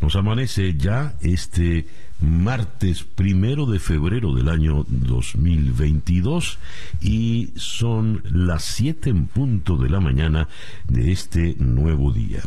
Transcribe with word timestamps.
Nos 0.00 0.16
amanece 0.16 0.76
ya 0.76 1.14
este 1.20 1.86
martes 2.20 3.04
primero 3.04 3.66
de 3.66 3.78
febrero 3.78 4.34
del 4.34 4.48
año 4.48 4.84
2022 4.88 6.58
y 7.00 7.52
son 7.56 8.22
las 8.30 8.64
7 8.64 9.10
en 9.10 9.26
punto 9.26 9.76
de 9.76 9.90
la 9.90 10.00
mañana 10.00 10.48
de 10.88 11.12
este 11.12 11.56
nuevo 11.58 12.12
día. 12.12 12.42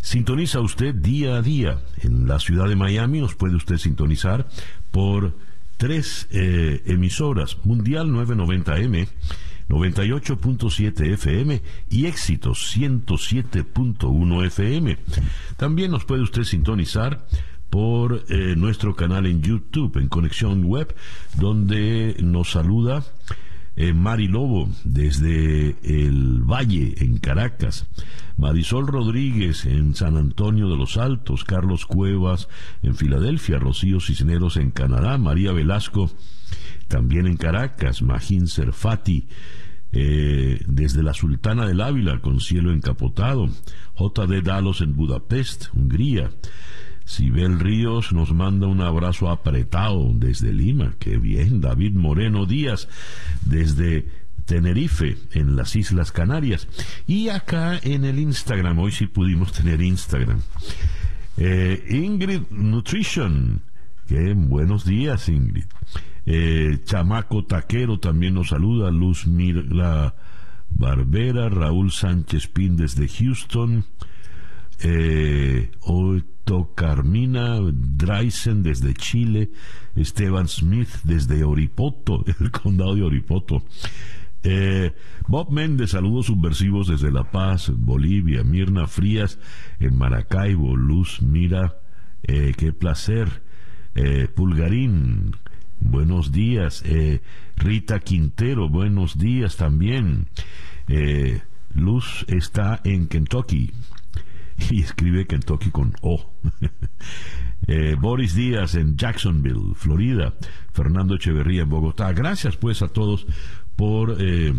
Sintoniza 0.00 0.60
usted 0.60 0.94
día 0.94 1.36
a 1.36 1.42
día 1.42 1.78
en 2.02 2.26
la 2.26 2.40
ciudad 2.40 2.68
de 2.68 2.76
Miami, 2.76 3.20
nos 3.20 3.36
puede 3.36 3.54
usted 3.54 3.78
sintonizar 3.78 4.48
por 4.90 5.36
tres 5.76 6.26
eh, 6.30 6.82
emisoras, 6.86 7.58
Mundial 7.64 8.08
990M, 8.08 9.08
98.7 9.68 11.12
FM 11.12 11.62
y 11.90 12.06
Éxitos 12.06 12.76
107.1 12.76 14.46
FM. 14.46 14.98
También 15.56 15.90
nos 15.90 16.04
puede 16.04 16.22
usted 16.22 16.44
sintonizar 16.44 17.26
por 17.70 18.24
eh, 18.28 18.54
nuestro 18.56 18.94
canal 18.94 19.26
en 19.26 19.40
YouTube, 19.40 19.96
en 19.96 20.08
Conexión 20.08 20.64
Web, 20.64 20.94
donde 21.38 22.16
nos 22.22 22.50
saluda 22.50 23.02
eh, 23.76 23.94
Mari 23.94 24.28
Lobo 24.28 24.68
desde 24.84 25.76
el 25.82 26.42
Valle, 26.42 26.94
en 26.98 27.16
Caracas. 27.16 27.86
Marisol 28.36 28.86
Rodríguez 28.86 29.64
en 29.64 29.94
San 29.94 30.16
Antonio 30.16 30.68
de 30.68 30.76
los 30.76 30.96
Altos, 30.96 31.44
Carlos 31.44 31.86
Cuevas 31.86 32.48
en 32.82 32.94
Filadelfia, 32.94 33.58
Rocío 33.58 34.00
Cisneros 34.00 34.56
en 34.56 34.70
Canadá, 34.70 35.16
María 35.16 35.52
Velasco 35.52 36.10
también 36.92 37.26
en 37.26 37.38
Caracas, 37.38 38.02
Magín 38.02 38.46
Serfati 38.46 39.26
eh, 39.92 40.60
desde 40.66 41.02
la 41.02 41.14
Sultana 41.14 41.66
del 41.66 41.80
Ávila 41.80 42.20
con 42.20 42.38
cielo 42.38 42.70
encapotado, 42.70 43.48
J.D. 43.94 44.42
Dalos 44.42 44.82
en 44.82 44.94
Budapest, 44.94 45.68
Hungría, 45.72 46.30
Sibel 47.06 47.58
Ríos 47.58 48.12
nos 48.12 48.34
manda 48.34 48.66
un 48.66 48.82
abrazo 48.82 49.30
apretado 49.30 50.12
desde 50.14 50.52
Lima. 50.52 50.94
Qué 50.98 51.16
bien. 51.16 51.62
David 51.62 51.94
Moreno 51.94 52.44
Díaz 52.44 52.88
desde 53.46 54.06
Tenerife, 54.44 55.16
en 55.32 55.56
las 55.56 55.74
Islas 55.74 56.12
Canarias. 56.12 56.68
Y 57.06 57.30
acá 57.30 57.80
en 57.82 58.04
el 58.04 58.18
Instagram, 58.18 58.78
hoy 58.78 58.92
sí 58.92 59.06
pudimos 59.06 59.52
tener 59.52 59.80
Instagram. 59.80 60.42
Eh, 61.38 61.86
Ingrid 61.88 62.42
Nutrition. 62.50 63.62
Qué 64.06 64.34
buenos 64.34 64.84
días, 64.84 65.30
Ingrid. 65.30 65.64
Eh, 66.24 66.78
Chamaco 66.84 67.44
Taquero 67.44 67.98
también 67.98 68.34
nos 68.34 68.48
saluda. 68.48 68.90
Luz 68.90 69.26
Mirla 69.26 70.14
Barbera, 70.70 71.48
Raúl 71.48 71.90
Sánchez 71.90 72.48
Pín 72.48 72.76
desde 72.76 73.08
Houston. 73.08 73.84
Eh, 74.84 75.70
Oto 75.80 76.74
Carmina 76.74 77.60
Dreisen 77.72 78.64
desde 78.64 78.94
Chile, 78.94 79.52
Esteban 79.94 80.48
Smith 80.48 80.88
desde 81.04 81.44
Oripoto, 81.44 82.24
el 82.40 82.50
condado 82.50 82.96
de 82.96 83.02
Oripoto. 83.02 83.62
Eh, 84.44 84.92
Bob 85.28 85.52
Méndez, 85.52 85.90
saludos 85.90 86.26
subversivos 86.26 86.88
desde 86.88 87.12
La 87.12 87.30
Paz, 87.30 87.70
Bolivia. 87.74 88.42
Mirna 88.42 88.88
Frías 88.88 89.38
en 89.78 89.96
Maracaibo. 89.96 90.76
Luz 90.76 91.22
Mira, 91.22 91.76
eh, 92.24 92.52
qué 92.56 92.72
placer. 92.72 93.42
Eh, 93.94 94.26
Pulgarín, 94.34 95.36
buenos 95.82 96.32
días. 96.32 96.84
Rita 97.56 98.00
Quintero, 98.00 98.68
buenos 98.68 99.18
días 99.18 99.56
también. 99.56 100.28
Luz 101.74 102.24
está 102.28 102.80
en 102.84 103.08
Kentucky 103.08 103.72
y 104.70 104.80
escribe 104.80 105.26
Kentucky 105.26 105.70
con 105.70 105.94
O. 106.02 106.32
Eh, 107.68 107.94
Boris 107.94 108.34
Díaz 108.34 108.74
en 108.74 108.96
Jacksonville, 108.96 109.74
Florida. 109.76 110.34
Fernando 110.72 111.14
Echeverría 111.14 111.62
en 111.62 111.68
Bogotá. 111.68 112.12
Gracias 112.12 112.56
pues 112.56 112.82
a 112.82 112.88
todos 112.88 113.24
por... 113.76 114.16
Eh, 114.18 114.52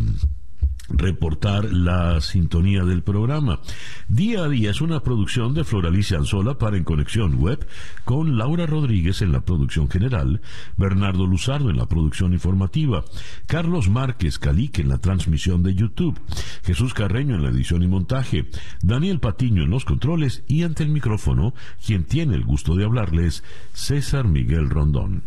reportar 0.90 1.72
la 1.72 2.20
sintonía 2.22 2.84
del 2.84 3.04
programa. 3.04 3.60
Día 4.08 4.44
a 4.44 4.50
día 4.50 4.72
es 4.72 4.82
una 4.82 5.02
producción 5.02 5.54
de 5.54 5.64
Floralicia 5.64 6.18
Anzola 6.18 6.58
para 6.58 6.78
En 6.78 6.84
Conexión 6.84 7.36
Web, 7.36 7.66
con 8.06 8.38
Laura 8.38 8.66
Rodríguez 8.66 9.22
en 9.22 9.32
la 9.32 9.42
producción 9.42 9.90
general, 9.90 10.42
Bernardo 10.78 11.26
Luzardo 11.26 11.70
en 11.70 11.78
la 11.78 11.88
producción 11.88 12.34
informativa, 12.34 13.06
Carlos 13.48 13.90
Márquez 13.90 14.40
Calique 14.40 14.82
en 14.82 14.90
la 14.90 14.98
transmisión 14.98 15.64
de 15.64 15.74
YouTube, 15.74 16.20
Jesús 16.64 16.94
Carreño 16.94 17.36
en 17.36 17.44
la 17.44 17.50
edición 17.50 17.84
y 17.84 17.88
montaje, 17.88 18.50
Daniel 18.82 19.20
Patiño 19.20 19.64
en 19.64 19.70
los 19.70 19.86
controles 19.86 20.44
y 20.48 20.64
ante 20.64 20.84
el 20.84 20.90
micrófono, 20.90 21.54
quien 21.86 22.04
tiene 22.04 22.36
el 22.36 22.44
gusto 22.44 22.76
de 22.76 22.86
hablarles, 22.86 23.44
César 23.74 24.28
Miguel 24.28 24.70
Rondón. 24.70 25.24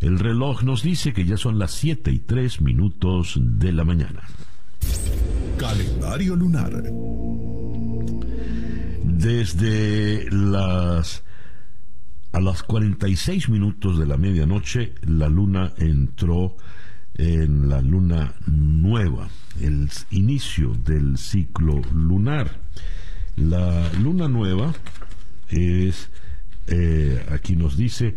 El 0.00 0.18
reloj 0.18 0.62
nos 0.62 0.82
dice 0.82 1.12
que 1.12 1.24
ya 1.24 1.36
son 1.36 1.58
las 1.58 1.72
7 1.72 2.10
y 2.10 2.18
3 2.18 2.60
minutos 2.60 3.38
de 3.40 3.72
la 3.72 3.84
mañana. 3.84 4.22
Calendario 5.58 6.36
lunar. 6.36 6.82
Desde 9.04 10.30
las 10.30 11.22
a 12.32 12.40
las 12.40 12.62
46 12.62 13.50
minutos 13.50 13.98
de 13.98 14.06
la 14.06 14.16
medianoche 14.16 14.94
la 15.02 15.28
luna 15.28 15.74
entró 15.76 16.56
en 17.14 17.68
la 17.68 17.82
luna 17.82 18.34
nueva, 18.46 19.28
el 19.60 19.90
inicio 20.10 20.74
del 20.84 21.18
ciclo 21.18 21.82
lunar. 21.92 22.58
La 23.36 23.92
luna 23.94 24.28
nueva 24.28 24.72
es, 25.48 26.08
eh, 26.66 27.24
aquí 27.30 27.54
nos 27.54 27.76
dice, 27.76 28.16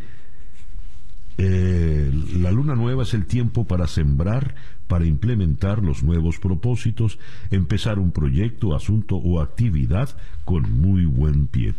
eh, 1.37 2.11
la 2.37 2.51
luna 2.51 2.75
nueva 2.75 3.03
es 3.03 3.13
el 3.13 3.25
tiempo 3.25 3.65
para 3.65 3.87
sembrar, 3.87 4.55
para 4.87 5.05
implementar 5.05 5.83
los 5.83 6.03
nuevos 6.03 6.39
propósitos, 6.39 7.19
empezar 7.51 7.99
un 7.99 8.11
proyecto, 8.11 8.75
asunto 8.75 9.17
o 9.17 9.41
actividad 9.41 10.09
con 10.45 10.71
muy 10.79 11.05
buen 11.05 11.47
pie. 11.47 11.73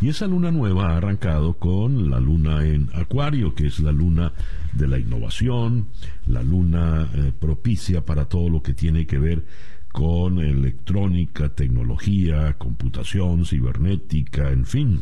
Y 0.00 0.08
esa 0.10 0.26
luna 0.26 0.50
nueva 0.50 0.90
ha 0.90 0.96
arrancado 0.98 1.54
con 1.54 2.10
la 2.10 2.20
luna 2.20 2.64
en 2.66 2.90
Acuario, 2.94 3.54
que 3.54 3.66
es 3.66 3.80
la 3.80 3.92
luna 3.92 4.32
de 4.74 4.86
la 4.86 4.98
innovación, 4.98 5.88
la 6.26 6.42
luna 6.42 7.08
eh, 7.14 7.32
propicia 7.38 8.04
para 8.04 8.26
todo 8.26 8.48
lo 8.48 8.62
que 8.62 8.74
tiene 8.74 9.06
que 9.06 9.18
ver 9.18 9.44
con 9.90 10.38
electrónica, 10.38 11.48
tecnología, 11.48 12.54
computación, 12.58 13.44
cibernética, 13.44 14.50
en 14.50 14.64
fin. 14.64 15.00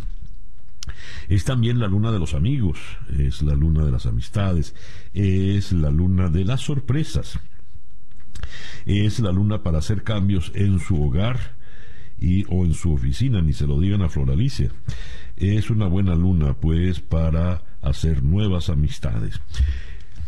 Es 1.28 1.44
también 1.44 1.78
la 1.78 1.88
luna 1.88 2.12
de 2.12 2.18
los 2.18 2.34
amigos, 2.34 2.78
es 3.18 3.42
la 3.42 3.54
luna 3.54 3.84
de 3.84 3.92
las 3.92 4.06
amistades, 4.06 4.74
es 5.14 5.72
la 5.72 5.90
luna 5.90 6.28
de 6.28 6.44
las 6.44 6.62
sorpresas, 6.62 7.38
es 8.86 9.20
la 9.20 9.32
luna 9.32 9.62
para 9.62 9.78
hacer 9.78 10.02
cambios 10.02 10.52
en 10.54 10.80
su 10.80 11.02
hogar 11.02 11.56
y, 12.18 12.44
o 12.48 12.64
en 12.64 12.74
su 12.74 12.92
oficina, 12.92 13.40
ni 13.40 13.52
se 13.52 13.66
lo 13.66 13.80
digan 13.80 14.02
a 14.02 14.08
Floralicia. 14.08 14.70
Es 15.36 15.70
una 15.70 15.86
buena 15.86 16.14
luna, 16.14 16.54
pues, 16.54 17.00
para 17.00 17.62
hacer 17.80 18.22
nuevas 18.22 18.70
amistades. 18.70 19.40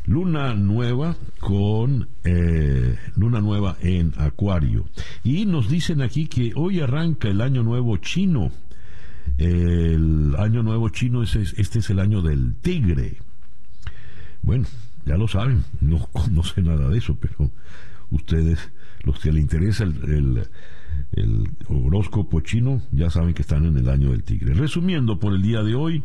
Luna 0.06 0.54
nueva 0.54 1.16
con 1.40 2.08
eh, 2.24 2.96
luna 3.16 3.40
nueva 3.40 3.76
en 3.80 4.12
Acuario. 4.16 4.86
Y 5.24 5.46
nos 5.46 5.68
dicen 5.68 6.00
aquí 6.00 6.26
que 6.26 6.52
hoy 6.54 6.80
arranca 6.80 7.28
el 7.28 7.40
año 7.40 7.62
nuevo 7.62 7.96
chino 7.98 8.50
el 9.38 10.34
año 10.38 10.62
nuevo 10.62 10.88
chino, 10.88 11.22
es, 11.22 11.34
este 11.34 11.78
es 11.78 11.90
el 11.90 11.98
año 11.98 12.22
del 12.22 12.54
tigre. 12.56 13.18
Bueno, 14.42 14.66
ya 15.04 15.16
lo 15.16 15.28
saben, 15.28 15.64
no, 15.80 16.08
no 16.30 16.42
nada 16.62 16.88
de 16.88 16.98
eso, 16.98 17.16
pero 17.20 17.50
ustedes, 18.10 18.70
los 19.02 19.18
que 19.20 19.32
les 19.32 19.42
interesa 19.42 19.84
el, 19.84 20.48
el, 21.12 21.50
horóscopo 21.68 22.40
chino, 22.40 22.82
ya 22.90 23.10
saben 23.10 23.34
que 23.34 23.42
están 23.42 23.64
en 23.64 23.76
el 23.78 23.88
año 23.88 24.10
del 24.10 24.22
tigre. 24.22 24.54
Resumiendo, 24.54 25.18
por 25.18 25.34
el 25.34 25.42
día 25.42 25.62
de 25.62 25.74
hoy, 25.74 26.02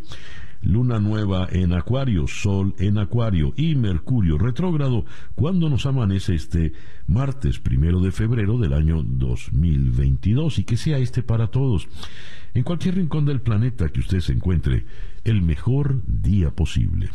luna 0.65 0.99
nueva 0.99 1.47
en 1.51 1.73
Acuario, 1.73 2.27
Sol 2.27 2.75
en 2.79 2.97
Acuario 2.97 3.53
y 3.55 3.75
Mercurio 3.75 4.37
retrógrado 4.37 5.05
cuando 5.35 5.69
nos 5.69 5.85
amanece 5.85 6.35
este 6.35 6.73
martes 7.07 7.59
primero 7.59 8.01
de 8.01 8.11
febrero 8.11 8.57
del 8.57 8.73
año 8.73 9.01
2022 9.03 10.59
y 10.59 10.63
que 10.63 10.75
sea 10.75 10.97
este 10.97 11.23
para 11.23 11.47
todos 11.47 11.87
en 12.55 12.63
cualquier 12.63 12.95
rincón 12.95 13.25
del 13.25 13.41
planeta 13.41 13.89
que 13.89 13.99
usted 13.99 14.21
se 14.21 14.33
encuentre, 14.33 14.85
el 15.23 15.41
mejor 15.41 16.01
día 16.07 16.51
posible. 16.51 17.09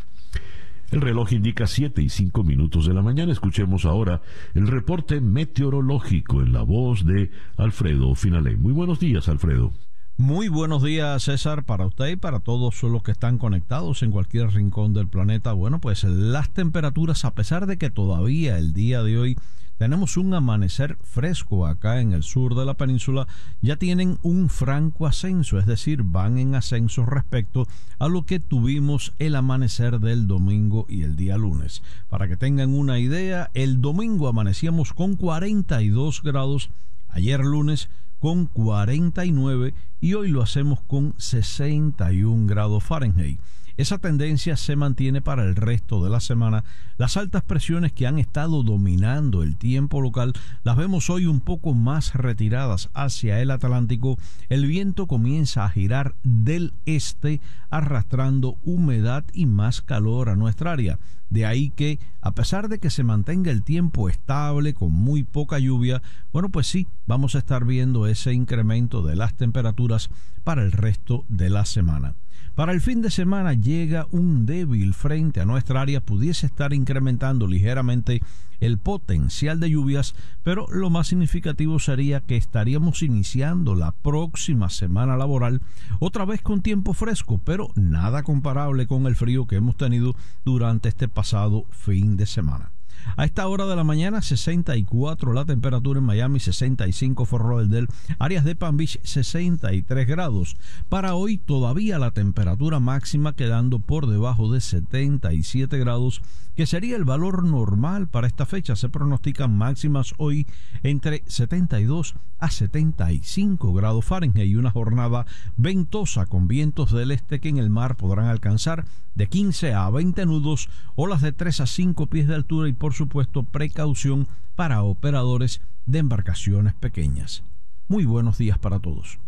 El 0.91 1.01
reloj 1.01 1.33
indica 1.33 1.67
7 1.67 2.03
y 2.03 2.09
5 2.09 2.43
minutos 2.45 2.87
de 2.87 2.95
la 2.95 3.01
mañana. 3.01 3.33
Escuchemos 3.33 3.85
ahora 3.85 4.23
el 4.55 4.67
reporte 4.67 5.21
meteorológico 5.21 6.43
en 6.43 6.53
la 6.53 6.63
voz 6.63 7.07
de 7.07 7.31
Alfredo 7.57 8.15
Finalé. 8.15 8.57
Muy 8.57 8.73
buenos 8.73 8.99
días, 8.99 9.29
Alfredo. 9.29 9.73
Muy 10.21 10.49
buenos 10.49 10.83
días, 10.83 11.23
César, 11.23 11.65
para 11.65 11.87
usted 11.87 12.09
y 12.09 12.17
para 12.17 12.41
todos 12.41 12.83
los 12.83 13.03
que 13.03 13.11
están 13.11 13.39
conectados 13.39 14.03
en 14.03 14.11
cualquier 14.11 14.53
rincón 14.53 14.93
del 14.93 15.09
planeta. 15.09 15.55
Bueno, 15.55 15.81
pues 15.81 16.05
las 16.05 16.51
temperaturas, 16.51 17.25
a 17.25 17.33
pesar 17.33 17.65
de 17.65 17.79
que 17.79 17.89
todavía 17.89 18.59
el 18.59 18.75
día 18.75 19.03
de 19.03 19.17
hoy 19.17 19.39
tenemos 19.79 20.19
un 20.19 20.35
amanecer 20.35 20.99
fresco 21.03 21.67
acá 21.67 22.03
en 22.03 22.13
el 22.13 22.23
sur 22.23 22.55
de 22.55 22.67
la 22.67 22.75
península, 22.75 23.29
ya 23.63 23.77
tienen 23.77 24.19
un 24.21 24.51
franco 24.51 25.07
ascenso, 25.07 25.59
es 25.59 25.65
decir, 25.65 26.03
van 26.03 26.37
en 26.37 26.55
ascenso 26.55 27.07
respecto 27.07 27.67
a 27.99 28.07
lo 28.07 28.27
que 28.27 28.41
tuvimos 28.41 29.15
el 29.19 29.35
amanecer 29.35 30.01
del 30.01 30.27
domingo 30.27 30.85
y 30.87 31.01
el 31.03 31.17
día 31.17 31.39
lunes. 31.39 31.83
Para 32.11 32.29
que 32.29 32.37
tengan 32.37 32.75
una 32.75 32.99
idea, 32.99 33.51
el 33.55 33.81
domingo 33.81 34.29
amanecíamos 34.29 34.93
con 34.93 35.17
42 35.17 36.23
grados, 36.23 36.69
ayer 37.09 37.41
lunes 37.41 37.89
con 38.21 38.47
49 38.47 39.75
y 40.01 40.15
hoy 40.15 40.31
lo 40.31 40.43
hacemos 40.43 40.81
con 40.83 41.15
61 41.19 42.47
grados 42.47 42.85
Fahrenheit. 42.85 43.41
Esa 43.77 43.99
tendencia 43.99 44.57
se 44.57 44.77
mantiene 44.77 45.21
para 45.21 45.45
el 45.45 45.57
resto 45.57 46.03
de 46.03 46.11
la 46.11 46.21
semana. 46.21 46.65
Las 46.99 47.17
altas 47.17 47.43
presiones 47.43 47.93
que 47.93 48.07
han 48.07 48.19
estado 48.19 48.63
dominando 48.63 49.43
el 49.43 49.57
tiempo 49.57 50.01
local 50.01 50.33
las 50.65 50.77
vemos 50.77 51.11
hoy 51.11 51.27
un 51.27 51.41
poco 51.41 51.75
más 51.75 52.15
retiradas 52.15 52.91
hacia 52.95 53.41
el 53.41 53.51
Atlántico. 53.51 54.19
El 54.49 54.67
viento 54.67 55.07
comienza 55.07 55.65
a 55.65 55.71
girar 55.71 56.15
del 56.23 56.73
este 56.87 57.41
arrastrando 57.71 58.57
humedad 58.65 59.25
y 59.33 59.47
más 59.47 59.81
calor 59.81 60.29
a 60.29 60.37
nuestra 60.37 60.73
área. 60.73 60.99
De 61.31 61.47
ahí 61.47 61.71
que, 61.71 62.01
a 62.21 62.33
pesar 62.33 62.69
de 62.69 62.81
que 62.81 62.91
se 62.91 63.05
mantenga 63.05 63.53
el 63.53 63.63
tiempo 63.63 64.09
estable 64.09 64.75
con 64.75 64.91
muy 64.91 65.23
poca 65.23 65.61
lluvia, 65.61 66.03
bueno, 66.33 66.49
pues 66.49 66.67
sí, 66.67 66.89
vamos 67.07 67.37
a 67.37 67.39
estar 67.39 67.65
viendo 67.65 68.09
ese 68.09 68.33
incremento 68.33 69.03
de 69.03 69.15
las 69.15 69.35
temperaturas 69.35 70.11
para 70.43 70.63
el 70.63 70.73
resto 70.73 71.25
de 71.29 71.49
la 71.49 71.65
semana. 71.65 72.15
Para 72.55 72.73
el 72.73 72.81
fin 72.81 73.01
de 73.01 73.11
semana 73.11 73.55
llega 73.55 74.07
un 74.11 74.45
débil 74.45 74.93
frente 74.93 75.41
a 75.41 75.45
nuestra 75.45 75.81
área, 75.81 76.01
pudiese 76.01 76.47
estar 76.47 76.73
incrementando 76.73 77.47
ligeramente 77.47 78.21
el 78.61 78.77
potencial 78.77 79.61
de 79.61 79.71
lluvias, 79.71 80.15
pero 80.43 80.67
lo 80.69 80.91
más 80.91 81.09
significativo 81.09 81.79
sería 81.79 82.21
que 82.21 82.37
estaríamos 82.37 83.03
iniciando 83.03 83.75
la 83.75 83.93
próxima 83.93 84.69
semana 84.69 85.17
laboral 85.17 85.63
otra 86.01 86.25
vez 86.25 86.43
con 86.43 86.61
tiempo 86.61 86.93
fresco, 86.93 87.41
pero 87.43 87.71
nada 87.77 88.23
comparable 88.23 88.87
con 88.87 89.07
el 89.07 89.17
frío 89.17 89.47
que 89.47 89.57
hemos 89.57 89.77
tenido 89.77 90.15
durante 90.45 90.91
este 90.91 91.09
pasado 91.09 91.65
fin 91.71 92.17
de 92.17 92.27
semana. 92.27 92.71
A 93.17 93.25
esta 93.25 93.47
hora 93.49 93.67
de 93.67 93.77
la 93.77 93.85
mañana, 93.85 94.23
64 94.23 95.33
la 95.33 95.45
temperatura 95.45 95.99
en 95.99 96.07
Miami, 96.07 96.41
65 96.41 97.25
Fort 97.25 97.69
del 97.69 97.89
áreas 98.19 98.45
de 98.45 98.55
Palm 98.55 98.77
Beach, 98.77 98.99
63 99.03 100.07
grados. 100.07 100.57
Para 100.89 101.15
hoy 101.15 101.39
todavía 101.39 101.99
la 101.99 102.13
temperatura 102.13 102.81
máxima 102.81 103.35
quedando 103.35 103.79
por 103.79 104.07
debajo 104.07 104.53
de 104.53 104.61
77 104.61 105.79
grados, 105.79 106.23
que 106.61 106.67
sería 106.67 106.97
el 106.97 107.07
valor 107.07 107.43
normal 107.43 108.07
para 108.07 108.27
esta 108.27 108.45
fecha. 108.45 108.77
Se 108.77 108.91
pronostican 108.91 109.57
máximas 109.57 110.13
hoy 110.19 110.47
entre 110.83 111.23
72 111.27 112.17
a 112.39 112.51
75 112.51 113.73
grados 113.73 114.05
Fahrenheit 114.05 114.51
y 114.51 114.57
una 114.57 114.71
jornada 114.71 115.25
ventosa 115.57 116.27
con 116.27 116.49
vientos 116.49 116.93
del 116.93 117.13
este 117.13 117.41
que 117.41 117.49
en 117.49 117.57
el 117.57 117.71
mar 117.71 117.97
podrán 117.97 118.27
alcanzar 118.27 118.85
de 119.15 119.27
15 119.27 119.73
a 119.73 119.89
20 119.89 120.27
nudos, 120.27 120.69
olas 120.97 121.23
de 121.23 121.33
3 121.33 121.61
a 121.63 121.67
5 121.67 122.09
pies 122.09 122.29
de 122.29 122.35
altura 122.35 122.69
y 122.69 122.75
por 122.75 122.93
supuesto 122.93 123.43
precaución 123.43 124.29
para 124.55 124.83
operadores 124.83 125.63
de 125.87 126.01
embarcaciones 126.01 126.75
pequeñas. 126.75 127.43
Muy 127.89 128.05
buenos 128.05 128.37
días 128.37 128.59
para 128.59 128.81
todos. 128.81 129.19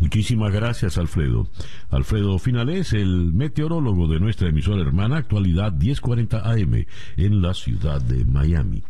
Muchísimas 0.00 0.52
gracias, 0.52 0.98
Alfredo. 0.98 1.48
Alfredo 1.90 2.38
Finales, 2.38 2.92
el 2.92 3.32
meteorólogo 3.32 4.06
de 4.08 4.20
nuestra 4.20 4.48
emisora 4.48 4.82
hermana, 4.82 5.18
actualidad 5.18 5.72
1040 5.72 6.50
AM, 6.50 6.86
en 7.16 7.42
la 7.42 7.54
ciudad 7.54 8.00
de 8.00 8.24
Miami. 8.24 8.82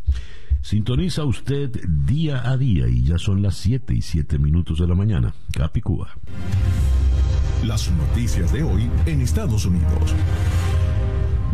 Sintoniza 0.61 1.23
usted 1.23 1.71
día 2.05 2.49
a 2.49 2.57
día 2.57 2.87
y 2.87 3.03
ya 3.03 3.17
son 3.17 3.41
las 3.41 3.55
7 3.55 3.93
y 3.93 4.01
7 4.01 4.39
minutos 4.39 4.79
de 4.79 4.87
la 4.87 4.95
mañana. 4.95 5.33
Capicúa. 5.53 6.09
Las 7.65 7.91
noticias 7.91 8.51
de 8.51 8.63
hoy 8.63 8.89
en 9.05 9.21
Estados 9.21 9.65
Unidos. 9.65 10.15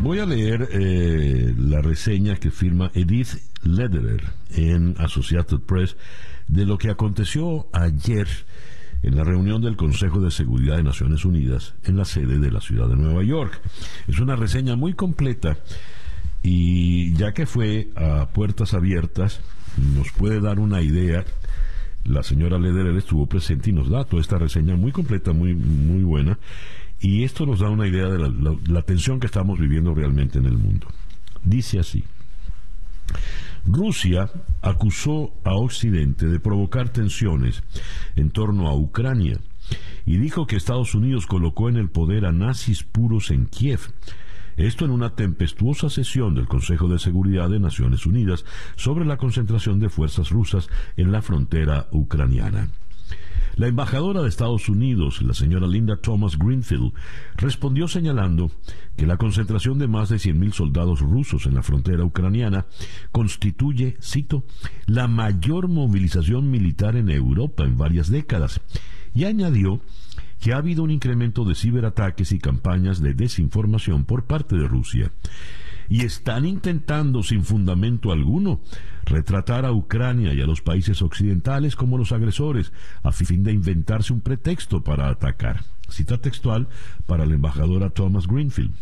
Voy 0.01 0.19
a 0.19 0.25
leer 0.25 0.69
eh, 0.71 1.53
la 1.57 1.81
reseña 1.81 2.35
que 2.35 2.51
firma 2.51 2.91
Edith 2.93 3.39
Lederer 3.63 4.23
en 4.51 4.95
Associated 4.99 5.59
Press 5.61 5.97
de 6.47 6.65
lo 6.65 6.77
que 6.77 6.89
aconteció 6.89 7.67
ayer 7.73 8.27
en 9.05 9.15
la 9.15 9.23
reunión 9.23 9.61
del 9.61 9.75
Consejo 9.75 10.19
de 10.19 10.31
Seguridad 10.31 10.77
de 10.77 10.83
Naciones 10.83 11.25
Unidas 11.25 11.75
en 11.83 11.97
la 11.97 12.05
sede 12.05 12.39
de 12.39 12.51
la 12.51 12.59
ciudad 12.59 12.87
de 12.87 12.95
Nueva 12.95 13.23
York. 13.23 13.61
Es 14.07 14.19
una 14.19 14.35
reseña 14.35 14.75
muy 14.75 14.93
completa 14.93 15.57
y 16.41 17.13
ya 17.13 17.33
que 17.33 17.45
fue 17.45 17.89
a 17.95 18.29
puertas 18.29 18.73
abiertas, 18.73 19.41
nos 19.77 20.11
puede 20.11 20.41
dar 20.41 20.59
una 20.59 20.81
idea 20.81 21.23
la 22.05 22.21
señora 22.21 22.59
Lederer 22.59 22.95
estuvo 22.95 23.25
presente 23.25 23.71
y 23.71 23.73
nos 23.73 23.89
da 23.89 24.05
toda 24.05 24.21
esta 24.21 24.37
reseña 24.37 24.75
muy 24.75 24.91
completa, 24.91 25.33
muy, 25.33 25.55
muy 25.55 26.03
buena. 26.03 26.37
Y 27.01 27.23
esto 27.23 27.45
nos 27.45 27.59
da 27.59 27.69
una 27.69 27.87
idea 27.87 28.05
de 28.05 28.31
la, 28.67 28.81
tensión 28.83 29.19
que 29.19 29.25
estamos 29.25 29.59
viviendo 29.59 29.93
realmente 29.93 30.37
en 30.37 30.45
el 30.45 30.57
mundo. 30.57 30.87
Dice 31.43 31.79
así. 31.79 32.03
Rusia 33.65 34.29
acusó 34.61 35.33
a 35.43 35.55
Occidente 35.55 36.27
de 36.27 36.39
provocar 36.39 36.89
tensiones 36.89 37.63
en 38.15 38.29
torno 38.29 38.67
a 38.67 38.75
Ucrania 38.75 39.39
y 40.05 40.17
dijo 40.17 40.45
que 40.45 40.55
Estados 40.55 40.93
Unidos 40.93 41.25
colocó 41.25 41.69
en 41.69 41.77
el 41.77 41.89
poder 41.89 42.25
a 42.25 42.31
nazis 42.31 42.83
puros 42.83 43.31
en 43.31 43.47
Kiev 43.47 43.79
esto 44.57 44.85
en 44.85 44.91
una 44.91 45.15
tempestuosa 45.15 45.89
sesión 45.89 46.33
del 46.33 46.47
Consejo 46.47 46.87
de 46.87 46.97
Seguridad 46.97 47.49
de 47.49 47.59
Naciones 47.59 48.05
Unidas 48.05 48.45
sobre 48.77 49.03
la 49.03 49.17
concentración 49.17 49.79
de 49.79 49.89
fuerzas 49.89 50.29
rusas 50.29 50.69
en 50.95 51.11
la 51.11 51.21
frontera 51.21 51.87
ucraniana. 51.91 52.69
La 53.55 53.67
embajadora 53.67 54.21
de 54.21 54.27
Estados 54.27 54.67
Unidos, 54.67 55.21
la 55.21 55.33
señora 55.33 55.65
Linda 55.65 55.95
Thomas 55.95 56.37
Greenfield, 56.37 56.91
respondió 57.37 57.87
señalando 57.87 58.51
que 58.97 59.07
la 59.07 59.15
concentración 59.15 59.79
de 59.79 59.87
más 59.87 60.09
de 60.09 60.17
100.000 60.17 60.51
soldados 60.51 60.99
rusos 60.99 61.45
en 61.45 61.55
la 61.55 61.63
frontera 61.63 62.03
ucraniana 62.03 62.65
constituye, 63.13 63.95
cito, 64.01 64.43
la 64.87 65.07
mayor 65.07 65.69
movilización 65.69 66.51
militar 66.51 66.97
en 66.97 67.09
Europa 67.09 67.63
en 67.63 67.77
varias 67.77 68.09
décadas, 68.09 68.59
y 69.13 69.23
añadió 69.23 69.79
que 70.41 70.51
ha 70.51 70.57
habido 70.57 70.83
un 70.83 70.91
incremento 70.91 71.45
de 71.45 71.55
ciberataques 71.55 72.33
y 72.33 72.39
campañas 72.39 73.01
de 73.01 73.13
desinformación 73.13 74.03
por 74.03 74.25
parte 74.25 74.57
de 74.57 74.67
Rusia. 74.67 75.11
Y 75.89 76.03
están 76.05 76.45
intentando, 76.45 77.23
sin 77.23 77.43
fundamento 77.43 78.11
alguno, 78.11 78.59
retratar 79.05 79.65
a 79.65 79.71
Ucrania 79.71 80.33
y 80.33 80.41
a 80.41 80.45
los 80.45 80.61
países 80.61 81.01
occidentales 81.01 81.75
como 81.75 81.97
los 81.97 82.11
agresores, 82.11 82.71
a 83.03 83.11
fin 83.11 83.43
de 83.43 83.53
inventarse 83.53 84.13
un 84.13 84.21
pretexto 84.21 84.83
para 84.83 85.09
atacar. 85.09 85.63
Cita 85.89 86.17
textual 86.17 86.67
para 87.05 87.25
la 87.25 87.35
embajadora 87.35 87.89
Thomas 87.89 88.27
Greenfield. 88.27 88.73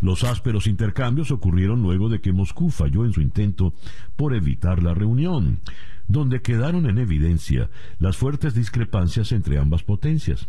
Los 0.00 0.24
ásperos 0.24 0.66
intercambios 0.66 1.30
ocurrieron 1.30 1.82
luego 1.82 2.08
de 2.08 2.20
que 2.20 2.32
Moscú 2.32 2.70
falló 2.70 3.04
en 3.04 3.12
su 3.12 3.20
intento 3.20 3.72
por 4.16 4.34
evitar 4.34 4.82
la 4.82 4.94
reunión 4.94 5.60
donde 6.08 6.42
quedaron 6.42 6.86
en 6.86 6.98
evidencia 6.98 7.70
las 7.98 8.16
fuertes 8.16 8.54
discrepancias 8.54 9.32
entre 9.32 9.58
ambas 9.58 9.82
potencias. 9.82 10.48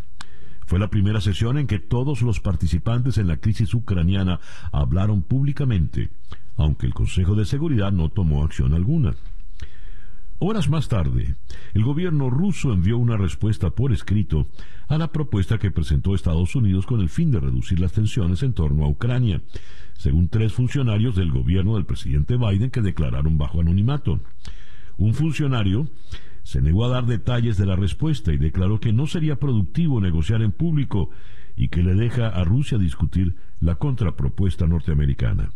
Fue 0.65 0.79
la 0.79 0.89
primera 0.89 1.21
sesión 1.21 1.57
en 1.57 1.67
que 1.67 1.79
todos 1.79 2.21
los 2.21 2.39
participantes 2.39 3.17
en 3.17 3.27
la 3.27 3.37
crisis 3.37 3.73
ucraniana 3.73 4.39
hablaron 4.71 5.21
públicamente, 5.21 6.09
aunque 6.57 6.85
el 6.85 6.93
Consejo 6.93 7.35
de 7.35 7.45
Seguridad 7.45 7.91
no 7.91 8.09
tomó 8.09 8.43
acción 8.43 8.73
alguna. 8.73 9.15
Horas 10.39 10.69
más 10.69 10.89
tarde, 10.89 11.35
el 11.73 11.83
gobierno 11.85 12.29
ruso 12.29 12.73
envió 12.73 12.97
una 12.97 13.15
respuesta 13.15 13.69
por 13.69 13.93
escrito 13.93 14.47
a 14.89 14.97
la 14.97 15.11
propuesta 15.11 15.57
que 15.57 15.71
presentó 15.71 16.13
Estados 16.13 16.55
Unidos 16.55 16.85
con 16.85 16.99
el 16.99 17.07
fin 17.07 17.31
de 17.31 17.39
reducir 17.39 17.79
las 17.79 17.93
tensiones 17.93 18.43
en 18.43 18.51
torno 18.51 18.83
a 18.83 18.89
Ucrania, 18.89 19.41
según 19.93 20.27
tres 20.27 20.51
funcionarios 20.51 21.15
del 21.15 21.31
gobierno 21.31 21.75
del 21.75 21.85
presidente 21.85 22.35
Biden 22.35 22.71
que 22.71 22.81
declararon 22.81 23.37
bajo 23.37 23.61
anonimato. 23.61 24.19
Un 24.97 25.13
funcionario 25.13 25.87
se 26.43 26.61
negó 26.61 26.85
a 26.85 26.89
dar 26.89 27.05
detalles 27.05 27.57
de 27.57 27.65
la 27.65 27.75
respuesta 27.75 28.33
y 28.33 28.37
declaró 28.37 28.79
que 28.79 28.93
no 28.93 29.07
sería 29.07 29.37
productivo 29.37 30.01
negociar 30.01 30.41
en 30.41 30.51
público 30.51 31.09
y 31.55 31.69
que 31.69 31.83
le 31.83 31.93
deja 31.93 32.27
a 32.27 32.43
Rusia 32.43 32.77
discutir 32.77 33.35
la 33.59 33.75
contrapropuesta 33.75 34.67
norteamericana. 34.67 35.51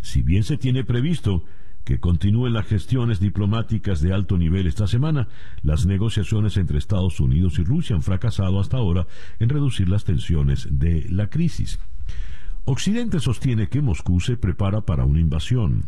Si 0.00 0.22
bien 0.22 0.44
se 0.44 0.56
tiene 0.56 0.84
previsto 0.84 1.44
que 1.84 1.98
continúen 1.98 2.52
las 2.52 2.66
gestiones 2.66 3.20
diplomáticas 3.20 4.00
de 4.00 4.12
alto 4.12 4.38
nivel 4.38 4.66
esta 4.66 4.86
semana, 4.86 5.28
las 5.62 5.86
negociaciones 5.86 6.56
entre 6.56 6.78
Estados 6.78 7.20
Unidos 7.20 7.58
y 7.58 7.64
Rusia 7.64 7.96
han 7.96 8.02
fracasado 8.02 8.60
hasta 8.60 8.76
ahora 8.76 9.06
en 9.38 9.48
reducir 9.48 9.88
las 9.88 10.04
tensiones 10.04 10.68
de 10.70 11.06
la 11.08 11.28
crisis. 11.28 11.78
Occidente 12.64 13.20
sostiene 13.20 13.68
que 13.68 13.80
Moscú 13.80 14.20
se 14.20 14.36
prepara 14.36 14.82
para 14.82 15.04
una 15.04 15.20
invasión. 15.20 15.86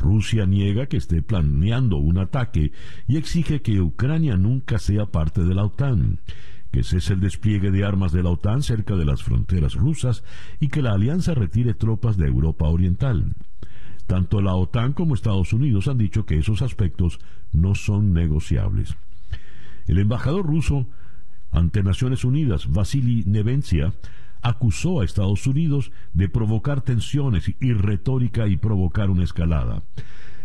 Rusia 0.00 0.46
niega 0.46 0.86
que 0.86 0.96
esté 0.96 1.22
planeando 1.22 1.96
un 1.96 2.18
ataque 2.18 2.72
y 3.06 3.16
exige 3.16 3.62
que 3.62 3.80
Ucrania 3.80 4.36
nunca 4.36 4.78
sea 4.78 5.06
parte 5.06 5.44
de 5.44 5.54
la 5.54 5.64
OTAN, 5.64 6.18
que 6.72 6.82
cese 6.82 7.14
el 7.14 7.20
despliegue 7.20 7.70
de 7.70 7.84
armas 7.84 8.12
de 8.12 8.22
la 8.22 8.30
OTAN 8.30 8.62
cerca 8.62 8.96
de 8.96 9.04
las 9.04 9.22
fronteras 9.22 9.74
rusas 9.74 10.24
y 10.58 10.68
que 10.68 10.82
la 10.82 10.92
alianza 10.92 11.34
retire 11.34 11.74
tropas 11.74 12.16
de 12.16 12.26
Europa 12.26 12.66
Oriental. 12.68 13.34
Tanto 14.06 14.40
la 14.40 14.54
OTAN 14.54 14.92
como 14.92 15.14
Estados 15.14 15.52
Unidos 15.52 15.86
han 15.86 15.98
dicho 15.98 16.26
que 16.26 16.38
esos 16.38 16.62
aspectos 16.62 17.20
no 17.52 17.74
son 17.74 18.12
negociables. 18.12 18.96
El 19.86 19.98
embajador 19.98 20.46
ruso 20.46 20.86
ante 21.52 21.82
Naciones 21.82 22.24
Unidas, 22.24 22.68
Vasily 22.68 23.24
Nevencia, 23.26 23.92
acusó 24.42 25.00
a 25.00 25.04
Estados 25.04 25.46
Unidos 25.46 25.92
de 26.12 26.28
provocar 26.28 26.80
tensiones 26.80 27.52
y 27.60 27.72
retórica 27.72 28.46
y 28.46 28.56
provocar 28.56 29.10
una 29.10 29.24
escalada. 29.24 29.82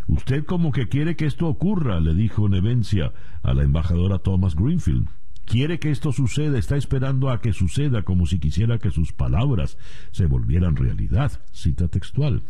Usted 0.07 0.45
como 0.45 0.71
que 0.71 0.87
quiere 0.87 1.15
que 1.15 1.25
esto 1.25 1.47
ocurra, 1.47 1.99
le 1.99 2.13
dijo 2.13 2.47
Nevencia 2.47 3.13
a 3.41 3.53
la 3.53 3.63
embajadora 3.63 4.19
Thomas 4.19 4.55
Greenfield. 4.55 5.07
Quiere 5.45 5.79
que 5.79 5.91
esto 5.91 6.11
suceda, 6.11 6.57
está 6.57 6.75
esperando 6.75 7.29
a 7.29 7.39
que 7.39 7.53
suceda 7.53 8.03
como 8.03 8.25
si 8.25 8.39
quisiera 8.39 8.79
que 8.79 8.91
sus 8.91 9.13
palabras 9.13 9.77
se 10.11 10.25
volvieran 10.25 10.75
realidad. 10.75 11.31
Cita 11.51 11.87
textual. 11.87 12.41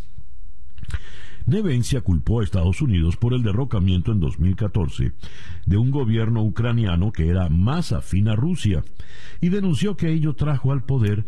Nevencia 1.46 2.02
culpó 2.02 2.40
a 2.40 2.44
Estados 2.44 2.82
Unidos 2.82 3.18
por 3.18 3.34
el 3.34 3.44
derrocamiento 3.44 4.12
en 4.12 4.20
2014 4.20 5.14
de 5.66 5.78
un 5.78 5.92
gobierno 5.92 6.44
ucraniano 6.44 7.12
que 7.12 7.28
era 7.28 7.50
más 7.50 7.92
afín 7.92 8.28
a 8.28 8.36
Rusia 8.36 8.84
y 9.42 9.50
denunció 9.50 9.96
que 9.96 10.12
ello 10.12 10.34
trajo 10.34 10.72
al 10.72 10.84
poder, 10.84 11.26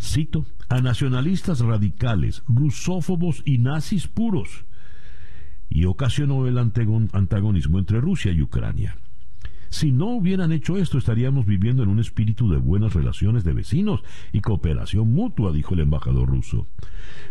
cito, 0.00 0.46
a 0.68 0.80
nacionalistas 0.80 1.60
radicales, 1.60 2.44
rusófobos 2.46 3.42
y 3.44 3.58
nazis 3.58 4.06
puros 4.06 4.64
y 5.68 5.86
ocasionó 5.86 6.46
el 6.46 6.58
antagonismo 6.58 7.78
entre 7.78 8.00
Rusia 8.00 8.30
y 8.30 8.42
Ucrania. 8.42 8.96
Si 9.72 9.90
no 9.90 10.08
hubieran 10.08 10.52
hecho 10.52 10.76
esto, 10.76 10.98
estaríamos 10.98 11.46
viviendo 11.46 11.82
en 11.82 11.88
un 11.88 11.98
espíritu 11.98 12.50
de 12.50 12.58
buenas 12.58 12.92
relaciones 12.92 13.42
de 13.42 13.54
vecinos 13.54 14.02
y 14.30 14.42
cooperación 14.42 15.14
mutua, 15.14 15.50
dijo 15.50 15.72
el 15.72 15.80
embajador 15.80 16.28
ruso. 16.28 16.66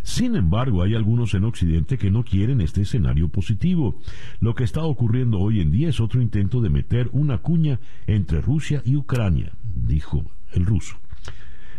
Sin 0.01 0.35
embargo, 0.35 0.81
hay 0.81 0.95
algunos 0.95 1.35
en 1.35 1.43
Occidente 1.43 1.99
que 1.99 2.09
no 2.09 2.23
quieren 2.23 2.59
este 2.59 2.81
escenario 2.81 3.29
positivo. 3.29 3.99
Lo 4.39 4.55
que 4.55 4.63
está 4.63 4.81
ocurriendo 4.83 5.37
hoy 5.37 5.61
en 5.61 5.71
día 5.71 5.89
es 5.89 5.99
otro 5.99 6.19
intento 6.19 6.61
de 6.61 6.71
meter 6.71 7.09
una 7.11 7.37
cuña 7.37 7.79
entre 8.07 8.41
Rusia 8.41 8.81
y 8.83 8.95
Ucrania, 8.95 9.51
dijo 9.63 10.25
el 10.51 10.65
ruso. 10.65 10.95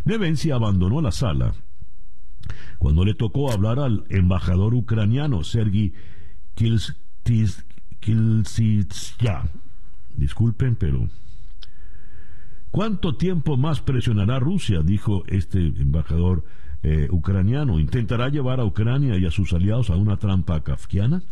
Nevencia 0.05 0.55
abandonó 0.55 1.03
la 1.03 1.11
sala 1.11 1.57
cuando 2.79 3.05
le 3.05 3.15
tocó 3.15 3.51
hablar 3.51 3.81
al 3.81 4.05
embajador 4.11 4.75
ucraniano 4.75 5.43
Sergi 5.43 5.93
Kilsitsya 7.99 9.43
Disculpen, 10.17 10.77
pero... 10.77 11.09
¿Cuánto 12.71 13.17
tiempo 13.17 13.59
más 13.59 13.81
presionará 13.83 14.39
Rusia? 14.39 14.81
dijo 14.83 15.25
este 15.27 15.59
embajador 15.59 16.45
eh, 16.83 17.07
ucraniano. 17.11 17.79
¿Intentará 17.79 18.29
llevar 18.29 18.61
a 18.61 18.65
Ucrania 18.65 19.19
y 19.19 19.27
a 19.27 19.31
sus 19.31 19.53
aliados 19.53 19.91
a 19.91 19.97
una 19.97 20.17
trampa 20.17 20.63
kafkiana? 20.63 21.23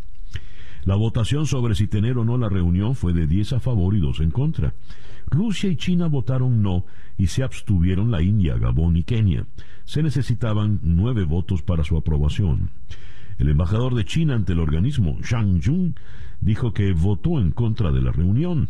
La 0.84 0.96
votación 0.96 1.46
sobre 1.46 1.75
si 1.75 1.87
tener 1.87 2.18
o 2.18 2.25
no 2.25 2.38
la 2.38 2.49
reunión 2.49 2.94
fue 2.94 3.12
de 3.12 3.26
10 3.26 3.54
a 3.54 3.60
favor 3.60 3.94
y 3.94 4.00
2 4.00 4.20
en 4.20 4.30
contra. 4.30 4.75
Rusia 5.26 5.70
y 5.70 5.76
China 5.76 6.08
votaron 6.08 6.62
no 6.62 6.84
y 7.18 7.28
se 7.28 7.42
abstuvieron 7.42 8.10
la 8.10 8.22
India, 8.22 8.56
Gabón 8.56 8.96
y 8.96 9.04
Kenia. 9.04 9.46
Se 9.84 10.02
necesitaban 10.02 10.80
nueve 10.82 11.25
votos 11.25 11.62
para 11.62 11.84
su 11.84 11.96
aprobación. 11.96 12.70
El 13.40 13.49
embajador 13.49 13.94
de 13.94 14.04
China 14.04 14.35
ante 14.35 14.52
el 14.52 14.61
organismo, 14.61 15.16
Zhang 15.25 15.62
Jun, 15.64 15.94
dijo 16.40 16.75
que 16.75 16.92
votó 16.92 17.40
en 17.40 17.52
contra 17.52 17.90
de 17.90 18.02
la 18.02 18.12
reunión 18.12 18.68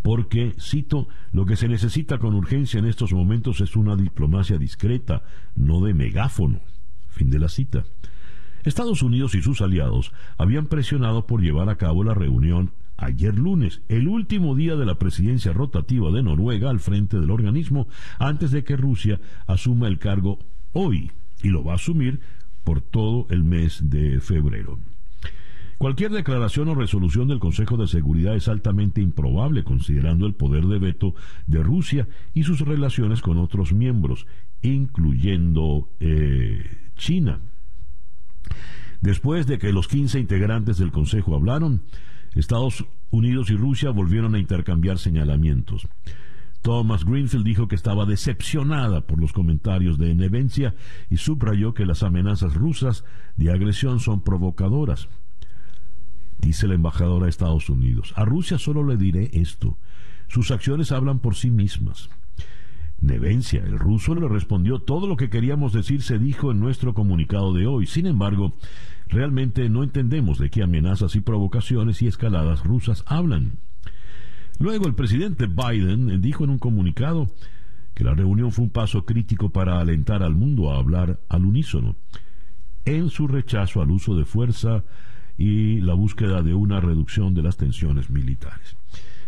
porque, 0.00 0.54
cito, 0.58 1.06
lo 1.32 1.46
que 1.46 1.54
se 1.54 1.68
necesita 1.68 2.18
con 2.18 2.34
urgencia 2.34 2.80
en 2.80 2.86
estos 2.86 3.12
momentos 3.12 3.60
es 3.60 3.76
una 3.76 3.94
diplomacia 3.94 4.58
discreta, 4.58 5.22
no 5.54 5.80
de 5.80 5.94
megáfono. 5.94 6.60
Fin 7.08 7.30
de 7.30 7.38
la 7.38 7.48
cita. 7.48 7.84
Estados 8.64 9.02
Unidos 9.02 9.34
y 9.34 9.42
sus 9.42 9.60
aliados 9.60 10.12
habían 10.38 10.66
presionado 10.66 11.26
por 11.26 11.42
llevar 11.42 11.68
a 11.68 11.76
cabo 11.76 12.04
la 12.04 12.14
reunión 12.14 12.72
ayer 12.96 13.36
lunes, 13.36 13.82
el 13.88 14.08
último 14.08 14.54
día 14.54 14.76
de 14.76 14.86
la 14.86 14.96
presidencia 14.96 15.52
rotativa 15.52 16.10
de 16.10 16.22
Noruega 16.22 16.70
al 16.70 16.80
frente 16.80 17.20
del 17.20 17.30
organismo, 17.30 17.86
antes 18.18 18.50
de 18.50 18.64
que 18.64 18.76
Rusia 18.76 19.20
asuma 19.46 19.88
el 19.88 19.98
cargo 19.98 20.38
hoy, 20.72 21.12
y 21.42 21.48
lo 21.48 21.64
va 21.64 21.72
a 21.72 21.76
asumir 21.76 22.20
por 22.64 22.80
todo 22.80 23.26
el 23.30 23.44
mes 23.44 23.90
de 23.90 24.20
febrero. 24.20 24.78
Cualquier 25.82 26.12
declaración 26.12 26.68
o 26.68 26.76
resolución 26.76 27.26
del 27.26 27.40
Consejo 27.40 27.76
de 27.76 27.88
Seguridad 27.88 28.36
es 28.36 28.46
altamente 28.46 29.00
improbable 29.00 29.64
considerando 29.64 30.26
el 30.26 30.34
poder 30.34 30.66
de 30.66 30.78
veto 30.78 31.16
de 31.48 31.60
Rusia 31.60 32.06
y 32.34 32.44
sus 32.44 32.60
relaciones 32.60 33.20
con 33.20 33.38
otros 33.38 33.72
miembros, 33.72 34.28
incluyendo 34.62 35.88
eh, 35.98 36.64
China. 36.96 37.40
Después 39.00 39.48
de 39.48 39.58
que 39.58 39.72
los 39.72 39.88
15 39.88 40.20
integrantes 40.20 40.78
del 40.78 40.92
Consejo 40.92 41.34
hablaron, 41.34 41.82
Estados 42.36 42.86
Unidos 43.10 43.50
y 43.50 43.56
Rusia 43.56 43.90
volvieron 43.90 44.36
a 44.36 44.38
intercambiar 44.38 44.98
señalamientos. 44.98 45.88
Thomas 46.62 47.04
Greenfield 47.04 47.44
dijo 47.44 47.66
que 47.66 47.74
estaba 47.74 48.06
decepcionada 48.06 49.00
por 49.02 49.20
los 49.20 49.32
comentarios 49.32 49.98
de 49.98 50.14
Nevencia 50.14 50.74
y 51.10 51.16
subrayó 51.16 51.74
que 51.74 51.84
las 51.84 52.04
amenazas 52.04 52.54
rusas 52.54 53.04
de 53.36 53.50
agresión 53.50 53.98
son 53.98 54.22
provocadoras. 54.22 55.08
Dice 56.38 56.68
la 56.68 56.74
embajadora 56.74 57.26
de 57.26 57.30
Estados 57.30 57.68
Unidos, 57.68 58.14
a 58.16 58.24
Rusia 58.24 58.58
solo 58.58 58.84
le 58.84 58.96
diré 58.96 59.30
esto, 59.32 59.76
sus 60.28 60.50
acciones 60.50 60.92
hablan 60.92 61.18
por 61.18 61.34
sí 61.34 61.50
mismas. 61.50 62.08
Nevencia, 63.00 63.60
el 63.64 63.80
ruso, 63.80 64.14
le 64.14 64.28
respondió, 64.28 64.78
todo 64.78 65.08
lo 65.08 65.16
que 65.16 65.28
queríamos 65.28 65.72
decir 65.72 66.02
se 66.02 66.20
dijo 66.20 66.52
en 66.52 66.60
nuestro 66.60 66.94
comunicado 66.94 67.52
de 67.52 67.66
hoy. 67.66 67.86
Sin 67.86 68.06
embargo, 68.06 68.54
realmente 69.08 69.68
no 69.68 69.82
entendemos 69.82 70.38
de 70.38 70.50
qué 70.50 70.62
amenazas 70.62 71.16
y 71.16 71.20
provocaciones 71.20 72.00
y 72.00 72.06
escaladas 72.06 72.62
rusas 72.62 73.02
hablan. 73.08 73.58
Luego 74.62 74.86
el 74.86 74.94
presidente 74.94 75.48
Biden 75.48 76.20
dijo 76.20 76.44
en 76.44 76.50
un 76.50 76.60
comunicado 76.60 77.28
que 77.94 78.04
la 78.04 78.14
reunión 78.14 78.52
fue 78.52 78.66
un 78.66 78.70
paso 78.70 79.04
crítico 79.04 79.50
para 79.50 79.80
alentar 79.80 80.22
al 80.22 80.36
mundo 80.36 80.70
a 80.70 80.78
hablar 80.78 81.18
al 81.28 81.44
unísono 81.44 81.96
en 82.84 83.10
su 83.10 83.26
rechazo 83.26 83.82
al 83.82 83.90
uso 83.90 84.14
de 84.14 84.24
fuerza 84.24 84.84
y 85.36 85.80
la 85.80 85.94
búsqueda 85.94 86.42
de 86.42 86.54
una 86.54 86.80
reducción 86.80 87.34
de 87.34 87.42
las 87.42 87.56
tensiones 87.56 88.08
militares. 88.08 88.76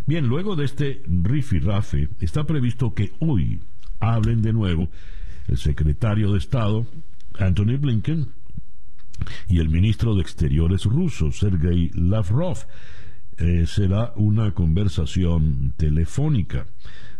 Bien, 0.06 0.28
luego 0.28 0.54
de 0.54 0.66
este 0.66 1.02
rifirrafe, 1.08 2.10
está 2.20 2.44
previsto 2.44 2.94
que 2.94 3.10
hoy 3.18 3.58
hablen 3.98 4.40
de 4.40 4.52
nuevo 4.52 4.88
el 5.48 5.58
secretario 5.58 6.30
de 6.30 6.38
Estado, 6.38 6.86
Anthony 7.40 7.76
Blinken, 7.76 8.28
y 9.48 9.58
el 9.58 9.68
ministro 9.68 10.14
de 10.14 10.22
Exteriores 10.22 10.84
ruso, 10.84 11.32
Sergei 11.32 11.90
Lavrov. 11.92 12.58
Eh, 13.36 13.66
será 13.66 14.12
una 14.16 14.52
conversación 14.52 15.72
telefónica, 15.76 16.66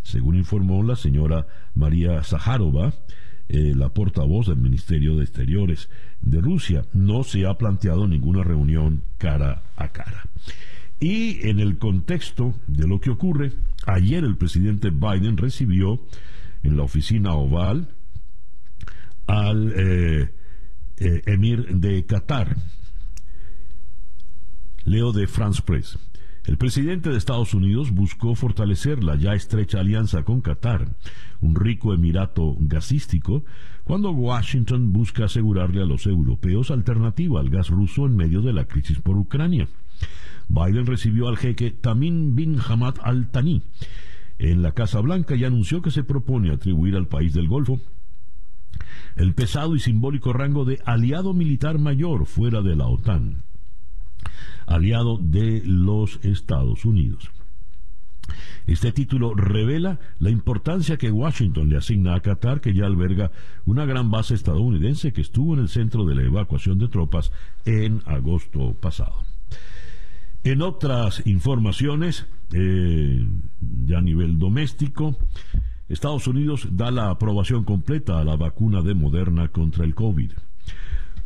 según 0.03 0.37
informó 0.37 0.83
la 0.83 0.95
señora 0.95 1.47
María 1.75 2.23
Zaharova, 2.23 2.93
eh, 3.49 3.73
la 3.75 3.89
portavoz 3.89 4.47
del 4.47 4.59
Ministerio 4.59 5.17
de 5.17 5.25
Exteriores 5.25 5.89
de 6.21 6.41
Rusia. 6.41 6.85
No 6.93 7.25
se 7.25 7.47
ha 7.47 7.55
planteado 7.55 8.07
ninguna 8.07 8.45
reunión 8.45 9.03
cara 9.19 9.63
a 9.77 9.89
cara. 9.89 10.25
Y 11.01 11.49
en 11.49 11.59
el 11.59 11.79
contexto 11.79 12.55
de 12.69 12.87
lo 12.87 13.01
que 13.01 13.11
ocurre, 13.11 13.53
ayer 13.87 14.23
el 14.25 14.37
presidente 14.37 14.91
Biden 14.91 15.37
recibió 15.37 16.01
en 16.63 16.77
la 16.77 16.85
oficina 16.85 17.35
oval 17.35 17.89
al 19.27 19.73
eh, 19.77 20.31
emir 20.97 21.67
de 21.77 22.07
Qatar, 22.07 22.57
Leo 24.85 25.13
de 25.13 25.27
France 25.27 25.63
Press. 25.65 25.99
El 26.45 26.59
presidente 26.59 27.09
de 27.09 27.17
Estados 27.17 27.55
Unidos 27.55 27.91
buscó 27.91 28.35
fortalecer 28.35 29.03
la 29.03 29.17
ya 29.17 29.33
estrecha 29.33 29.81
alianza 29.81 30.25
con 30.25 30.43
Qatar, 30.43 30.95
un 31.41 31.55
rico 31.55 31.95
emirato 31.95 32.55
gasístico, 32.59 33.45
cuando 33.85 34.11
Washington 34.11 34.93
busca 34.93 35.25
asegurarle 35.25 35.81
a 35.81 35.87
los 35.87 36.07
europeos 36.07 36.71
alternativa 36.71 37.41
al 37.41 37.49
gas 37.49 37.71
ruso 37.71 38.05
en 38.05 38.15
medio 38.15 38.43
de 38.43 38.53
la 38.53 38.67
crisis 38.67 39.01
por 39.01 39.17
Ucrania. 39.17 39.69
Biden 40.49 40.85
recibió 40.85 41.29
al 41.29 41.39
jeque 41.39 41.71
Tamim 41.71 42.35
bin 42.35 42.59
Hamad 42.59 42.97
al 43.03 43.31
Thani 43.31 43.63
en 44.39 44.61
la 44.61 44.73
Casa 44.73 45.01
Blanca 45.01 45.35
y 45.35 45.45
anunció 45.45 45.81
que 45.81 45.91
se 45.91 46.05
propone 46.05 46.53
atribuir 46.53 46.97
al 46.97 47.09
país 47.09 47.33
del 47.33 47.49
Golfo 47.49 47.81
el 49.17 49.33
pesado 49.33 49.77
y 49.77 49.81
simbólico 49.81 50.35
rango 50.35 50.67
de 50.67 50.81
aliado 50.85 51.33
militar 51.33 51.79
mayor 51.79 52.27
fuera 52.27 52.61
de 52.61 52.77
la 52.77 52.87
OTAN 52.87 53.45
aliado 54.67 55.19
de 55.19 55.63
los 55.65 56.19
Estados 56.25 56.85
Unidos. 56.85 57.31
Este 58.67 58.93
título 58.93 59.35
revela 59.35 59.99
la 60.19 60.31
importancia 60.31 60.97
que 60.97 61.11
Washington 61.11 61.69
le 61.69 61.77
asigna 61.77 62.15
a 62.15 62.21
Qatar, 62.21 62.61
que 62.61 62.73
ya 62.73 62.87
alberga 62.87 63.31
una 63.67 63.85
gran 63.85 64.11
base 64.11 64.35
estadounidense 64.35 65.13
que 65.13 65.21
estuvo 65.21 65.55
en 65.55 65.61
el 65.61 65.69
centro 65.69 66.07
de 66.07 66.15
la 66.15 66.23
evacuación 66.23 66.79
de 66.79 66.89
tropas 66.89 67.31
en 67.67 68.01
agosto 68.07 68.75
pasado. 68.75 69.23
En 70.45 70.63
otras 70.63 71.27
informaciones, 71.27 72.27
eh, 72.53 73.27
ya 73.87 73.99
a 73.99 74.03
nivel 74.03 74.39
doméstico, 74.39 75.17
Estados 75.89 76.27
Unidos 76.27 76.69
da 76.71 76.91
la 76.91 77.11
aprobación 77.11 77.65
completa 77.65 78.19
a 78.19 78.25
la 78.25 78.37
vacuna 78.37 78.81
de 78.81 78.95
Moderna 78.95 79.49
contra 79.49 79.85
el 79.85 79.95
COVID. 79.95 80.33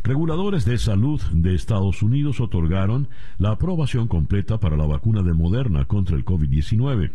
Reguladores 0.02 0.64
de 0.64 0.78
salud 0.78 1.20
de 1.32 1.54
Estados 1.54 2.02
Unidos 2.02 2.40
otorgaron 2.40 3.08
la 3.36 3.50
aprobación 3.50 4.08
completa 4.08 4.58
para 4.58 4.76
la 4.76 4.86
vacuna 4.86 5.22
de 5.22 5.34
Moderna 5.34 5.84
contra 5.86 6.16
el 6.16 6.24
COVID-19, 6.24 7.12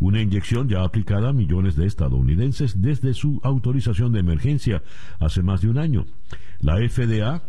una 0.00 0.20
inyección 0.20 0.68
ya 0.68 0.82
aplicada 0.82 1.28
a 1.28 1.32
millones 1.32 1.76
de 1.76 1.86
estadounidenses 1.86 2.80
desde 2.80 3.14
su 3.14 3.40
autorización 3.44 4.12
de 4.12 4.20
emergencia 4.20 4.82
hace 5.20 5.42
más 5.42 5.60
de 5.60 5.68
un 5.68 5.78
año. 5.78 6.06
La 6.60 6.76
FDA 6.76 7.42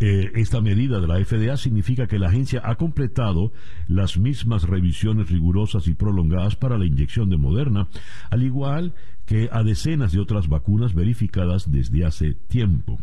eh, 0.00 0.32
esta 0.36 0.62
medida 0.62 0.98
de 0.98 1.06
la 1.06 1.22
FDA 1.22 1.58
significa 1.58 2.06
que 2.06 2.18
la 2.18 2.28
agencia 2.28 2.62
ha 2.64 2.76
completado 2.76 3.52
las 3.86 4.16
mismas 4.16 4.62
revisiones 4.62 5.28
rigurosas 5.28 5.86
y 5.88 5.94
prolongadas 5.94 6.56
para 6.56 6.78
la 6.78 6.86
inyección 6.86 7.28
de 7.28 7.36
Moderna, 7.36 7.86
al 8.30 8.42
igual 8.42 8.94
que 9.26 9.50
a 9.52 9.62
decenas 9.62 10.12
de 10.12 10.18
otras 10.18 10.48
vacunas 10.48 10.94
verificadas 10.94 11.70
desde 11.70 12.06
hace 12.06 12.32
tiempo. 12.32 12.98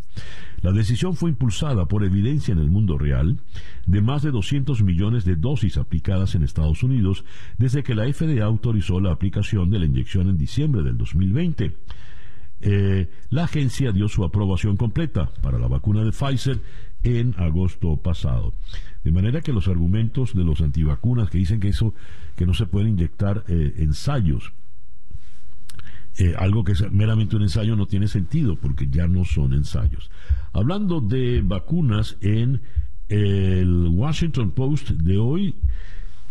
La 0.62 0.72
decisión 0.72 1.16
fue 1.16 1.30
impulsada 1.30 1.86
por 1.86 2.04
evidencia 2.04 2.52
en 2.52 2.60
el 2.60 2.70
mundo 2.70 2.98
real 2.98 3.38
de 3.86 4.02
más 4.02 4.24
de 4.24 4.32
200 4.32 4.82
millones 4.82 5.24
de 5.24 5.36
dosis 5.36 5.78
aplicadas 5.78 6.34
en 6.34 6.42
Estados 6.42 6.82
Unidos 6.82 7.24
desde 7.60 7.84
que 7.84 7.96
la 7.96 8.12
FDA 8.12 8.44
autorizó 8.44 9.00
la 9.00 9.12
aplicación 9.12 9.70
de 9.70 9.80
la 9.80 9.86
inyección 9.86 10.30
en 10.30 10.38
diciembre 10.38 10.82
del 10.82 10.98
2020. 10.98 11.76
Eh, 12.62 13.10
la 13.30 13.44
agencia 13.44 13.92
dio 13.92 14.08
su 14.08 14.24
aprobación 14.24 14.78
completa 14.78 15.30
para 15.42 15.60
la 15.60 15.68
vacuna 15.68 16.04
de 16.04 16.12
Pfizer 16.12 16.62
en 17.04 17.36
agosto 17.38 17.98
pasado. 17.98 18.54
De 19.04 19.12
manera 19.12 19.42
que 19.42 19.54
los 19.54 19.68
argumentos 19.68 20.34
de 20.34 20.44
los 20.44 20.62
antivacunas 20.62 21.30
que 21.30 21.38
dicen 21.38 21.60
que 21.60 21.70
eso, 21.70 21.94
que 22.36 22.46
no 22.46 22.54
se 22.54 22.66
pueden 22.66 22.90
inyectar 22.90 23.44
eh, 23.48 23.76
ensayos, 23.78 24.54
eh, 26.18 26.34
algo 26.38 26.64
que 26.64 26.72
es 26.72 26.92
meramente 26.92 27.36
un 27.36 27.44
ensayo 27.44 27.76
no 27.76 27.86
tiene 27.86 28.08
sentido 28.08 28.56
porque 28.56 28.88
ya 28.90 29.08
no 29.08 29.24
son 29.24 29.54
ensayos. 29.54 30.10
Hablando 30.52 31.00
de 31.00 31.42
vacunas 31.44 32.18
en 32.22 32.62
el 33.08 33.88
Washington 33.88 34.52
Post 34.52 34.90
de 34.90 35.18
hoy, 35.20 35.56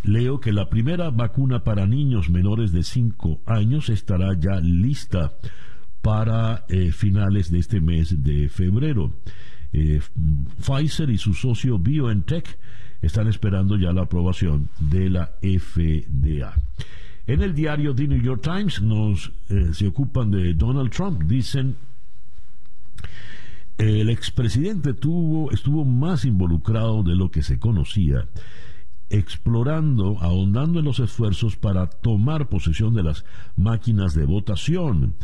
leo 0.02 0.40
que 0.40 0.52
la 0.52 0.68
primera 0.68 1.11
vacuna 1.11 1.62
para 1.62 1.87
niños 1.87 2.30
menores 2.30 2.73
de 2.73 2.83
5 2.83 3.42
años 3.47 3.88
estará 3.88 4.35
ya 4.38 4.61
lista 4.61 5.33
para 6.02 6.64
eh, 6.68 6.92
finales 6.92 7.50
de 7.50 7.58
este 7.58 7.80
mes 7.80 8.22
de 8.22 8.48
febrero. 8.48 9.12
Eh, 9.72 10.00
Pfizer 10.64 11.10
y 11.10 11.18
su 11.18 11.34
socio 11.34 11.78
BioNTech 11.78 12.58
están 13.02 13.28
esperando 13.28 13.76
ya 13.76 13.92
la 13.92 14.02
aprobación 14.02 14.68
de 14.78 15.10
la 15.10 15.32
FDA. 15.42 16.54
En 17.26 17.42
el 17.42 17.54
diario 17.54 17.94
The 17.94 18.06
New 18.06 18.22
York 18.22 18.42
Times 18.42 18.80
nos 18.80 19.32
eh, 19.48 19.70
se 19.72 19.88
ocupan 19.88 20.30
de 20.30 20.54
Donald 20.54 20.90
Trump. 20.90 21.22
Dicen 21.24 21.76
el 23.78 24.08
expresidente 24.08 24.94
tuvo, 24.94 25.50
estuvo 25.50 25.84
más 25.84 26.24
involucrado 26.24 27.02
de 27.02 27.14
lo 27.14 27.30
que 27.30 27.42
se 27.42 27.58
conocía, 27.58 28.26
explorando, 29.10 30.16
ahondando 30.20 30.78
en 30.78 30.86
los 30.86 30.98
esfuerzos 30.98 31.56
para 31.56 31.86
tomar 31.86 32.48
posesión 32.48 32.94
de 32.94 33.02
las 33.02 33.24
máquinas 33.56 34.14
de 34.14 34.24
votación 34.24 35.14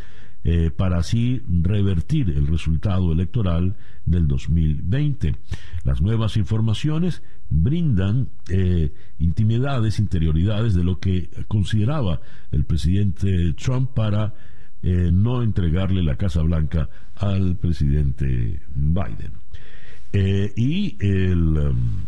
eh, 0.45 0.73
para 0.77 0.99
así 0.99 1.41
revertir 1.47 2.31
el 2.31 2.49
resultado 2.49 3.13
electoral 3.13 3.77
del 4.07 4.27
2020. 4.27 5.37
Las 5.85 6.03
nuevas 6.03 6.37
informaciones 6.37 7.23
brindan 7.49 8.29
eh, 8.49 8.93
intimidades, 9.21 10.01
interioridades 10.01 10.75
de 10.75 10.83
lo 10.83 10.99
que 10.99 11.31
consideraba 11.47 12.21
el 12.51 12.65
presidente 12.65 13.53
Trump 13.53 13.91
para 13.95 14.35
eh, 14.83 15.11
no 15.13 15.45
entregarle 15.45 16.03
la 16.03 16.17
Casa 16.17 16.43
Blanca 16.43 16.89
al 17.15 17.57
presidente 17.57 18.63
Biden. 18.75 19.35
y 20.57 20.97
el, 20.99 21.57
um, 21.57 22.05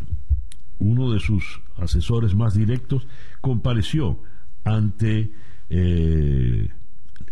uno 0.80 1.12
de 1.12 1.20
sus 1.20 1.60
asesores 1.76 2.34
más 2.34 2.54
directos 2.54 3.06
compareció 3.40 4.18
ante 4.64 5.30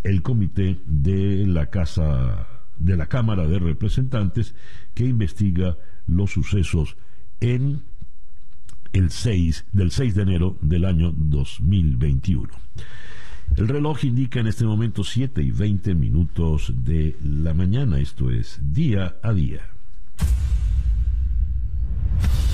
el 0.03 0.23
comité 0.23 0.79
de 0.87 1.47
la 1.47 1.67
Casa 1.71 2.47
de 2.79 2.97
la 2.97 3.07
Cámara 3.07 3.47
de 3.47 3.59
Representantes 3.59 4.55
que 4.95 5.05
investiga 5.05 5.77
los 6.07 6.33
sucesos 6.33 6.97
en 7.41 7.83
el 8.93 9.11
6 9.11 9.67
del 9.73 9.91
6 9.91 10.15
de 10.15 10.23
enero 10.23 10.59
del 10.61 10.85
año 10.85 11.13
2021. 11.17 12.49
El 13.57 13.69
reloj 13.69 14.05
indica 14.05 14.41
en 14.41 14.47
este 14.47 14.65
momento 14.65 15.05
7 15.05 15.43
y 15.43 15.51
20 15.51 15.95
minutos 15.95 16.73
de 16.75 17.17
la 17.23 17.53
mañana, 17.55 17.99
esto 17.99 18.31
es 18.31 18.59
día 18.63 19.17
a 19.23 19.33
día. 19.33 19.61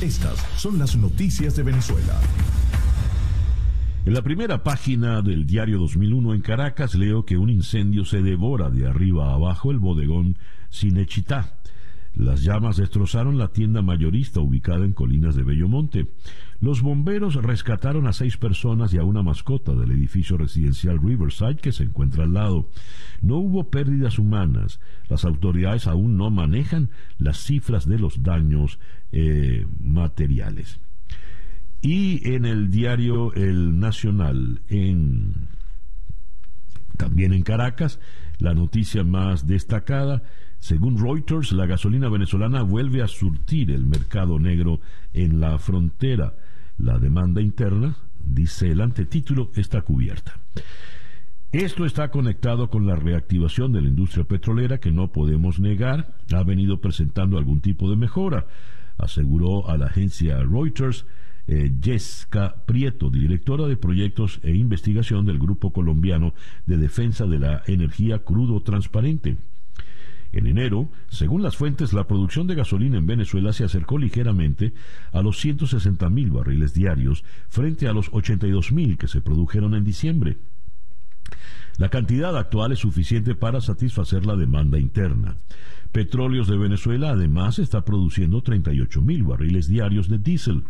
Estas 0.00 0.38
son 0.56 0.78
las 0.78 0.96
noticias 0.96 1.56
de 1.56 1.62
Venezuela. 1.62 2.20
En 4.08 4.14
la 4.14 4.22
primera 4.22 4.62
página 4.62 5.20
del 5.20 5.44
diario 5.44 5.78
2001 5.80 6.32
en 6.32 6.40
Caracas 6.40 6.94
leo 6.94 7.26
que 7.26 7.36
un 7.36 7.50
incendio 7.50 8.06
se 8.06 8.22
devora 8.22 8.70
de 8.70 8.86
arriba 8.86 9.28
a 9.28 9.34
abajo 9.34 9.70
el 9.70 9.78
bodegón 9.78 10.38
Cinechitá. 10.72 11.58
Las 12.14 12.42
llamas 12.42 12.78
destrozaron 12.78 13.36
la 13.36 13.48
tienda 13.48 13.82
mayorista 13.82 14.40
ubicada 14.40 14.86
en 14.86 14.94
Colinas 14.94 15.36
de 15.36 15.42
Bellomonte. 15.42 16.06
Los 16.58 16.80
bomberos 16.80 17.34
rescataron 17.34 18.06
a 18.06 18.14
seis 18.14 18.38
personas 18.38 18.94
y 18.94 18.96
a 18.96 19.04
una 19.04 19.22
mascota 19.22 19.74
del 19.74 19.90
edificio 19.90 20.38
residencial 20.38 21.02
Riverside 21.02 21.56
que 21.56 21.72
se 21.72 21.82
encuentra 21.82 22.24
al 22.24 22.32
lado. 22.32 22.70
No 23.20 23.36
hubo 23.36 23.68
pérdidas 23.68 24.18
humanas. 24.18 24.80
Las 25.10 25.26
autoridades 25.26 25.86
aún 25.86 26.16
no 26.16 26.30
manejan 26.30 26.88
las 27.18 27.44
cifras 27.44 27.86
de 27.86 27.98
los 27.98 28.22
daños 28.22 28.78
eh, 29.12 29.66
materiales. 29.78 30.80
Y 31.80 32.28
en 32.34 32.44
el 32.44 32.70
diario 32.70 33.32
El 33.34 33.78
Nacional, 33.78 34.62
en, 34.68 35.48
también 36.96 37.32
en 37.32 37.42
Caracas, 37.42 38.00
la 38.38 38.54
noticia 38.54 39.04
más 39.04 39.46
destacada, 39.46 40.22
según 40.58 40.98
Reuters, 40.98 41.52
la 41.52 41.66
gasolina 41.66 42.08
venezolana 42.08 42.62
vuelve 42.62 43.02
a 43.02 43.08
surtir 43.08 43.70
el 43.70 43.86
mercado 43.86 44.38
negro 44.38 44.80
en 45.12 45.40
la 45.40 45.58
frontera. 45.58 46.34
La 46.78 46.98
demanda 46.98 47.40
interna, 47.40 47.96
dice 48.18 48.70
el 48.70 48.80
antetítulo, 48.80 49.50
está 49.54 49.82
cubierta. 49.82 50.40
Esto 51.52 51.86
está 51.86 52.10
conectado 52.10 52.68
con 52.68 52.86
la 52.86 52.94
reactivación 52.94 53.72
de 53.72 53.80
la 53.80 53.88
industria 53.88 54.24
petrolera 54.24 54.78
que 54.78 54.90
no 54.90 55.12
podemos 55.12 55.58
negar 55.60 56.14
ha 56.34 56.42
venido 56.42 56.80
presentando 56.80 57.38
algún 57.38 57.60
tipo 57.60 57.88
de 57.88 57.96
mejora, 57.96 58.46
aseguró 58.98 59.70
a 59.70 59.78
la 59.78 59.86
agencia 59.86 60.38
Reuters 60.42 61.06
eh, 61.48 61.70
Prieto, 62.66 63.10
directora 63.10 63.66
de 63.66 63.76
proyectos 63.76 64.38
e 64.42 64.54
investigación 64.54 65.24
del 65.26 65.38
Grupo 65.38 65.72
Colombiano 65.72 66.34
de 66.66 66.76
Defensa 66.76 67.26
de 67.26 67.38
la 67.38 67.62
Energía 67.66 68.20
Crudo 68.20 68.62
Transparente. 68.62 69.38
En 70.32 70.46
enero, 70.46 70.90
según 71.08 71.42
las 71.42 71.56
fuentes, 71.56 71.94
la 71.94 72.06
producción 72.06 72.46
de 72.46 72.54
gasolina 72.54 72.98
en 72.98 73.06
Venezuela 73.06 73.54
se 73.54 73.64
acercó 73.64 73.96
ligeramente 73.96 74.74
a 75.10 75.22
los 75.22 75.40
160 75.40 76.10
mil 76.10 76.30
barriles 76.30 76.74
diarios 76.74 77.24
frente 77.48 77.88
a 77.88 77.94
los 77.94 78.10
82 78.12 78.72
mil 78.72 78.98
que 78.98 79.08
se 79.08 79.22
produjeron 79.22 79.74
en 79.74 79.84
diciembre. 79.84 80.36
La 81.78 81.88
cantidad 81.88 82.36
actual 82.36 82.72
es 82.72 82.80
suficiente 82.80 83.34
para 83.34 83.60
satisfacer 83.60 84.26
la 84.26 84.36
demanda 84.36 84.78
interna. 84.78 85.36
Petróleos 85.92 86.46
de 86.48 86.58
Venezuela 86.58 87.10
además 87.10 87.58
está 87.58 87.84
produciendo 87.84 88.42
38 88.42 89.00
mil 89.00 89.22
barriles 89.22 89.68
diarios 89.68 90.08
de 90.08 90.18
diésel. 90.18 90.64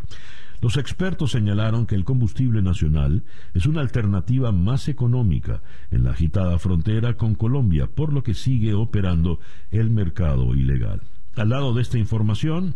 Los 0.60 0.76
expertos 0.76 1.30
señalaron 1.30 1.86
que 1.86 1.94
el 1.94 2.04
combustible 2.04 2.62
nacional 2.62 3.24
es 3.54 3.66
una 3.66 3.80
alternativa 3.80 4.50
más 4.50 4.88
económica 4.88 5.62
en 5.90 6.04
la 6.04 6.10
agitada 6.10 6.58
frontera 6.58 7.14
con 7.14 7.34
Colombia, 7.34 7.86
por 7.86 8.12
lo 8.12 8.22
que 8.22 8.34
sigue 8.34 8.74
operando 8.74 9.38
el 9.70 9.90
mercado 9.90 10.54
ilegal. 10.54 11.02
Al 11.36 11.50
lado 11.50 11.72
de 11.74 11.82
esta 11.82 11.98
información, 11.98 12.74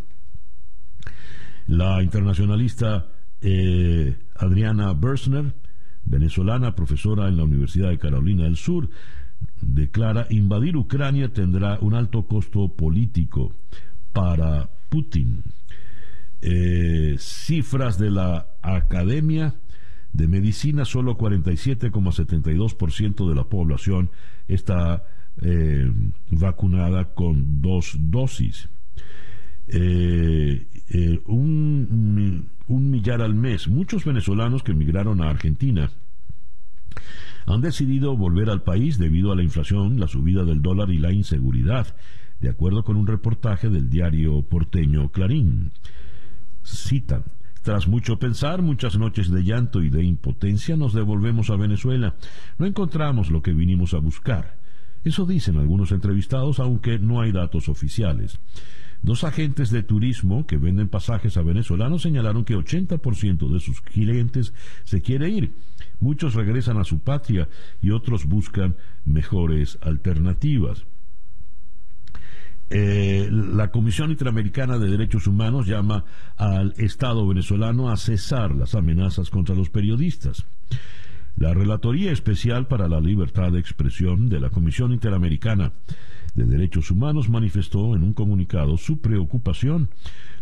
la 1.66 2.02
internacionalista 2.02 3.08
eh, 3.40 4.16
Adriana 4.36 4.92
Bersner, 4.92 5.52
venezolana, 6.04 6.76
profesora 6.76 7.28
en 7.28 7.36
la 7.36 7.44
Universidad 7.44 7.88
de 7.88 7.98
Carolina 7.98 8.44
del 8.44 8.56
Sur, 8.56 8.88
declara 9.60 10.26
invadir 10.30 10.76
Ucrania 10.76 11.32
tendrá 11.32 11.78
un 11.80 11.94
alto 11.94 12.26
costo 12.26 12.68
político 12.68 13.52
para 14.12 14.70
Putin. 14.88 15.42
Eh, 16.44 17.14
cifras 17.18 17.98
de 17.98 18.10
la 18.10 18.48
academia 18.62 19.54
de 20.12 20.26
medicina, 20.26 20.84
solo 20.84 21.16
47,72% 21.16 23.28
de 23.28 23.34
la 23.34 23.44
población 23.44 24.10
está 24.48 25.04
eh, 25.40 25.88
vacunada 26.30 27.14
con 27.14 27.62
dos 27.62 27.94
dosis. 27.98 28.68
Eh, 29.68 30.66
un, 31.26 32.48
un 32.66 32.90
millar 32.90 33.22
al 33.22 33.36
mes. 33.36 33.68
Muchos 33.68 34.04
venezolanos 34.04 34.64
que 34.64 34.72
emigraron 34.72 35.22
a 35.22 35.30
Argentina 35.30 35.90
han 37.46 37.60
decidido 37.60 38.16
volver 38.16 38.50
al 38.50 38.62
país 38.62 38.98
debido 38.98 39.30
a 39.32 39.36
la 39.36 39.44
inflación, 39.44 39.98
la 39.98 40.08
subida 40.08 40.44
del 40.44 40.60
dólar 40.60 40.90
y 40.90 40.98
la 40.98 41.12
inseguridad, 41.12 41.94
de 42.40 42.50
acuerdo 42.50 42.84
con 42.84 42.96
un 42.96 43.06
reportaje 43.06 43.68
del 43.68 43.88
diario 43.88 44.42
porteño 44.42 45.10
Clarín. 45.10 45.72
Citan. 46.64 47.24
Tras 47.62 47.86
mucho 47.86 48.18
pensar, 48.18 48.60
muchas 48.60 48.98
noches 48.98 49.30
de 49.30 49.44
llanto 49.44 49.82
y 49.82 49.88
de 49.88 50.02
impotencia, 50.02 50.76
nos 50.76 50.94
devolvemos 50.94 51.50
a 51.50 51.56
Venezuela. 51.56 52.16
No 52.58 52.66
encontramos 52.66 53.30
lo 53.30 53.40
que 53.40 53.52
vinimos 53.52 53.94
a 53.94 53.98
buscar. 53.98 54.56
Eso 55.04 55.26
dicen 55.26 55.56
algunos 55.56 55.92
entrevistados, 55.92 56.58
aunque 56.58 56.98
no 56.98 57.20
hay 57.20 57.32
datos 57.32 57.68
oficiales. 57.68 58.40
Dos 59.02 59.24
agentes 59.24 59.70
de 59.70 59.82
turismo 59.82 60.46
que 60.46 60.58
venden 60.58 60.88
pasajes 60.88 61.36
a 61.36 61.42
venezolanos 61.42 62.02
señalaron 62.02 62.44
que 62.44 62.56
80% 62.56 63.48
de 63.48 63.58
sus 63.58 63.80
clientes 63.80 64.54
se 64.84 65.02
quiere 65.02 65.28
ir. 65.28 65.54
Muchos 65.98 66.34
regresan 66.34 66.78
a 66.78 66.84
su 66.84 67.00
patria 67.00 67.48
y 67.80 67.90
otros 67.90 68.26
buscan 68.26 68.76
mejores 69.04 69.78
alternativas. 69.82 70.84
Eh, 72.74 73.28
la 73.30 73.70
Comisión 73.70 74.10
Interamericana 74.10 74.78
de 74.78 74.88
Derechos 74.88 75.26
Humanos 75.26 75.66
llama 75.66 76.06
al 76.38 76.72
Estado 76.78 77.28
venezolano 77.28 77.90
a 77.90 77.98
cesar 77.98 78.54
las 78.54 78.74
amenazas 78.74 79.28
contra 79.28 79.54
los 79.54 79.68
periodistas. 79.68 80.46
La 81.36 81.52
Relatoría 81.52 82.12
Especial 82.12 82.68
para 82.68 82.88
la 82.88 82.98
Libertad 82.98 83.52
de 83.52 83.60
Expresión 83.60 84.30
de 84.30 84.40
la 84.40 84.48
Comisión 84.48 84.94
Interamericana 84.94 85.72
de 86.34 86.46
Derechos 86.46 86.90
Humanos 86.90 87.28
manifestó 87.28 87.94
en 87.94 88.04
un 88.04 88.14
comunicado 88.14 88.78
su 88.78 89.02
preocupación 89.02 89.90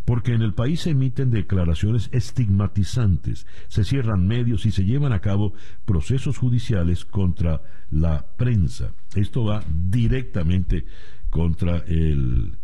porque 0.04 0.32
en 0.32 0.42
el 0.42 0.54
país 0.54 0.82
se 0.82 0.90
emiten 0.90 1.30
declaraciones 1.30 2.10
estigmatizantes, 2.12 3.44
se 3.66 3.82
cierran 3.82 4.28
medios 4.28 4.66
y 4.66 4.70
se 4.70 4.84
llevan 4.84 5.12
a 5.12 5.20
cabo 5.20 5.52
procesos 5.84 6.38
judiciales 6.38 7.04
contra 7.04 7.62
la 7.90 8.24
prensa. 8.36 8.92
Esto 9.16 9.44
va 9.44 9.64
directamente 9.68 10.84
contra 11.30 11.78
el 11.86 12.58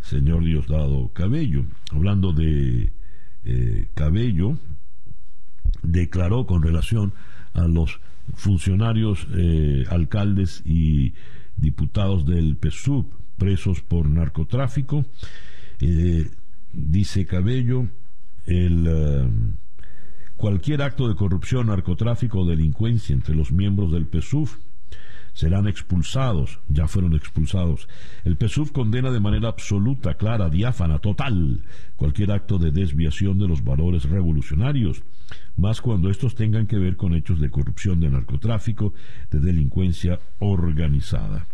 señor 0.00 0.44
Diosdado 0.44 1.12
Cabello. 1.12 1.64
Hablando 1.90 2.32
de 2.32 2.92
eh, 3.44 3.88
Cabello, 3.94 4.56
declaró 5.82 6.46
con 6.46 6.62
relación 6.62 7.12
a 7.52 7.66
los 7.66 8.00
funcionarios, 8.34 9.26
eh, 9.34 9.84
alcaldes 9.90 10.62
y 10.64 11.14
diputados 11.56 12.24
del 12.24 12.56
PSUV 12.56 13.06
presos 13.36 13.80
por 13.82 14.08
narcotráfico. 14.08 15.04
Eh, 15.80 16.30
dice 16.72 17.26
Cabello, 17.26 17.88
el, 18.46 18.88
cualquier 20.36 20.82
acto 20.82 21.08
de 21.08 21.14
corrupción, 21.14 21.66
narcotráfico 21.66 22.40
o 22.40 22.46
delincuencia 22.46 23.14
entre 23.14 23.34
los 23.34 23.52
miembros 23.52 23.92
del 23.92 24.06
PSUV 24.06 24.48
serán 25.32 25.66
expulsados, 25.66 26.60
ya 26.68 26.88
fueron 26.88 27.14
expulsados. 27.14 27.88
El 28.24 28.36
PSUV 28.36 28.72
condena 28.72 29.10
de 29.10 29.20
manera 29.20 29.48
absoluta, 29.48 30.14
clara, 30.14 30.50
diáfana, 30.50 30.98
total, 30.98 31.62
cualquier 31.96 32.32
acto 32.32 32.58
de 32.58 32.70
desviación 32.70 33.38
de 33.38 33.48
los 33.48 33.64
valores 33.64 34.04
revolucionarios, 34.04 35.02
más 35.56 35.80
cuando 35.80 36.10
estos 36.10 36.34
tengan 36.34 36.66
que 36.66 36.78
ver 36.78 36.96
con 36.96 37.14
hechos 37.14 37.40
de 37.40 37.50
corrupción, 37.50 38.00
de 38.00 38.10
narcotráfico, 38.10 38.92
de 39.30 39.40
delincuencia 39.40 40.18
organizada. 40.38 41.46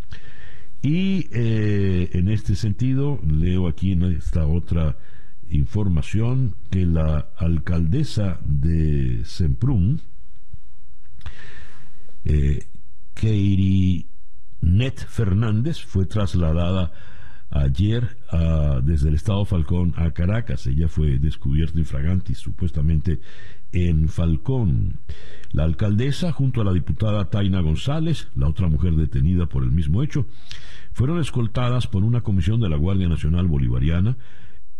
Y 0.82 1.28
eh, 1.32 2.10
en 2.12 2.28
este 2.28 2.54
sentido, 2.54 3.20
leo 3.26 3.68
aquí 3.68 3.92
en 3.92 4.04
esta 4.04 4.46
otra 4.46 4.96
información 5.50 6.54
que 6.70 6.84
la 6.84 7.28
alcaldesa 7.36 8.38
de 8.44 9.24
Semprún, 9.24 10.02
eh, 12.24 12.66
Keiri 13.18 14.06
Net 14.60 15.04
Fernández 15.08 15.80
fue 15.80 16.06
trasladada 16.06 16.92
ayer 17.50 18.16
desde 18.84 19.08
el 19.08 19.16
estado 19.16 19.44
Falcón 19.44 19.92
a 19.96 20.12
Caracas. 20.12 20.68
Ella 20.68 20.86
fue 20.86 21.18
descubierta 21.18 21.80
infraganti 21.80 22.34
supuestamente 22.34 23.20
en 23.72 24.08
Falcón. 24.08 25.00
La 25.50 25.64
alcaldesa, 25.64 26.30
junto 26.30 26.60
a 26.60 26.64
la 26.64 26.72
diputada 26.72 27.28
Taina 27.28 27.60
González, 27.60 28.28
la 28.36 28.48
otra 28.48 28.68
mujer 28.68 28.94
detenida 28.94 29.46
por 29.46 29.64
el 29.64 29.72
mismo 29.72 30.04
hecho, 30.04 30.26
fueron 30.92 31.18
escoltadas 31.18 31.88
por 31.88 32.04
una 32.04 32.20
comisión 32.20 32.60
de 32.60 32.68
la 32.68 32.76
Guardia 32.76 33.08
Nacional 33.08 33.48
Bolivariana 33.48 34.16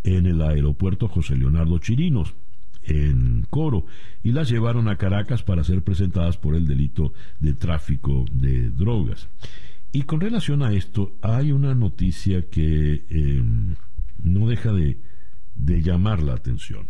en 0.05 0.27
el 0.27 0.41
aeropuerto 0.43 1.09
José 1.09 1.37
Leonardo 1.37 1.79
Chirinos 1.79 2.35
en 2.89 3.47
Coro 3.51 3.87
y 4.23 4.33
las 4.33 4.49
llevaron 4.49 4.89
a 4.89 4.97
Caracas 4.97 5.43
para 5.43 5.65
ser 5.65 5.83
presentadas 5.83 6.37
por 6.37 6.55
el 6.55 6.67
delito 6.67 7.13
de 7.39 7.55
tráfico 7.55 8.25
de 8.33 8.71
drogas. 8.71 9.29
Y 9.93 10.03
con 10.03 10.21
relación 10.21 10.63
a 10.63 10.73
esto, 10.73 11.13
hay 11.23 11.53
una 11.53 11.75
noticia 11.75 12.49
que 12.51 13.05
em, 13.09 13.75
no 14.23 14.49
deja 14.49 14.73
de, 14.73 14.99
de 15.55 15.83
llamar 15.83 16.23
la 16.23 16.35
atención. 16.35 16.89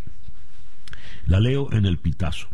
La 1.26 1.40
leo 1.40 1.72
en 1.72 1.84
el 1.84 1.98
pitazo. 1.98 2.48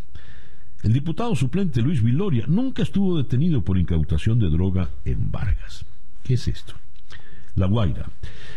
El 0.83 0.92
diputado 0.92 1.35
suplente 1.35 1.80
Luis 1.80 2.02
Viloria 2.02 2.44
nunca 2.46 2.83
estuvo 2.83 3.16
detenido 3.16 3.62
por 3.62 3.78
incautación 3.78 4.38
de 4.38 4.50
droga 4.50 4.90
en 5.04 5.30
Vargas. 5.30 5.87
¿Qué 6.22 6.35
es 6.35 6.46
esto? 6.46 6.74
La 7.55 7.67
Guaira. 7.67 8.11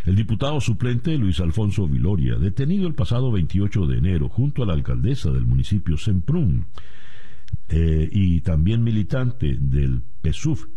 El 0.05 0.15
diputado 0.15 0.59
suplente 0.59 1.17
Luis 1.17 1.39
Alfonso 1.39 1.87
Viloria, 1.87 2.35
detenido 2.35 2.87
el 2.87 2.95
pasado 2.95 3.31
28 3.31 3.85
de 3.87 3.97
enero 3.97 4.29
junto 4.29 4.63
a 4.63 4.65
la 4.65 4.73
alcaldesa 4.73 5.31
del 5.31 5.45
municipio 5.45 5.97
Semprún 5.97 6.65
eh, 7.69 8.09
y 8.11 8.41
también 8.41 8.83
militante 8.83 9.57
del 9.59 10.01
PSUF, 10.23 10.67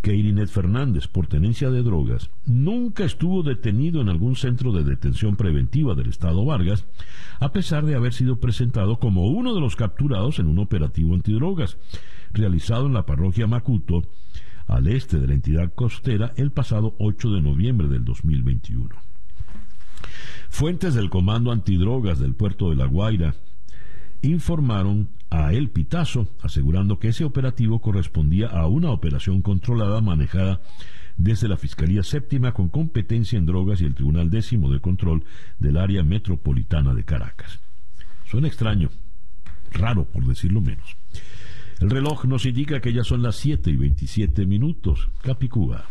Keirinet 0.00 0.48
Fernández, 0.48 1.08
por 1.08 1.26
tenencia 1.26 1.70
de 1.70 1.82
drogas, 1.82 2.30
nunca 2.46 3.04
estuvo 3.04 3.42
detenido 3.42 4.00
en 4.00 4.08
algún 4.08 4.36
centro 4.36 4.72
de 4.72 4.84
detención 4.84 5.36
preventiva 5.36 5.94
del 5.94 6.08
Estado 6.08 6.44
Vargas, 6.44 6.86
a 7.40 7.52
pesar 7.52 7.84
de 7.84 7.96
haber 7.96 8.12
sido 8.12 8.38
presentado 8.38 8.98
como 8.98 9.26
uno 9.26 9.54
de 9.54 9.60
los 9.60 9.74
capturados 9.74 10.38
en 10.38 10.46
un 10.46 10.60
operativo 10.60 11.14
antidrogas 11.14 11.78
realizado 12.32 12.86
en 12.86 12.94
la 12.94 13.06
parroquia 13.06 13.46
Macuto 13.46 14.02
al 14.68 14.86
este 14.86 15.18
de 15.18 15.26
la 15.26 15.34
entidad 15.34 15.72
costera 15.74 16.32
el 16.36 16.52
pasado 16.52 16.94
8 16.98 17.30
de 17.32 17.40
noviembre 17.40 17.88
del 17.88 18.04
2021. 18.04 18.90
Fuentes 20.50 20.94
del 20.94 21.10
Comando 21.10 21.50
Antidrogas 21.50 22.18
del 22.18 22.34
puerto 22.34 22.70
de 22.70 22.76
La 22.76 22.86
Guaira 22.86 23.34
informaron 24.22 25.08
a 25.30 25.52
El 25.52 25.70
Pitazo, 25.70 26.28
asegurando 26.42 26.98
que 26.98 27.08
ese 27.08 27.24
operativo 27.24 27.80
correspondía 27.80 28.48
a 28.48 28.66
una 28.66 28.90
operación 28.90 29.42
controlada 29.42 30.00
manejada 30.00 30.60
desde 31.16 31.48
la 31.48 31.56
Fiscalía 31.56 32.02
Séptima 32.02 32.52
con 32.52 32.68
competencia 32.68 33.38
en 33.38 33.46
drogas 33.46 33.80
y 33.80 33.84
el 33.84 33.94
Tribunal 33.94 34.30
Décimo 34.30 34.70
de 34.70 34.80
Control 34.80 35.24
del 35.58 35.76
área 35.76 36.02
metropolitana 36.02 36.94
de 36.94 37.04
Caracas. 37.04 37.60
Suena 38.24 38.48
extraño, 38.48 38.90
raro 39.72 40.04
por 40.04 40.26
decirlo 40.26 40.60
menos. 40.60 40.96
El 41.80 41.90
reloj 41.90 42.24
nos 42.24 42.44
indica 42.44 42.80
que 42.80 42.92
ya 42.92 43.04
son 43.04 43.22
las 43.22 43.36
7 43.36 43.70
y 43.70 43.76
27 43.76 44.46
minutos. 44.46 45.08
Capicúa. 45.22 45.84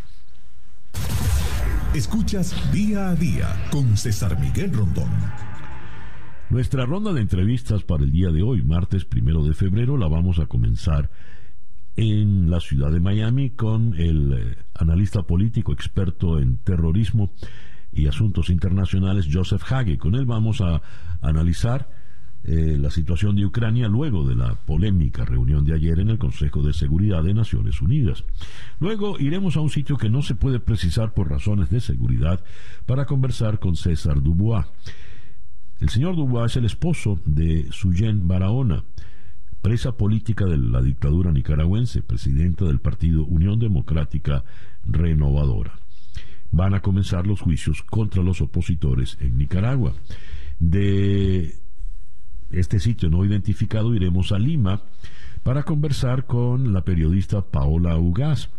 Escuchas 1.95 2.53
día 2.73 3.09
a 3.09 3.15
día 3.15 3.69
con 3.71 3.95
César 3.95 4.37
Miguel 4.37 4.73
Rondón. 4.73 5.09
Nuestra 6.49 6.85
ronda 6.85 7.13
de 7.13 7.21
entrevistas 7.21 7.83
para 7.83 8.03
el 8.03 8.11
día 8.11 8.31
de 8.31 8.41
hoy, 8.41 8.63
martes 8.63 9.05
primero 9.05 9.43
de 9.43 9.53
febrero, 9.53 9.97
la 9.97 10.07
vamos 10.07 10.39
a 10.39 10.47
comenzar 10.47 11.09
en 11.95 12.49
la 12.49 12.59
ciudad 12.59 12.91
de 12.91 12.99
Miami 12.99 13.51
con 13.51 13.95
el 13.95 14.33
eh, 14.33 14.57
analista 14.75 15.23
político 15.23 15.71
experto 15.71 16.39
en 16.39 16.57
terrorismo 16.57 17.31
y 17.93 18.07
asuntos 18.07 18.49
internacionales 18.49 19.27
Joseph 19.31 19.63
Hage. 19.71 19.97
Con 19.97 20.15
él 20.15 20.25
vamos 20.25 20.59
a 20.59 20.81
analizar 21.21 21.89
eh, 22.43 22.77
la 22.79 22.89
situación 22.91 23.35
de 23.35 23.45
Ucrania 23.45 23.87
luego 23.87 24.25
de 24.25 24.35
la 24.35 24.55
polémica 24.55 25.25
reunión 25.25 25.65
de 25.65 25.73
ayer 25.73 25.99
en 25.99 26.09
el 26.09 26.17
Consejo 26.17 26.61
de 26.61 26.71
Seguridad 26.71 27.23
de 27.23 27.33
Naciones 27.33 27.81
Unidas. 27.81 28.23
Luego 28.79 29.19
iremos 29.19 29.57
a 29.57 29.61
un 29.61 29.69
sitio 29.69 29.97
que 29.97 30.09
no 30.09 30.21
se 30.21 30.35
puede 30.35 30.59
precisar 30.59 31.13
por 31.13 31.29
razones 31.29 31.69
de 31.69 31.81
seguridad 31.81 32.39
para 32.85 33.05
conversar 33.05 33.59
con 33.59 33.75
César 33.75 34.21
Dubois. 34.21 34.65
El 35.81 35.89
señor 35.89 36.15
Dubois 36.15 36.51
es 36.51 36.57
el 36.57 36.65
esposo 36.65 37.19
de 37.25 37.67
Suyen 37.71 38.27
Barahona, 38.27 38.83
presa 39.61 39.97
política 39.97 40.45
de 40.45 40.57
la 40.57 40.81
dictadura 40.81 41.33
nicaragüense, 41.33 42.01
presidenta 42.01 42.63
del 42.63 42.79
partido 42.79 43.25
Unión 43.25 43.59
Democrática 43.59 44.45
Renovadora. 44.85 45.79
Van 46.51 46.73
a 46.73 46.81
comenzar 46.81 47.27
los 47.27 47.41
juicios 47.41 47.83
contra 47.83 48.23
los 48.23 48.39
opositores 48.39 49.17
en 49.19 49.37
Nicaragua. 49.37 49.93
De 50.59 51.57
este 52.51 52.79
sitio 52.79 53.09
no 53.09 53.25
identificado 53.25 53.93
iremos 53.93 54.31
a 54.31 54.39
Lima 54.39 54.81
para 55.43 55.63
conversar 55.63 56.25
con 56.25 56.73
la 56.73 56.81
periodista 56.81 57.41
Paola 57.41 57.97
Ugaz. 57.97 58.49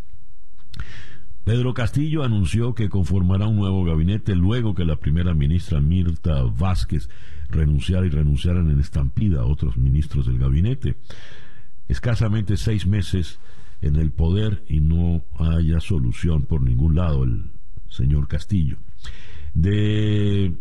Pedro 1.43 1.73
Castillo 1.73 2.23
anunció 2.23 2.75
que 2.75 2.89
conformará 2.89 3.47
un 3.47 3.55
nuevo 3.55 3.83
gabinete 3.83 4.35
luego 4.35 4.75
que 4.75 4.85
la 4.85 4.97
primera 4.97 5.33
ministra 5.33 5.79
Mirta 5.79 6.43
Vázquez 6.43 7.09
renunciara 7.49 8.05
y 8.05 8.09
renunciaran 8.09 8.69
en 8.69 8.79
estampida 8.79 9.41
a 9.41 9.45
otros 9.45 9.77
ministros 9.77 10.27
del 10.27 10.37
gabinete. 10.37 10.95
Escasamente 11.87 12.57
seis 12.57 12.85
meses 12.85 13.39
en 13.81 13.95
el 13.95 14.11
poder 14.11 14.63
y 14.67 14.79
no 14.79 15.23
haya 15.39 15.79
solución 15.79 16.43
por 16.43 16.61
ningún 16.61 16.95
lado 16.95 17.23
el 17.23 17.51
señor 17.87 18.27
Castillo. 18.27 18.77
De 19.53 20.53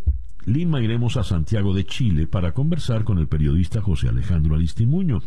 Lima 0.48 0.80
iremos 0.80 1.16
a 1.16 1.24
Santiago 1.24 1.74
de 1.74 1.84
Chile 1.84 2.26
para 2.26 2.52
conversar 2.52 3.04
con 3.04 3.18
el 3.18 3.28
periodista 3.28 3.80
José 3.82 4.08
Alejandro 4.08 4.56
Aristimuño 4.56 5.20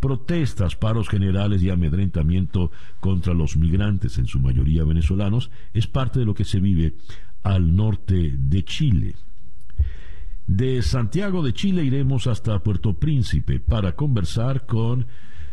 protestas, 0.00 0.76
paros 0.76 1.08
generales 1.08 1.62
y 1.62 1.70
amedrentamiento 1.70 2.70
contra 3.00 3.34
los 3.34 3.56
migrantes, 3.56 4.18
en 4.18 4.26
su 4.26 4.40
mayoría 4.40 4.84
venezolanos, 4.84 5.50
es 5.72 5.86
parte 5.86 6.18
de 6.20 6.26
lo 6.26 6.34
que 6.34 6.44
se 6.44 6.60
vive 6.60 6.94
al 7.42 7.74
norte 7.74 8.34
de 8.36 8.64
Chile. 8.64 9.14
De 10.46 10.82
Santiago 10.82 11.42
de 11.42 11.52
Chile 11.52 11.84
iremos 11.84 12.26
hasta 12.26 12.62
Puerto 12.62 12.92
Príncipe 12.94 13.58
para 13.58 13.96
conversar 13.96 14.66
con 14.66 15.06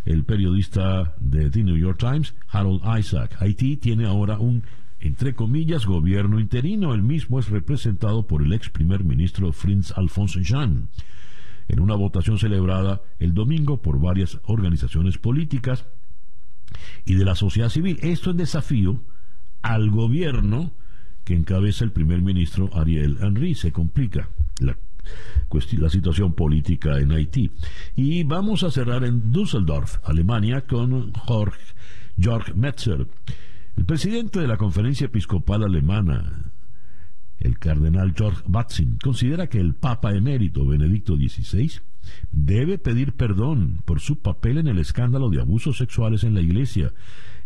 el 0.05 0.23
periodista 0.25 1.15
de 1.19 1.49
The 1.49 1.63
New 1.63 1.77
York 1.77 1.97
Times, 1.97 2.35
Harold 2.49 2.81
Isaac. 2.99 3.37
Haití 3.39 3.77
tiene 3.77 4.05
ahora 4.05 4.37
un, 4.37 4.63
entre 5.03 5.35
comillas, 5.35 5.85
gobierno 5.85 6.39
interino. 6.39 6.93
El 6.93 7.03
mismo 7.03 7.37
es 7.37 7.49
representado 7.49 8.25
por 8.25 8.41
el 8.41 8.53
ex 8.53 8.69
primer 8.69 9.03
ministro 9.03 9.51
Fritz 9.51 9.91
Alphonse 9.97 10.41
Jean 10.43 10.87
en 11.67 11.79
una 11.81 11.95
votación 11.95 12.39
celebrada 12.39 13.01
el 13.19 13.33
domingo 13.33 13.81
por 13.81 13.99
varias 13.99 14.39
organizaciones 14.45 15.17
políticas 15.17 15.85
y 17.03 17.15
de 17.15 17.25
la 17.25 17.35
sociedad 17.35 17.67
civil. 17.67 17.99
Esto 18.01 18.31
es 18.31 18.37
desafío 18.37 19.03
al 19.61 19.89
gobierno 19.89 20.71
que 21.25 21.35
encabeza 21.35 21.83
el 21.83 21.91
primer 21.91 22.21
ministro 22.21 22.69
Ariel 22.73 23.17
Henry. 23.19 23.55
Se 23.55 23.73
complica 23.73 24.29
la, 24.59 24.77
situación 25.89 26.33
política 26.33 26.97
en 26.99 27.11
Haití. 27.11 27.51
Y 27.97 28.23
vamos 28.23 28.63
a 28.63 28.71
cerrar 28.71 29.03
en 29.03 29.33
Düsseldorf, 29.33 29.97
Alemania, 30.05 30.61
con 30.61 31.11
Jorge, 31.11 31.61
Georg 32.17 32.55
Metzer, 32.55 33.07
el 33.75 33.85
presidente 33.85 34.39
de 34.39 34.47
la 34.47 34.57
Conferencia 34.57 35.05
Episcopal 35.05 35.63
Alemana, 35.63 36.51
el 37.39 37.59
cardenal 37.59 38.13
George 38.15 38.43
Batzin 38.47 38.97
considera 39.03 39.47
que 39.47 39.59
el 39.59 39.73
Papa 39.73 40.13
emérito 40.13 40.65
Benedicto 40.65 41.15
XVI 41.15 41.81
debe 42.31 42.77
pedir 42.77 43.13
perdón 43.13 43.81
por 43.85 43.99
su 43.99 44.19
papel 44.19 44.59
en 44.59 44.67
el 44.67 44.79
escándalo 44.79 45.29
de 45.29 45.41
abusos 45.41 45.77
sexuales 45.77 46.23
en 46.23 46.35
la 46.35 46.41
Iglesia 46.41 46.93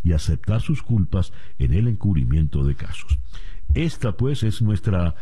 y 0.03 0.13
aceptar 0.13 0.61
sus 0.61 0.83
culpas 0.83 1.33
en 1.59 1.73
el 1.73 1.87
encubrimiento 1.87 2.63
de 2.63 2.75
casos. 2.75 3.17
Esta 3.73 4.17
pues 4.17 4.43
es 4.43 4.61
nuestra 4.61 5.15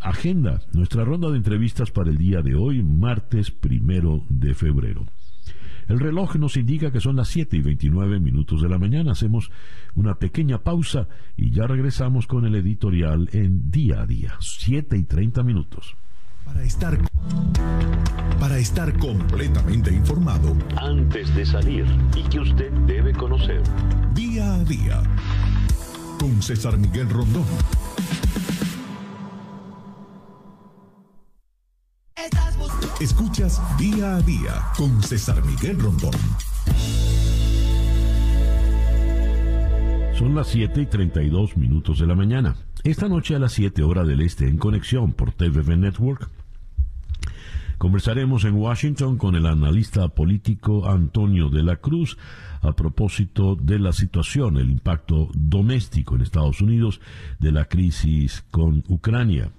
agenda, 0.00 0.60
nuestra 0.72 1.04
ronda 1.04 1.30
de 1.30 1.38
entrevistas 1.38 1.90
para 1.90 2.10
el 2.10 2.18
día 2.18 2.42
de 2.42 2.54
hoy, 2.54 2.82
martes 2.82 3.50
primero 3.50 4.24
de 4.28 4.54
febrero. 4.54 5.06
El 5.88 6.00
reloj 6.00 6.36
nos 6.36 6.56
indica 6.56 6.90
que 6.90 7.00
son 7.00 7.16
las 7.16 7.28
7 7.28 7.56
y 7.56 7.60
29 7.60 8.20
minutos 8.20 8.62
de 8.62 8.68
la 8.68 8.78
mañana. 8.78 9.12
Hacemos 9.12 9.50
una 9.94 10.14
pequeña 10.14 10.58
pausa 10.58 11.08
y 11.36 11.50
ya 11.50 11.66
regresamos 11.66 12.26
con 12.26 12.46
el 12.46 12.54
editorial 12.54 13.28
en 13.32 13.70
día 13.70 14.02
a 14.02 14.06
día. 14.06 14.34
7 14.40 14.96
y 14.96 15.04
30 15.04 15.42
minutos. 15.42 15.96
Para 16.44 16.62
estar, 16.62 16.98
para 18.38 18.58
estar 18.58 18.96
completamente 18.98 19.92
informado 19.92 20.54
antes 20.76 21.34
de 21.34 21.46
salir 21.46 21.86
y 22.14 22.22
que 22.28 22.40
usted 22.40 22.70
debe 22.86 23.12
conocer. 23.12 23.62
Día 24.14 24.54
a 24.54 24.64
día. 24.64 25.02
Con 26.18 26.42
César 26.42 26.76
Miguel 26.78 27.08
Rondón. 27.08 27.44
Escuchas 33.00 33.60
día 33.76 34.16
a 34.16 34.22
día 34.22 34.62
con 34.76 35.02
César 35.02 35.44
Miguel 35.44 35.80
Rondón. 35.80 36.12
Son 40.16 40.34
las 40.34 40.46
7 40.48 40.82
y 40.82 40.86
32 40.86 41.56
minutos 41.56 41.98
de 41.98 42.06
la 42.06 42.14
mañana. 42.14 42.56
Esta 42.84 43.08
noche 43.08 43.34
a 43.34 43.40
las 43.40 43.52
7 43.52 43.82
horas 43.82 44.06
del 44.06 44.20
este 44.20 44.48
en 44.48 44.58
conexión 44.58 45.12
por 45.12 45.32
TVV 45.32 45.76
Network. 45.76 46.30
Conversaremos 47.78 48.44
en 48.44 48.54
Washington 48.54 49.18
con 49.18 49.34
el 49.34 49.46
analista 49.46 50.08
político 50.08 50.88
Antonio 50.88 51.48
de 51.48 51.64
la 51.64 51.76
Cruz 51.76 52.16
a 52.62 52.72
propósito 52.72 53.56
de 53.56 53.80
la 53.80 53.92
situación, 53.92 54.56
el 54.56 54.70
impacto 54.70 55.30
doméstico 55.34 56.14
en 56.14 56.22
Estados 56.22 56.60
Unidos 56.60 57.00
de 57.40 57.50
la 57.50 57.64
crisis 57.64 58.44
con 58.50 58.84
Ucrania. 58.88 59.50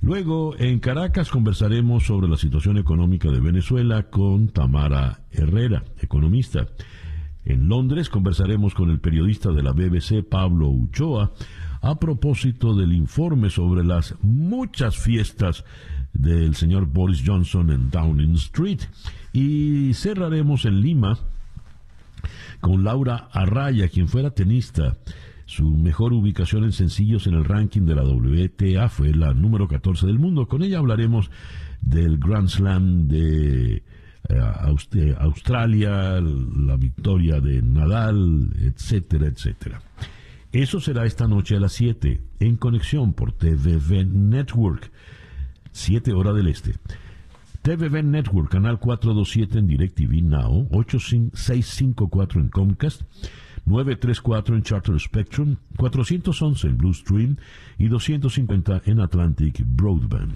Luego, 0.00 0.56
en 0.58 0.78
Caracas 0.78 1.28
conversaremos 1.28 2.06
sobre 2.06 2.28
la 2.28 2.36
situación 2.36 2.78
económica 2.78 3.30
de 3.30 3.40
Venezuela 3.40 4.04
con 4.04 4.48
Tamara 4.48 5.22
Herrera, 5.32 5.84
economista. 6.00 6.68
En 7.44 7.68
Londres 7.68 8.08
conversaremos 8.08 8.74
con 8.74 8.90
el 8.90 9.00
periodista 9.00 9.50
de 9.50 9.62
la 9.62 9.72
BBC, 9.72 10.22
Pablo 10.22 10.68
Uchoa, 10.68 11.32
a 11.80 11.98
propósito 11.98 12.74
del 12.74 12.92
informe 12.92 13.50
sobre 13.50 13.84
las 13.84 14.14
muchas 14.22 14.96
fiestas 14.96 15.64
del 16.12 16.54
señor 16.54 16.86
Boris 16.86 17.22
Johnson 17.26 17.70
en 17.70 17.90
Downing 17.90 18.34
Street. 18.36 18.80
Y 19.32 19.94
cerraremos 19.94 20.64
en 20.64 20.80
Lima 20.80 21.18
con 22.60 22.84
Laura 22.84 23.28
Arraya, 23.32 23.88
quien 23.88 24.08
fuera 24.08 24.30
tenista 24.30 24.96
su 25.48 25.64
mejor 25.70 26.12
ubicación 26.12 26.64
en 26.64 26.72
sencillos 26.72 27.26
en 27.26 27.32
el 27.32 27.46
ranking 27.46 27.86
de 27.86 27.94
la 27.94 28.02
WTA 28.04 28.90
fue 28.90 29.14
la 29.14 29.32
número 29.32 29.66
14 29.66 30.06
del 30.06 30.18
mundo. 30.18 30.46
Con 30.46 30.62
ella 30.62 30.76
hablaremos 30.76 31.30
del 31.80 32.18
Grand 32.18 32.48
Slam 32.48 33.08
de 33.08 33.82
eh, 34.28 35.14
Australia, 35.18 36.20
la 36.20 36.76
victoria 36.76 37.40
de 37.40 37.62
Nadal, 37.62 38.50
etcétera, 38.60 39.26
etcétera. 39.26 39.80
Eso 40.52 40.80
será 40.80 41.06
esta 41.06 41.26
noche 41.26 41.56
a 41.56 41.60
las 41.60 41.72
7 41.72 42.20
en 42.40 42.56
conexión 42.56 43.14
por 43.14 43.32
TVV 43.32 44.04
Network, 44.04 44.92
7 45.72 46.12
horas 46.12 46.36
del 46.36 46.48
este. 46.48 46.74
TVV 47.62 48.02
Network, 48.02 48.50
canal 48.50 48.78
427 48.78 49.60
en 49.60 49.66
DirecTV 49.66 50.22
Now, 50.24 50.68
8654 50.72 52.38
en 52.38 52.48
Comcast 52.50 53.02
934 53.68 54.56
en 54.56 54.62
Charter 54.62 54.98
Spectrum, 54.98 55.56
411 55.76 56.68
en 56.68 56.78
Blue 56.78 56.94
Stream 56.94 57.36
y 57.78 57.88
250 57.88 58.82
en 58.86 59.00
Atlantic 59.00 59.62
Broadband. 59.64 60.34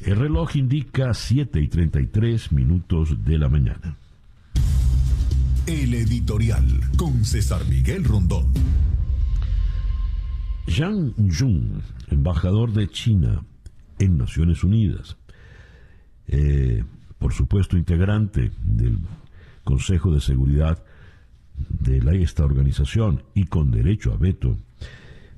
El 0.00 0.16
reloj 0.16 0.54
indica 0.56 1.12
7 1.12 1.60
y 1.60 1.68
33 1.68 2.52
minutos 2.52 3.24
de 3.24 3.38
la 3.38 3.48
mañana. 3.48 3.96
El 5.66 5.92
editorial 5.94 6.64
con 6.96 7.24
César 7.24 7.66
Miguel 7.68 8.04
Rondón. 8.04 8.52
Zhang 10.68 11.14
Jun, 11.16 11.82
embajador 12.10 12.72
de 12.72 12.88
China 12.88 13.42
en 13.98 14.16
Naciones 14.16 14.62
Unidas, 14.62 15.16
eh, 16.28 16.84
por 17.18 17.32
supuesto 17.32 17.76
integrante 17.76 18.52
del 18.62 18.98
Consejo 19.64 20.12
de 20.12 20.20
Seguridad 20.20 20.84
de 21.80 22.22
esta 22.22 22.44
organización 22.44 23.22
y 23.34 23.44
con 23.44 23.70
derecho 23.70 24.12
a 24.12 24.16
veto, 24.16 24.56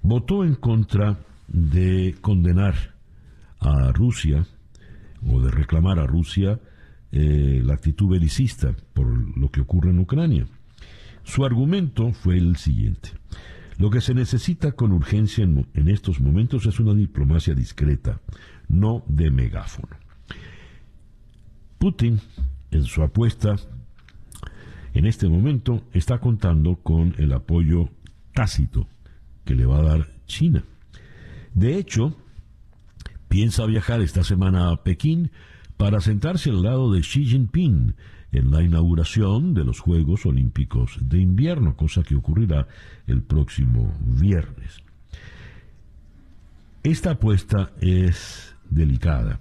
votó 0.03 0.45
en 0.45 0.55
contra 0.55 1.19
de 1.49 2.17
condenar 2.21 2.75
a 3.59 3.93
Rusia 3.93 4.47
o 5.27 5.41
de 5.41 5.51
reclamar 5.51 5.99
a 5.99 6.07
Rusia 6.07 6.59
eh, 7.13 7.61
la 7.65 7.75
actitud 7.75 8.11
belicista 8.11 8.75
por 8.95 9.07
lo 9.37 9.51
que 9.51 9.61
ocurre 9.61 9.91
en 9.91 9.99
Ucrania. 9.99 10.47
Su 11.25 11.45
argumento 11.45 12.13
fue 12.13 12.39
el 12.39 12.57
siguiente. 12.57 13.11
Lo 13.79 13.91
que 13.91 14.01
se 14.01 14.15
necesita 14.15 14.73
con 14.73 14.93
urgencia 14.93 15.45
en, 15.45 15.67
en 15.75 15.89
estos 15.89 16.21
momentos 16.21 16.67
es 16.67 16.81
una 16.81 16.95
diplomacia 16.95 17.55
discreta, 17.55 18.21
no 18.69 19.05
de 19.09 19.31
megáfono. 19.31 19.97
Putin, 21.79 22.21
en 22.71 22.85
su 22.85 23.03
apuesta 23.03 23.57
en 24.95 25.07
este 25.07 25.29
momento 25.29 25.83
está 25.93 26.19
contando 26.19 26.77
con 26.77 27.15
el 27.19 27.33
apoyo 27.33 27.89
tácito 28.35 28.89
que 29.45 29.55
le 29.55 29.67
va 29.67 29.79
a 29.79 29.83
dar 29.83 30.09
China. 30.27 30.65
De 31.55 31.77
hecho, 31.77 32.17
piensa 33.29 33.67
viajar 33.67 34.01
esta 34.01 34.25
semana 34.25 34.71
a 34.71 34.83
Pekín 34.83 35.31
para 35.77 36.01
sentarse 36.01 36.51
al 36.51 36.63
lado 36.63 36.93
de 36.93 37.01
Xi 37.01 37.25
Jinping 37.25 37.95
en 38.33 38.51
la 38.51 38.63
inauguración 38.63 39.55
de 39.55 39.65
los 39.65 39.81
Juegos 39.81 40.27
Olímpicos 40.27 40.99
de 41.01 41.19
Invierno, 41.19 41.77
cosa 41.77 42.03
que 42.03 42.15
ocurrirá 42.15 42.69
el 43.07 43.23
próximo 43.23 43.93
viernes. 44.01 44.83
Esta 46.83 47.13
apuesta 47.13 47.73
es 47.81 48.55
delicada. 48.69 49.41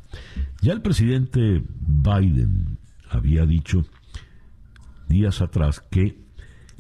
Ya 0.62 0.74
el 0.74 0.82
presidente 0.82 1.64
Biden 1.80 2.78
había 3.10 3.46
dicho 3.46 3.86
días 5.10 5.42
atrás 5.42 5.84
que 5.92 6.18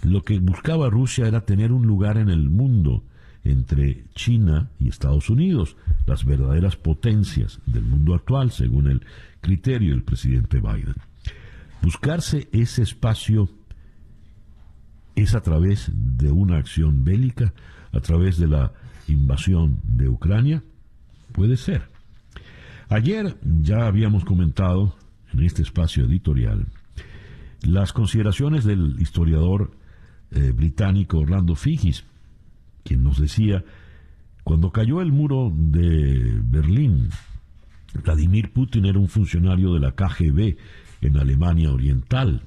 lo 0.01 0.23
que 0.23 0.39
buscaba 0.39 0.89
Rusia 0.89 1.27
era 1.27 1.41
tener 1.41 1.73
un 1.73 1.85
lugar 1.85 2.17
en 2.17 2.29
el 2.29 2.49
mundo 2.49 3.03
entre 3.43 4.05
China 4.15 4.69
y 4.79 4.89
Estados 4.89 5.29
Unidos, 5.29 5.75
las 6.05 6.23
verdaderas 6.25 6.75
potencias 6.75 7.59
del 7.65 7.83
mundo 7.83 8.13
actual, 8.13 8.51
según 8.51 8.87
el 8.87 9.01
criterio 9.41 9.91
del 9.91 10.03
presidente 10.03 10.59
Biden. 10.59 10.95
Buscarse 11.81 12.47
ese 12.51 12.83
espacio 12.83 13.49
es 15.15 15.35
a 15.35 15.41
través 15.41 15.91
de 15.93 16.31
una 16.31 16.57
acción 16.57 17.03
bélica, 17.03 17.53
a 17.91 17.99
través 17.99 18.37
de 18.37 18.47
la 18.47 18.73
invasión 19.07 19.79
de 19.83 20.07
Ucrania, 20.07 20.63
puede 21.31 21.57
ser. 21.57 21.83
Ayer 22.89 23.37
ya 23.43 23.85
habíamos 23.87 24.25
comentado 24.25 24.95
en 25.33 25.43
este 25.43 25.61
espacio 25.61 26.05
editorial 26.05 26.65
las 27.61 27.93
consideraciones 27.93 28.63
del 28.63 28.95
historiador 28.99 29.71
eh, 30.31 30.51
británico 30.51 31.19
Orlando 31.19 31.55
Figis, 31.55 32.05
quien 32.83 33.03
nos 33.03 33.19
decía, 33.19 33.63
cuando 34.43 34.71
cayó 34.71 35.01
el 35.01 35.11
muro 35.11 35.51
de 35.53 36.39
Berlín, 36.41 37.09
Vladimir 38.03 38.51
Putin 38.51 38.85
era 38.85 38.99
un 38.99 39.07
funcionario 39.07 39.73
de 39.73 39.79
la 39.79 39.91
KGB 39.91 40.57
en 41.01 41.17
Alemania 41.17 41.71
Oriental. 41.71 42.43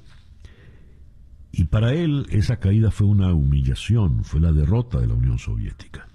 Y 1.51 1.65
para 1.65 1.93
él 1.93 2.25
esa 2.29 2.57
caída 2.57 2.89
fue 2.89 3.07
una 3.07 3.33
humillación, 3.33 4.23
fue 4.23 4.39
la 4.39 4.51
derrota 4.51 4.99
de 4.99 5.07
la 5.07 5.13
Unión 5.13 5.37
Soviética. 5.37 6.07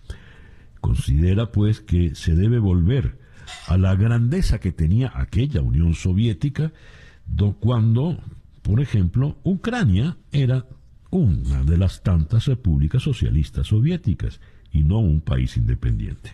Considera 0.80 1.52
pues 1.52 1.80
que 1.80 2.14
se 2.14 2.34
debe 2.34 2.58
volver 2.58 3.18
a 3.66 3.78
la 3.78 3.94
grandeza 3.94 4.58
que 4.58 4.72
tenía 4.72 5.12
aquella 5.14 5.62
Unión 5.62 5.94
Soviética 5.94 6.72
cuando, 7.60 8.18
por 8.68 8.82
ejemplo, 8.82 9.38
Ucrania 9.44 10.18
era 10.30 10.66
una 11.08 11.64
de 11.64 11.78
las 11.78 12.02
tantas 12.02 12.44
repúblicas 12.44 13.02
socialistas 13.02 13.68
soviéticas 13.68 14.42
y 14.70 14.82
no 14.82 14.98
un 14.98 15.22
país 15.22 15.56
independiente. 15.56 16.32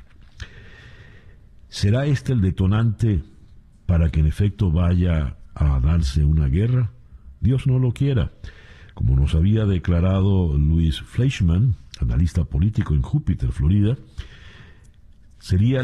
¿Será 1.69 2.07
este 2.07 2.33
el 2.33 2.41
detonante 2.41 3.23
para 3.87 4.11
que 4.11 4.19
en 4.19 4.27
efecto 4.27 4.73
vaya 4.73 5.37
a 5.55 5.79
darse 5.79 6.25
una 6.25 6.49
guerra? 6.49 6.91
Dios 7.39 7.69
no 7.69 7.79
lo 7.79 7.93
quiera. 7.93 8.33
Como 8.95 9.15
nos 9.15 9.37
había 9.37 9.65
declarado 9.65 10.59
Luis 10.59 11.03
Fleischmann, 11.03 11.77
analista 12.01 12.43
político 12.45 12.95
en 12.95 13.03
Júpiter, 13.03 13.53
Florida, 13.53 13.97
sería 15.39 15.83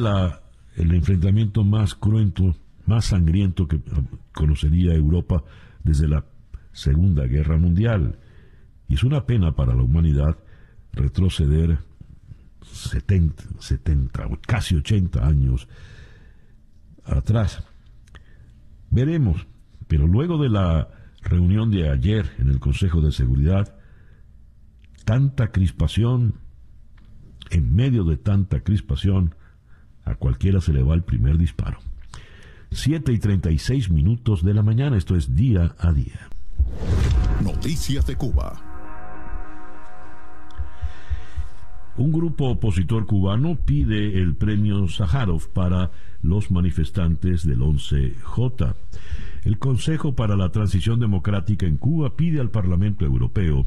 el 0.75 0.95
enfrentamiento 0.95 1.63
más 1.63 1.95
cruento, 1.95 2.57
más 2.87 3.05
sangriento 3.05 3.69
que 3.69 3.81
conocería 4.33 4.95
Europa 4.95 5.45
desde 5.85 6.09
la 6.09 6.25
Segunda 6.73 7.27
Guerra 7.27 7.57
Mundial. 7.59 8.19
Y 8.89 8.95
es 8.95 9.05
una 9.05 9.27
pena 9.27 9.55
para 9.55 9.75
la 9.75 9.83
humanidad 9.83 10.39
retroceder 10.93 11.79
70, 12.63 13.45
70 13.59 14.29
casi 14.47 14.77
80 14.77 15.27
años 15.27 15.69
atrás. 17.05 17.63
Veremos, 18.91 19.47
pero 19.89 20.07
luego 20.07 20.43
de 20.43 20.49
la 20.49 20.89
reunión 21.23 21.71
de 21.71 21.91
ayer 21.91 22.31
en 22.39 22.49
el 22.49 22.59
Consejo 22.59 23.01
de 23.01 23.13
Seguridad, 23.13 23.77
tanta 25.05 25.53
crispación, 25.53 26.35
en 27.51 27.75
medio 27.75 28.05
de 28.05 28.17
tanta 28.17 28.61
crispación, 28.61 29.35
a 30.05 30.15
cualquiera 30.15 30.61
se 30.61 30.73
le 30.73 30.83
va 30.83 30.95
el 30.95 31.03
primer 31.03 31.39
disparo. 31.39 31.79
7 32.73 33.13
y 33.13 33.19
36 33.19 33.91
minutos 33.91 34.45
de 34.45 34.55
la 34.55 34.63
mañana, 34.63 34.97
esto 34.97 35.17
es 35.17 35.35
día 35.35 35.75
a 35.79 35.93
día. 35.93 36.29
Noticias 37.43 38.07
de 38.07 38.17
Cuba. 38.17 38.61
Un 41.97 42.13
grupo 42.13 42.51
opositor 42.51 43.07
cubano 43.07 43.57
pide 43.57 44.21
el 44.21 44.35
premio 44.35 44.89
Sájarov 44.89 45.49
para 45.53 45.91
los 46.23 46.51
manifestantes 46.51 47.45
del 47.45 47.61
11J. 47.61 48.75
El 49.45 49.59
Consejo 49.59 50.15
para 50.15 50.37
la 50.37 50.51
Transición 50.51 51.01
Democrática 51.01 51.67
en 51.67 51.77
Cuba 51.77 52.17
pide 52.17 52.41
al 52.41 52.51
Parlamento 52.51 53.05
Europeo 53.05 53.67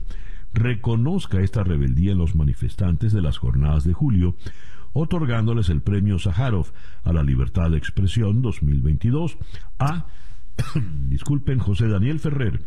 reconozca 0.54 1.42
esta 1.42 1.64
rebeldía 1.64 2.12
en 2.12 2.20
los 2.20 2.36
manifestantes 2.36 3.12
de 3.12 3.22
las 3.22 3.38
jornadas 3.38 3.84
de 3.84 3.94
julio, 3.94 4.36
otorgándoles 4.94 5.70
el 5.70 5.82
premio 5.82 6.20
Sájarov 6.20 6.68
a 7.04 7.12
la 7.12 7.24
libertad 7.24 7.72
de 7.72 7.78
expresión 7.78 8.42
2022 8.42 9.38
a, 9.80 10.06
disculpen, 11.08 11.60
José 11.60 11.88
Daniel 11.88 12.20
Ferrer, 12.20 12.66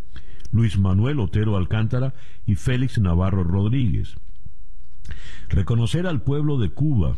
Luis 0.53 0.79
Manuel 0.79 1.20
Otero 1.20 1.57
Alcántara 1.57 2.14
y 2.46 2.55
Félix 2.55 2.99
Navarro 2.99 3.44
Rodríguez. 3.44 4.16
Reconocer 5.49 6.07
al 6.07 6.22
pueblo 6.22 6.59
de 6.59 6.70
Cuba 6.70 7.16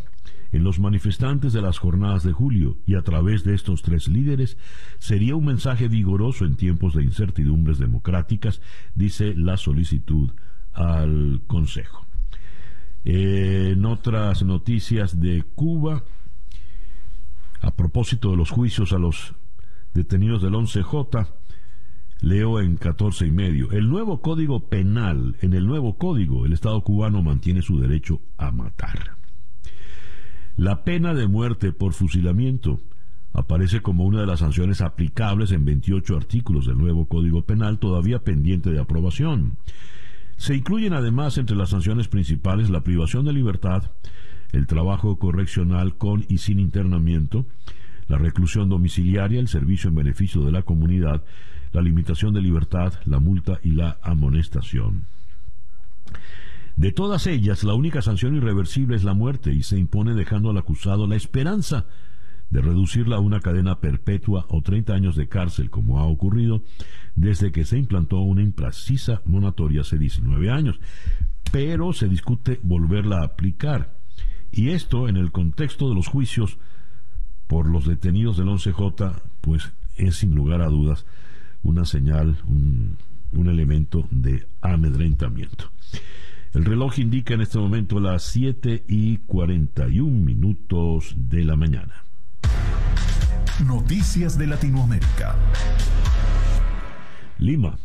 en 0.52 0.64
los 0.64 0.78
manifestantes 0.78 1.52
de 1.52 1.62
las 1.62 1.78
jornadas 1.78 2.22
de 2.22 2.32
julio 2.32 2.78
y 2.86 2.94
a 2.94 3.02
través 3.02 3.44
de 3.44 3.54
estos 3.54 3.82
tres 3.82 4.08
líderes 4.08 4.56
sería 4.98 5.36
un 5.36 5.44
mensaje 5.44 5.88
vigoroso 5.88 6.44
en 6.44 6.56
tiempos 6.56 6.94
de 6.94 7.04
incertidumbres 7.04 7.78
democráticas, 7.78 8.60
dice 8.94 9.34
la 9.34 9.56
solicitud 9.56 10.30
al 10.72 11.42
Consejo. 11.46 12.06
En 13.04 13.84
otras 13.84 14.42
noticias 14.42 15.20
de 15.20 15.44
Cuba, 15.54 16.04
a 17.60 17.74
propósito 17.74 18.30
de 18.30 18.36
los 18.36 18.50
juicios 18.50 18.92
a 18.92 18.98
los 18.98 19.34
detenidos 19.94 20.42
del 20.42 20.54
11J, 20.54 21.28
Leo 22.20 22.60
en 22.60 22.76
14 22.76 23.26
y 23.26 23.30
medio. 23.30 23.70
El 23.70 23.88
nuevo 23.88 24.20
código 24.20 24.68
penal, 24.68 25.36
en 25.40 25.54
el 25.54 25.66
nuevo 25.66 25.98
código, 25.98 26.46
el 26.46 26.52
Estado 26.52 26.82
cubano 26.82 27.22
mantiene 27.22 27.62
su 27.62 27.78
derecho 27.78 28.20
a 28.36 28.50
matar. 28.50 29.16
La 30.56 30.82
pena 30.82 31.14
de 31.14 31.28
muerte 31.28 31.72
por 31.72 31.92
fusilamiento 31.92 32.80
aparece 33.32 33.80
como 33.80 34.04
una 34.04 34.20
de 34.20 34.26
las 34.26 34.40
sanciones 34.40 34.80
aplicables 34.80 35.52
en 35.52 35.64
28 35.64 36.16
artículos 36.16 36.66
del 36.66 36.78
nuevo 36.78 37.06
Código 37.06 37.42
Penal 37.42 37.78
todavía 37.78 38.24
pendiente 38.24 38.70
de 38.70 38.80
aprobación. 38.80 39.58
Se 40.36 40.56
incluyen 40.56 40.94
además 40.94 41.38
entre 41.38 41.56
las 41.56 41.70
sanciones 41.70 42.08
principales 42.08 42.70
la 42.70 42.82
privación 42.82 43.24
de 43.24 43.32
libertad, 43.32 43.92
el 44.52 44.66
trabajo 44.66 45.18
correccional 45.18 45.96
con 45.96 46.24
y 46.28 46.38
sin 46.38 46.58
internamiento, 46.58 47.46
la 48.08 48.18
reclusión 48.18 48.68
domiciliaria, 48.68 49.40
el 49.40 49.48
servicio 49.48 49.88
en 49.88 49.96
beneficio 49.96 50.42
de 50.42 50.52
la 50.52 50.62
comunidad, 50.62 51.22
la 51.72 51.82
limitación 51.82 52.34
de 52.34 52.42
libertad, 52.42 52.94
la 53.04 53.18
multa 53.18 53.60
y 53.62 53.72
la 53.72 53.98
amonestación. 54.02 55.06
De 56.76 56.92
todas 56.92 57.26
ellas, 57.26 57.64
la 57.64 57.74
única 57.74 58.02
sanción 58.02 58.36
irreversible 58.36 58.96
es 58.96 59.04
la 59.04 59.12
muerte 59.12 59.52
y 59.52 59.62
se 59.62 59.78
impone 59.78 60.14
dejando 60.14 60.50
al 60.50 60.58
acusado 60.58 61.06
la 61.06 61.16
esperanza 61.16 61.86
de 62.50 62.62
reducirla 62.62 63.16
a 63.16 63.20
una 63.20 63.40
cadena 63.40 63.80
perpetua 63.80 64.46
o 64.48 64.62
30 64.62 64.94
años 64.94 65.16
de 65.16 65.28
cárcel, 65.28 65.70
como 65.70 65.98
ha 65.98 66.06
ocurrido 66.06 66.62
desde 67.14 67.52
que 67.52 67.64
se 67.64 67.78
implantó 67.78 68.20
una 68.20 68.42
imprecisa 68.42 69.22
monatoria 69.26 69.82
hace 69.82 69.98
19 69.98 70.50
años. 70.50 70.80
Pero 71.52 71.92
se 71.92 72.08
discute 72.08 72.60
volverla 72.62 73.22
a 73.22 73.24
aplicar. 73.24 73.96
Y 74.50 74.70
esto 74.70 75.08
en 75.08 75.16
el 75.16 75.30
contexto 75.30 75.88
de 75.88 75.94
los 75.94 76.06
juicios 76.06 76.58
por 77.48 77.66
los 77.66 77.86
detenidos 77.86 78.36
del 78.36 78.46
11J, 78.46 79.14
pues 79.40 79.72
es 79.96 80.16
sin 80.16 80.34
lugar 80.34 80.62
a 80.62 80.68
dudas 80.68 81.04
una 81.64 81.84
señal, 81.84 82.36
un, 82.46 82.96
elemento 83.48 84.06
de 84.10 84.46
amedrentamiento. 84.60 85.70
El 86.54 86.64
reloj 86.64 86.98
indica 86.98 87.34
en 87.34 87.40
este 87.40 87.58
momento 87.58 87.98
las 87.98 88.22
7 88.24 88.84
y 88.88 89.18
41 89.18 90.10
minutos 90.10 91.14
de 91.16 91.44
la 91.44 91.56
mañana. 91.56 92.04
Noticias 93.66 94.38
de 94.38 94.46
Latinoamérica. 94.46 95.36
Lima. 97.38 97.78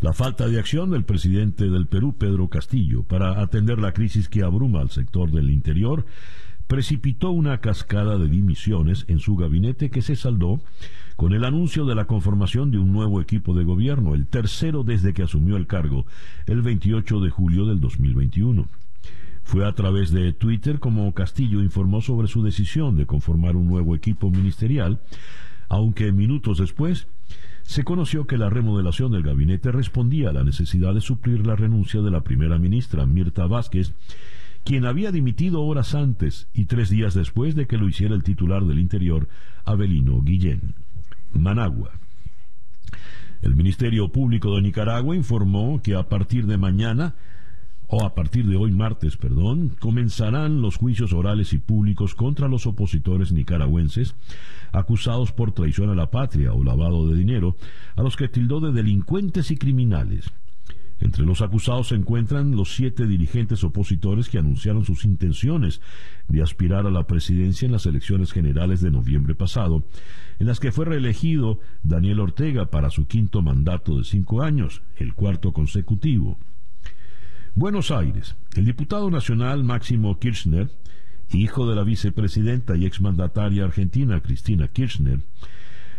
La 0.00 0.12
falta 0.12 0.46
de 0.46 0.60
acción 0.60 0.90
del 0.90 1.04
presidente 1.04 1.68
del 1.68 1.86
Perú, 1.86 2.14
Pedro 2.16 2.48
Castillo, 2.48 3.02
para 3.02 3.40
atender 3.40 3.78
la 3.78 3.92
crisis 3.92 4.28
que 4.28 4.44
abruma 4.44 4.80
al 4.80 4.90
sector 4.90 5.30
del 5.32 5.50
interior, 5.50 6.06
precipitó 6.68 7.30
una 7.30 7.58
cascada 7.58 8.18
de 8.18 8.28
dimisiones 8.28 9.06
en 9.08 9.18
su 9.18 9.36
gabinete 9.36 9.90
que 9.90 10.02
se 10.02 10.14
saldó 10.14 10.60
con 11.16 11.32
el 11.32 11.44
anuncio 11.44 11.84
de 11.84 11.96
la 11.96 12.04
conformación 12.04 12.70
de 12.70 12.78
un 12.78 12.92
nuevo 12.92 13.20
equipo 13.20 13.54
de 13.54 13.64
gobierno, 13.64 14.14
el 14.14 14.26
tercero 14.26 14.84
desde 14.84 15.14
que 15.14 15.24
asumió 15.24 15.56
el 15.56 15.66
cargo, 15.66 16.06
el 16.46 16.62
28 16.62 17.20
de 17.20 17.30
julio 17.30 17.64
del 17.64 17.80
2021. 17.80 18.68
Fue 19.42 19.66
a 19.66 19.72
través 19.72 20.12
de 20.12 20.32
Twitter 20.34 20.78
como 20.78 21.12
Castillo 21.14 21.62
informó 21.62 22.02
sobre 22.02 22.28
su 22.28 22.44
decisión 22.44 22.96
de 22.96 23.06
conformar 23.06 23.56
un 23.56 23.66
nuevo 23.66 23.96
equipo 23.96 24.30
ministerial, 24.30 25.00
aunque 25.70 26.12
minutos 26.12 26.58
después 26.58 27.08
se 27.62 27.82
conoció 27.82 28.26
que 28.26 28.38
la 28.38 28.50
remodelación 28.50 29.10
del 29.10 29.22
gabinete 29.22 29.72
respondía 29.72 30.30
a 30.30 30.32
la 30.32 30.44
necesidad 30.44 30.94
de 30.94 31.00
suplir 31.00 31.46
la 31.46 31.56
renuncia 31.56 32.00
de 32.00 32.10
la 32.10 32.20
primera 32.20 32.58
ministra 32.58 33.06
Mirta 33.06 33.46
Vázquez, 33.46 33.94
quien 34.68 34.84
había 34.84 35.10
dimitido 35.10 35.62
horas 35.62 35.94
antes 35.94 36.46
y 36.52 36.66
tres 36.66 36.90
días 36.90 37.14
después 37.14 37.54
de 37.54 37.66
que 37.66 37.78
lo 37.78 37.88
hiciera 37.88 38.14
el 38.14 38.22
titular 38.22 38.66
del 38.66 38.78
Interior, 38.78 39.26
Abelino 39.64 40.20
Guillén. 40.20 40.74
Managua. 41.32 41.92
El 43.40 43.56
Ministerio 43.56 44.12
Público 44.12 44.54
de 44.54 44.60
Nicaragua 44.60 45.16
informó 45.16 45.80
que 45.82 45.94
a 45.94 46.10
partir 46.10 46.44
de 46.44 46.58
mañana, 46.58 47.14
o 47.86 48.04
a 48.04 48.14
partir 48.14 48.46
de 48.46 48.56
hoy 48.56 48.70
martes, 48.70 49.16
perdón, 49.16 49.74
comenzarán 49.80 50.60
los 50.60 50.76
juicios 50.76 51.14
orales 51.14 51.54
y 51.54 51.58
públicos 51.58 52.14
contra 52.14 52.46
los 52.46 52.66
opositores 52.66 53.32
nicaragüenses 53.32 54.16
acusados 54.72 55.32
por 55.32 55.52
traición 55.52 55.88
a 55.88 55.94
la 55.94 56.10
patria 56.10 56.52
o 56.52 56.62
lavado 56.62 57.08
de 57.08 57.16
dinero, 57.16 57.56
a 57.96 58.02
los 58.02 58.16
que 58.16 58.28
tildó 58.28 58.60
de 58.60 58.72
delincuentes 58.72 59.50
y 59.50 59.56
criminales. 59.56 60.30
Entre 61.00 61.24
los 61.24 61.42
acusados 61.42 61.88
se 61.88 61.94
encuentran 61.94 62.56
los 62.56 62.74
siete 62.74 63.06
dirigentes 63.06 63.62
opositores 63.62 64.28
que 64.28 64.38
anunciaron 64.38 64.84
sus 64.84 65.04
intenciones 65.04 65.80
de 66.26 66.42
aspirar 66.42 66.86
a 66.86 66.90
la 66.90 67.06
presidencia 67.06 67.66
en 67.66 67.72
las 67.72 67.86
elecciones 67.86 68.32
generales 68.32 68.80
de 68.80 68.90
noviembre 68.90 69.34
pasado, 69.34 69.84
en 70.40 70.46
las 70.48 70.58
que 70.58 70.72
fue 70.72 70.86
reelegido 70.86 71.60
Daniel 71.82 72.20
Ortega 72.20 72.70
para 72.70 72.90
su 72.90 73.06
quinto 73.06 73.42
mandato 73.42 73.96
de 73.96 74.04
cinco 74.04 74.42
años, 74.42 74.82
el 74.96 75.14
cuarto 75.14 75.52
consecutivo. 75.52 76.38
Buenos 77.54 77.90
Aires. 77.90 78.36
El 78.54 78.64
diputado 78.64 79.10
nacional 79.10 79.62
Máximo 79.62 80.18
Kirchner, 80.18 80.70
hijo 81.32 81.68
de 81.68 81.76
la 81.76 81.84
vicepresidenta 81.84 82.76
y 82.76 82.86
exmandataria 82.86 83.64
argentina 83.64 84.20
Cristina 84.20 84.68
Kirchner, 84.68 85.20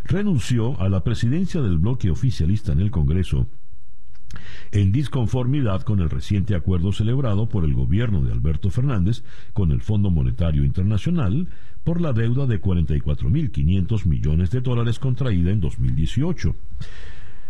renunció 0.04 0.80
a 0.82 0.90
la 0.90 1.04
presidencia 1.04 1.62
del 1.62 1.78
bloque 1.78 2.10
oficialista 2.10 2.72
en 2.74 2.80
el 2.80 2.92
Congreso 2.92 3.48
en 4.72 4.92
disconformidad 4.92 5.82
con 5.82 6.00
el 6.00 6.10
reciente 6.10 6.56
acuerdo 6.56 6.92
celebrado 6.92 7.50
por 7.50 7.66
el 7.66 7.74
gobierno 7.74 8.22
de 8.22 8.32
Alberto 8.32 8.70
Fernández 8.70 9.24
con 9.54 9.72
el 9.72 9.82
Fondo 9.82 10.10
Monetario 10.10 10.64
Internacional 10.64 11.48
por 11.84 12.02
la 12.02 12.14
deuda 12.14 12.46
de 12.46 12.62
44.500 12.62 14.06
millones 14.06 14.52
de 14.52 14.62
dólares 14.62 15.00
contraída 15.00 15.52
en 15.52 15.60
2018. 15.60 16.56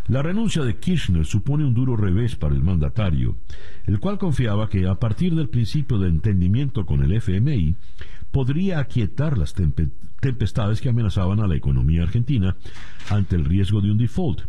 La 0.08 0.24
renuncia 0.24 0.64
de 0.64 0.78
Kirchner 0.78 1.26
supone 1.26 1.66
un 1.66 1.76
duro 1.76 1.96
revés 1.96 2.36
para 2.36 2.56
el 2.56 2.64
mandatario, 2.64 3.36
el 3.86 4.00
cual 4.00 4.18
confiaba 4.18 4.68
que 4.68 4.88
a 4.88 4.96
partir 4.96 5.36
del 5.36 5.50
principio 5.50 6.00
de 6.00 6.10
entendimiento 6.10 6.86
con 6.86 7.04
el 7.04 7.12
FMI 7.14 7.76
podría 8.32 8.80
aquietar 8.80 9.38
las 9.38 9.54
tempestades 9.54 10.82
que 10.82 10.90
amenazaban 10.90 11.40
a 11.42 11.48
la 11.48 11.56
economía 11.56 12.04
argentina 12.04 12.56
ante 13.10 13.36
el 13.36 13.46
riesgo 13.46 13.82
de 13.82 13.92
un 13.92 13.98
default 13.98 14.42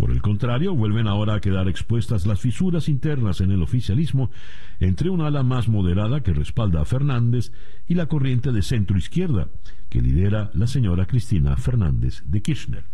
por 0.00 0.12
el 0.12 0.22
contrario, 0.22 0.74
vuelven 0.74 1.06
ahora 1.06 1.34
a 1.34 1.40
quedar 1.40 1.68
expuestas 1.68 2.24
las 2.24 2.40
fisuras 2.40 2.88
internas 2.88 3.42
en 3.42 3.50
el 3.50 3.60
oficialismo 3.60 4.30
entre 4.78 5.10
un 5.10 5.20
ala 5.20 5.42
más 5.42 5.68
moderada 5.68 6.22
que 6.22 6.32
respalda 6.32 6.80
a 6.80 6.86
Fernández 6.86 7.52
y 7.86 7.96
la 7.96 8.06
corriente 8.06 8.50
de 8.50 8.62
centro 8.62 8.96
izquierda 8.96 9.48
que 9.90 10.00
lidera 10.00 10.50
la 10.54 10.66
señora 10.68 11.04
Cristina 11.04 11.54
Fernández 11.58 12.22
de 12.24 12.40
Kirchner. 12.40 12.84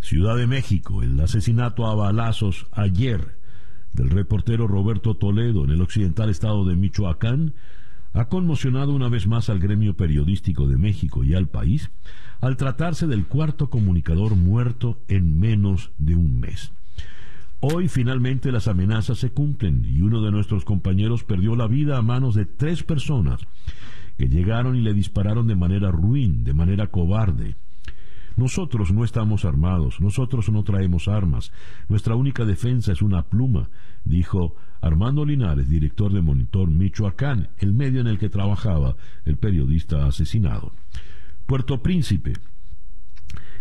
Ciudad 0.00 0.36
de 0.36 0.48
México, 0.48 1.00
el 1.00 1.20
asesinato 1.20 1.86
a 1.86 1.94
balazos 1.94 2.66
ayer 2.72 3.38
del 3.92 4.10
reportero 4.10 4.66
Roberto 4.66 5.14
Toledo 5.14 5.62
en 5.62 5.70
el 5.70 5.80
occidental 5.80 6.28
estado 6.28 6.64
de 6.64 6.74
Michoacán 6.74 7.54
ha 8.12 8.26
conmocionado 8.26 8.92
una 8.92 9.08
vez 9.08 9.26
más 9.26 9.50
al 9.50 9.60
gremio 9.60 9.94
periodístico 9.94 10.66
de 10.66 10.76
México 10.76 11.24
y 11.24 11.34
al 11.34 11.46
país 11.48 11.90
al 12.40 12.56
tratarse 12.56 13.06
del 13.06 13.26
cuarto 13.26 13.70
comunicador 13.70 14.34
muerto 14.34 14.98
en 15.08 15.38
menos 15.38 15.90
de 15.98 16.16
un 16.16 16.40
mes. 16.40 16.72
Hoy 17.60 17.88
finalmente 17.88 18.50
las 18.50 18.68
amenazas 18.68 19.18
se 19.18 19.30
cumplen 19.30 19.84
y 19.84 20.00
uno 20.00 20.22
de 20.22 20.30
nuestros 20.30 20.64
compañeros 20.64 21.24
perdió 21.24 21.54
la 21.56 21.66
vida 21.66 21.98
a 21.98 22.02
manos 22.02 22.34
de 22.34 22.46
tres 22.46 22.82
personas 22.82 23.42
que 24.16 24.28
llegaron 24.28 24.76
y 24.76 24.80
le 24.80 24.94
dispararon 24.94 25.46
de 25.46 25.56
manera 25.56 25.90
ruin, 25.90 26.42
de 26.42 26.54
manera 26.54 26.86
cobarde. 26.86 27.56
Nosotros 28.36 28.92
no 28.92 29.04
estamos 29.04 29.44
armados, 29.44 30.00
nosotros 30.00 30.48
no 30.50 30.62
traemos 30.62 31.08
armas, 31.08 31.52
nuestra 31.88 32.14
única 32.14 32.44
defensa 32.44 32.92
es 32.92 33.02
una 33.02 33.22
pluma, 33.22 33.68
dijo 34.04 34.54
Armando 34.80 35.24
Linares, 35.24 35.68
director 35.68 36.12
de 36.12 36.22
Monitor 36.22 36.68
Michoacán, 36.68 37.48
el 37.58 37.74
medio 37.74 38.00
en 38.00 38.06
el 38.06 38.18
que 38.18 38.28
trabajaba 38.28 38.96
el 39.24 39.36
periodista 39.36 40.06
asesinado. 40.06 40.72
Puerto 41.46 41.82
Príncipe. 41.82 42.34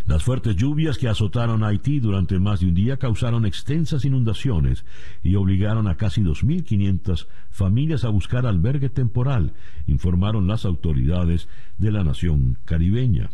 Las 0.06 0.24
fuertes 0.24 0.56
lluvias 0.56 0.98
que 0.98 1.08
azotaron 1.08 1.64
a 1.64 1.68
Haití 1.68 2.00
durante 2.00 2.40
más 2.40 2.62
de 2.62 2.68
un 2.68 2.74
día 2.74 2.98
causaron 2.98 3.46
extensas 3.46 4.06
inundaciones 4.06 4.84
y 5.22 5.36
obligaron 5.36 5.88
a 5.88 5.98
casi 5.98 6.22
2.500 6.22 7.28
familias 7.52 8.04
a 8.06 8.10
buscar 8.10 8.48
albergue 8.48 8.90
temporal, 8.90 9.54
informaron 9.86 10.48
las 10.48 10.66
autoridades 10.66 11.48
de 11.78 11.92
la 11.92 12.04
nación 12.04 12.58
caribeña. 12.66 13.30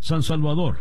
San 0.00 0.22
Salvador. 0.22 0.78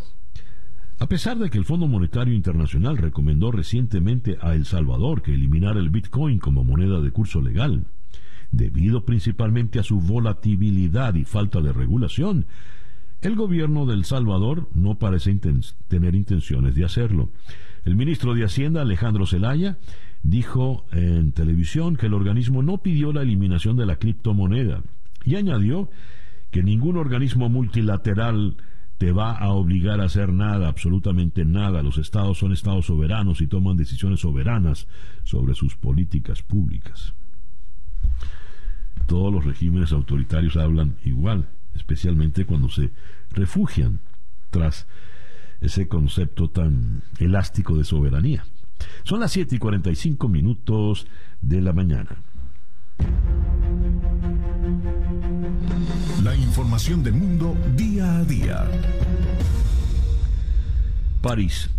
A 0.97 1.07
pesar 1.07 1.37
de 1.37 1.49
que 1.49 1.57
el 1.57 1.65
Fondo 1.65 1.87
Monetario 1.87 2.33
Internacional 2.33 2.97
recomendó 2.97 3.51
recientemente 3.51 4.37
a 4.41 4.55
El 4.55 4.65
Salvador 4.65 5.21
que 5.21 5.33
eliminara 5.33 5.79
el 5.79 5.89
Bitcoin 5.89 6.39
como 6.39 6.63
moneda 6.63 7.01
de 7.01 7.11
curso 7.11 7.41
legal, 7.41 7.85
debido 8.51 9.05
principalmente 9.05 9.79
a 9.79 9.83
su 9.83 9.99
volatilidad 9.99 11.15
y 11.15 11.25
falta 11.25 11.61
de 11.61 11.73
regulación, 11.73 12.45
el 13.21 13.35
gobierno 13.35 13.85
de 13.85 13.95
El 13.95 14.05
Salvador 14.05 14.69
no 14.73 14.95
parece 14.95 15.37
tener 15.89 16.15
intenciones 16.15 16.75
de 16.75 16.85
hacerlo. 16.85 17.29
El 17.83 17.97
ministro 17.97 18.33
de 18.33 18.45
Hacienda, 18.45 18.81
Alejandro 18.81 19.25
Zelaya, 19.25 19.77
dijo 20.23 20.85
en 20.91 21.33
televisión 21.33 21.97
que 21.97 22.05
el 22.05 22.13
organismo 22.13 22.63
no 22.63 22.77
pidió 22.77 23.11
la 23.11 23.21
eliminación 23.21 23.75
de 23.75 23.85
la 23.85 23.97
criptomoneda 23.97 24.81
y 25.25 25.35
añadió 25.35 25.89
que 26.51 26.63
ningún 26.63 26.97
organismo 26.97 27.49
multilateral 27.49 28.55
te 28.99 29.11
va 29.11 29.31
a 29.31 29.49
obligar 29.49 30.01
a 30.01 30.05
hacer 30.05 30.31
nada, 30.31 30.67
absolutamente 30.67 31.45
nada. 31.45 31.81
Los 31.81 31.97
estados 31.97 32.37
son 32.37 32.53
estados 32.53 32.85
soberanos 32.85 33.41
y 33.41 33.47
toman 33.47 33.77
decisiones 33.77 34.19
soberanas 34.19 34.87
sobre 35.23 35.55
sus 35.55 35.75
políticas 35.75 36.43
públicas. 36.43 37.15
Todos 39.07 39.33
los 39.33 39.45
regímenes 39.45 39.91
autoritarios 39.91 40.55
hablan 40.57 40.97
igual 41.03 41.47
especialmente 41.75 42.45
cuando 42.45 42.69
se 42.69 42.91
refugian 43.31 43.99
tras 44.49 44.87
ese 45.61 45.87
concepto 45.87 46.49
tan 46.49 47.03
elástico 47.19 47.77
de 47.77 47.83
soberanía. 47.83 48.45
Son 49.03 49.19
las 49.19 49.31
7 49.31 49.55
y 49.55 49.59
45 49.59 50.29
minutos 50.29 51.07
de 51.41 51.61
la 51.61 51.73
mañana. 51.73 52.17
La 56.23 56.35
información 56.35 57.03
del 57.03 57.13
mundo 57.13 57.55
a 58.01 58.23
día. 58.23 58.65
París. 61.21 61.69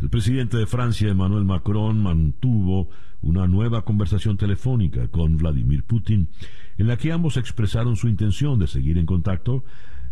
El 0.00 0.08
presidente 0.08 0.56
de 0.56 0.66
Francia, 0.66 1.08
Emmanuel 1.08 1.44
Macron, 1.44 2.02
mantuvo 2.02 2.88
una 3.22 3.46
nueva 3.46 3.84
conversación 3.84 4.36
telefónica 4.36 5.08
con 5.08 5.36
Vladimir 5.36 5.82
Putin 5.82 6.28
en 6.76 6.86
la 6.86 6.96
que 6.96 7.12
ambos 7.12 7.36
expresaron 7.36 7.96
su 7.96 8.08
intención 8.08 8.58
de 8.58 8.66
seguir 8.66 8.98
en 8.98 9.06
contacto 9.06 9.64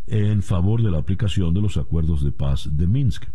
en 0.07 0.43
favor 0.43 0.83
de 0.83 0.91
la 0.91 0.99
aplicación 0.99 1.55
de 1.55 1.61
los 1.61 1.77
acuerdos 1.77 2.25
de 2.25 2.33
paz 2.33 2.69
de 2.73 2.87
Minsk. 2.87 3.27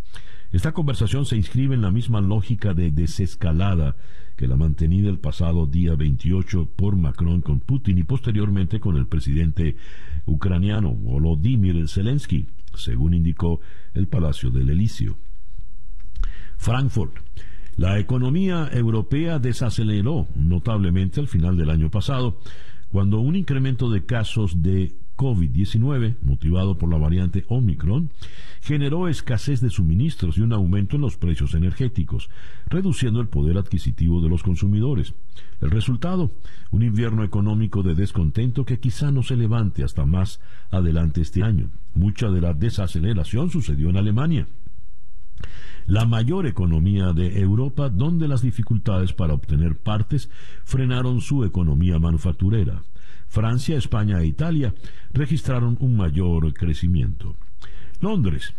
Esta 0.51 0.73
conversación 0.73 1.25
se 1.25 1.37
inscribe 1.37 1.75
en 1.75 1.81
la 1.81 1.91
misma 1.91 2.21
lógica 2.21 2.73
de 2.73 2.91
desescalada 2.91 3.95
que 4.37 4.47
la 4.47 4.55
mantenida 4.55 5.09
el 5.09 5.17
pasado 5.17 5.65
día 5.65 5.95
28 5.95 6.69
por 6.75 6.95
Macron 6.95 7.41
con 7.41 7.59
Putin 7.59 7.97
y 7.97 8.03
posteriormente 8.03 8.79
con 8.79 8.95
el 8.95 9.07
presidente 9.07 9.75
ucraniano 10.27 10.93
Volodymyr 10.93 11.89
Zelensky, 11.89 12.45
según 12.75 13.15
indicó 13.15 13.59
el 13.95 14.07
Palacio 14.07 14.51
del 14.51 14.69
Elíseo. 14.69 15.17
Frankfurt. 16.57 17.15
La 17.77 17.99
economía 17.99 18.69
europea 18.71 19.39
desaceleró 19.39 20.27
notablemente 20.35 21.19
al 21.19 21.27
final 21.27 21.57
del 21.57 21.71
año 21.71 21.89
pasado, 21.89 22.39
cuando 22.89 23.19
un 23.19 23.35
incremento 23.35 23.89
de 23.89 24.05
casos 24.05 24.61
de 24.61 24.95
COVID-19, 25.17 26.15
motivado 26.21 26.77
por 26.77 26.89
la 26.89 26.97
variante 26.97 27.43
Omicron, 27.49 28.11
generó 28.61 29.07
escasez 29.07 29.59
de 29.59 29.69
suministros 29.69 30.37
y 30.37 30.41
un 30.41 30.53
aumento 30.53 30.95
en 30.95 31.01
los 31.01 31.17
precios 31.17 31.53
energéticos, 31.53 32.29
reduciendo 32.67 33.19
el 33.19 33.27
poder 33.27 33.57
adquisitivo 33.57 34.21
de 34.21 34.29
los 34.29 34.43
consumidores. 34.43 35.13
El 35.59 35.71
resultado, 35.71 36.31
un 36.71 36.83
invierno 36.83 37.23
económico 37.23 37.83
de 37.83 37.95
descontento 37.95 38.63
que 38.63 38.79
quizá 38.79 39.11
no 39.11 39.23
se 39.23 39.35
levante 39.35 39.83
hasta 39.83 40.05
más 40.05 40.39
adelante 40.69 41.21
este 41.21 41.43
año. 41.43 41.71
Mucha 41.95 42.29
de 42.29 42.41
la 42.41 42.53
desaceleración 42.53 43.49
sucedió 43.49 43.89
en 43.89 43.97
Alemania 43.97 44.47
la 45.87 46.05
mayor 46.05 46.45
economía 46.47 47.13
de 47.13 47.39
Europa, 47.39 47.89
donde 47.89 48.27
las 48.27 48.41
dificultades 48.41 49.13
para 49.13 49.33
obtener 49.33 49.77
partes 49.77 50.29
frenaron 50.65 51.21
su 51.21 51.45
economía 51.45 51.97
manufacturera. 51.97 52.83
Francia, 53.27 53.77
España 53.77 54.21
e 54.21 54.27
Italia 54.27 54.73
registraron 55.13 55.77
un 55.79 55.97
mayor 55.97 56.53
crecimiento. 56.53 57.35
Londres. 57.99 58.53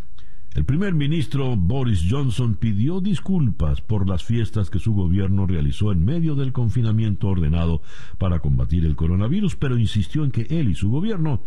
El 0.55 0.65
primer 0.65 0.95
ministro 0.95 1.55
Boris 1.57 2.07
Johnson 2.09 2.55
pidió 2.55 3.01
disculpas 3.01 3.81
por 3.81 4.09
las 4.09 4.25
fiestas 4.25 4.71
que 4.71 4.81
su 4.81 4.93
gobierno 4.93 5.47
realizó 5.47 5.93
en 5.93 6.05
medio 6.05 6.35
del 6.35 6.53
confinamiento 6.53 7.29
ordenado 7.29 7.83
para 8.17 8.41
combatir 8.41 8.85
el 8.85 8.97
coronavirus, 8.97 9.55
pero 9.57 9.79
insistió 9.79 10.25
en 10.25 10.33
que 10.33 10.47
él 10.51 10.71
y 10.71 10.75
su 10.75 10.91
gobierno 10.91 11.43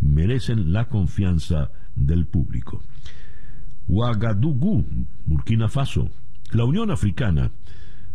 merecen 0.00 0.72
la 0.72 0.88
confianza 0.88 1.70
del 1.94 2.26
público. 2.26 2.82
Ouagadougou, 3.86 4.84
Burkina 5.26 5.68
Faso. 5.68 6.10
La 6.50 6.64
Unión 6.64 6.90
Africana 6.90 7.52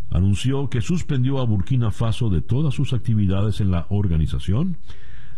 anunció 0.10 0.70
que 0.70 0.82
suspendió 0.82 1.40
a 1.40 1.46
Burkina 1.46 1.92
Faso 1.92 2.30
de 2.30 2.42
todas 2.42 2.74
sus 2.74 2.94
actividades 2.94 3.62
en 3.62 3.72
la 3.72 3.88
organización 3.90 4.78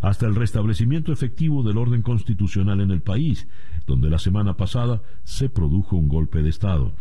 hasta 0.02 0.28
el 0.28 0.36
restablecimiento 0.36 1.12
efectivo 1.12 1.64
del 1.64 1.78
orden 1.78 2.02
constitucional 2.02 2.82
en 2.82 2.92
el 2.92 3.02
país, 3.02 3.48
donde 3.88 4.10
la 4.10 4.20
semana 4.20 4.56
pasada 4.58 5.02
se 5.24 5.50
produjo 5.50 5.96
un 5.96 6.10
golpe 6.10 6.44
de 6.44 6.50
Estado. 6.50 6.94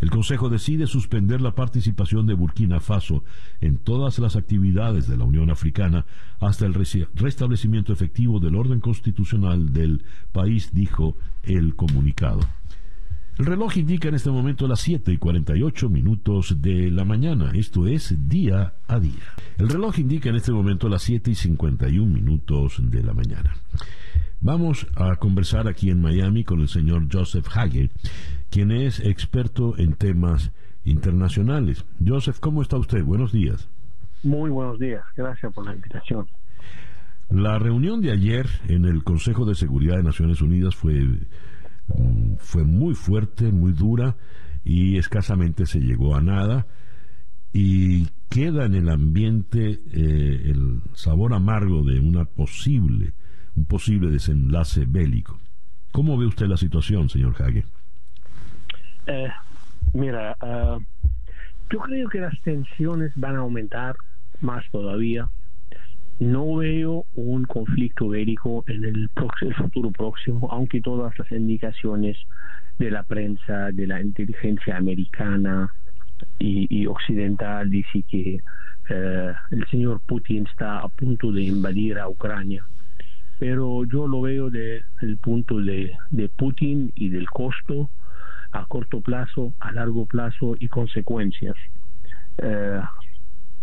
El 0.00 0.08
Consejo 0.08 0.48
decide 0.48 0.86
suspender 0.86 1.42
la 1.42 1.54
participación 1.54 2.26
de 2.26 2.32
Burkina 2.32 2.80
Faso 2.80 3.22
en 3.60 3.76
todas 3.76 4.18
las 4.18 4.34
actividades 4.34 5.06
de 5.06 5.18
la 5.18 5.24
Unión 5.24 5.50
Africana 5.50 6.06
hasta 6.40 6.64
el 6.64 6.72
restablecimiento 6.74 7.92
efectivo 7.92 8.40
del 8.40 8.54
orden 8.56 8.80
constitucional 8.80 9.74
del 9.74 10.02
país, 10.32 10.72
dijo 10.72 11.18
el 11.42 11.76
comunicado. 11.76 12.40
El 13.38 13.46
reloj 13.46 13.76
indica 13.78 14.08
en 14.08 14.14
este 14.14 14.30
momento 14.30 14.68
las 14.68 14.80
7 14.80 15.12
y 15.12 15.16
48 15.16 15.88
minutos 15.88 16.60
de 16.60 16.90
la 16.90 17.04
mañana. 17.04 17.52
Esto 17.54 17.86
es 17.86 18.28
día 18.28 18.74
a 18.86 19.00
día. 19.00 19.34
El 19.56 19.68
reloj 19.68 19.98
indica 19.98 20.28
en 20.28 20.36
este 20.36 20.52
momento 20.52 20.88
las 20.88 21.02
7 21.02 21.30
y 21.30 21.34
51 21.34 22.12
minutos 22.12 22.78
de 22.82 23.02
la 23.02 23.14
mañana. 23.14 23.54
Vamos 24.42 24.86
a 24.94 25.16
conversar 25.16 25.68
aquí 25.68 25.90
en 25.90 26.00
Miami 26.00 26.44
con 26.44 26.60
el 26.60 26.68
señor 26.68 27.08
Joseph 27.12 27.46
Hage, 27.54 27.90
quien 28.50 28.70
es 28.70 29.00
experto 29.00 29.78
en 29.78 29.94
temas 29.94 30.50
internacionales. 30.84 31.84
Joseph, 32.04 32.40
¿cómo 32.40 32.62
está 32.62 32.76
usted? 32.76 33.04
Buenos 33.04 33.32
días. 33.32 33.68
Muy 34.22 34.50
buenos 34.50 34.78
días. 34.78 35.02
Gracias 35.16 35.52
por 35.52 35.64
la 35.64 35.74
invitación. 35.74 36.26
La 37.30 37.58
reunión 37.58 38.00
de 38.00 38.10
ayer 38.10 38.46
en 38.68 38.84
el 38.84 39.04
Consejo 39.04 39.44
de 39.44 39.54
Seguridad 39.54 39.96
de 39.96 40.02
Naciones 40.02 40.40
Unidas 40.42 40.74
fue 40.74 41.06
fue 42.38 42.64
muy 42.64 42.94
fuerte, 42.94 43.50
muy 43.52 43.72
dura 43.72 44.16
y 44.64 44.98
escasamente 44.98 45.66
se 45.66 45.80
llegó 45.80 46.14
a 46.14 46.20
nada 46.20 46.66
y 47.52 48.06
queda 48.28 48.66
en 48.66 48.74
el 48.74 48.88
ambiente 48.88 49.80
eh, 49.92 50.42
el 50.50 50.80
sabor 50.94 51.34
amargo 51.34 51.82
de 51.82 51.98
una 51.98 52.24
posible, 52.24 53.12
un 53.56 53.64
posible 53.64 54.10
desenlace 54.10 54.84
bélico. 54.86 55.38
¿Cómo 55.92 56.16
ve 56.16 56.26
usted 56.26 56.46
la 56.46 56.56
situación, 56.56 57.08
señor 57.08 57.34
Hague? 57.42 57.64
Eh, 59.06 59.28
mira, 59.92 60.36
ah, 60.40 60.78
yo 61.70 61.78
creo 61.80 62.08
que 62.08 62.20
las 62.20 62.40
tensiones 62.42 63.12
van 63.16 63.36
a 63.36 63.40
aumentar 63.40 63.96
más 64.40 64.64
todavía 64.70 65.28
no 66.20 66.56
veo 66.56 67.06
un 67.14 67.44
conflicto 67.44 68.08
bélico 68.08 68.62
en 68.68 68.84
el, 68.84 69.08
futuro 69.56 69.90
próximo, 69.90 70.48
aunque 70.52 70.82
todas 70.82 71.18
las 71.18 71.32
indicaciones 71.32 72.18
de 72.78 72.90
la 72.90 73.02
prensa, 73.04 73.72
de 73.72 73.86
la 73.86 74.02
inteligencia 74.02 74.76
americana 74.76 75.72
y, 76.38 76.86
occidental 76.86 77.70
dicen 77.70 78.04
que 78.08 78.40
eh, 78.90 79.32
el 79.50 79.66
señor 79.70 80.00
Putin 80.06 80.46
está 80.46 80.80
a 80.80 80.88
punto 80.88 81.32
de 81.32 81.42
invadir 81.42 81.98
a 81.98 82.08
Ucrania. 82.08 82.66
Pero 83.38 83.84
yo 83.86 84.06
lo 84.06 84.20
veo 84.20 84.50
desde 84.50 84.84
el 85.00 85.16
punto 85.16 85.58
de, 85.58 85.96
Putin 86.36 86.92
y 86.94 87.08
del 87.08 87.30
costo 87.30 87.88
a 88.52 88.66
corto 88.66 89.00
plazo, 89.00 89.54
a 89.58 89.72
largo 89.72 90.04
plazo 90.04 90.54
y 90.58 90.68
consecuencias. 90.68 91.54
Eh, 92.36 92.80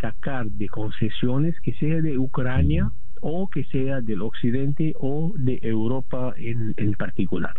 sacar 0.00 0.46
de 0.46 0.70
concesiones, 0.70 1.60
que 1.60 1.74
sea 1.74 2.00
de 2.00 2.16
Ucrania 2.16 2.90
o 3.20 3.50
que 3.50 3.64
sea 3.64 4.00
del 4.00 4.22
Occidente 4.22 4.94
o 4.98 5.34
de 5.36 5.58
Europa 5.60 6.32
en, 6.38 6.72
en 6.78 6.92
particular. 6.94 7.52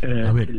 Eh, 0.00 0.24
a 0.26 0.32
ver. 0.32 0.50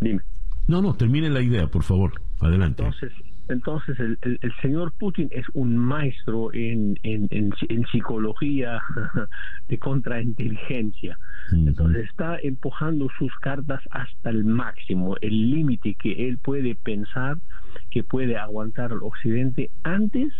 dime. 0.00 0.20
No, 0.66 0.82
no, 0.82 0.94
termine 0.94 1.30
la 1.30 1.40
idea, 1.40 1.68
por 1.68 1.82
favor. 1.84 2.12
Adelante. 2.40 2.82
Entonces, 2.82 3.12
entonces 3.48 3.98
el, 4.00 4.18
el, 4.22 4.52
señor 4.60 4.92
Putin 4.98 5.28
es 5.30 5.44
un 5.54 5.76
maestro 5.76 6.52
en, 6.52 6.98
en, 7.04 7.28
en, 7.30 7.86
psicología 7.92 8.80
de 9.68 9.78
contrainteligencia. 9.78 11.18
Entonces 11.52 12.06
está 12.08 12.38
empujando 12.42 13.08
sus 13.18 13.32
cartas 13.36 13.80
hasta 13.90 14.30
el 14.30 14.44
máximo, 14.44 15.16
el 15.20 15.50
límite 15.50 15.94
que 15.94 16.28
él 16.28 16.38
puede 16.38 16.74
pensar 16.74 17.38
que 17.90 18.02
puede 18.02 18.36
aguantar 18.36 18.90
el 18.90 18.98
Occidente 19.02 19.70
antes 19.84 20.32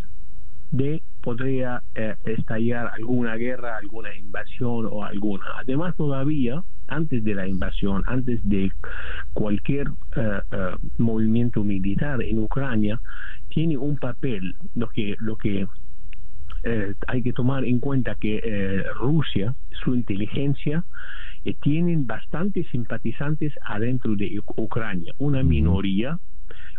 de 0.71 1.03
podría 1.23 1.83
eh, 1.95 2.14
estallar 2.25 2.91
alguna 2.95 3.37
guerra, 3.37 3.77
alguna 3.77 4.14
invasión 4.14 4.87
o 4.91 5.05
alguna. 5.05 5.45
Además 5.59 5.97
todavía 5.97 6.62
antes 6.89 7.25
de 7.25 7.35
la 7.35 7.47
invasión, 7.47 8.03
antes 8.07 8.41
de 8.45 8.71
cualquier 9.33 9.89
eh, 10.17 10.41
eh, 10.51 10.77
movimiento 10.99 11.64
militar 11.64 12.23
en 12.23 12.39
Ucrania, 12.39 13.01
tiene 13.49 13.77
un 13.77 13.97
papel, 13.97 14.55
lo 14.75 14.89
que, 14.89 15.17
lo 15.19 15.37
que 15.37 15.67
eh, 16.64 16.95
hay 17.07 17.23
que 17.23 17.33
tomar 17.33 17.64
en 17.64 17.79
cuenta 17.81 18.14
que 18.14 18.85
Rusia, 18.95 19.55
su 19.85 19.95
inteligencia, 19.95 20.85
tienen 21.55 22.07
bastantes 22.07 22.67
simpatizantes 22.69 23.53
adentro 23.65 24.17
de 24.17 24.41
Ucrania, 24.57 25.13
una 25.19 25.43
minoría, 25.43 26.19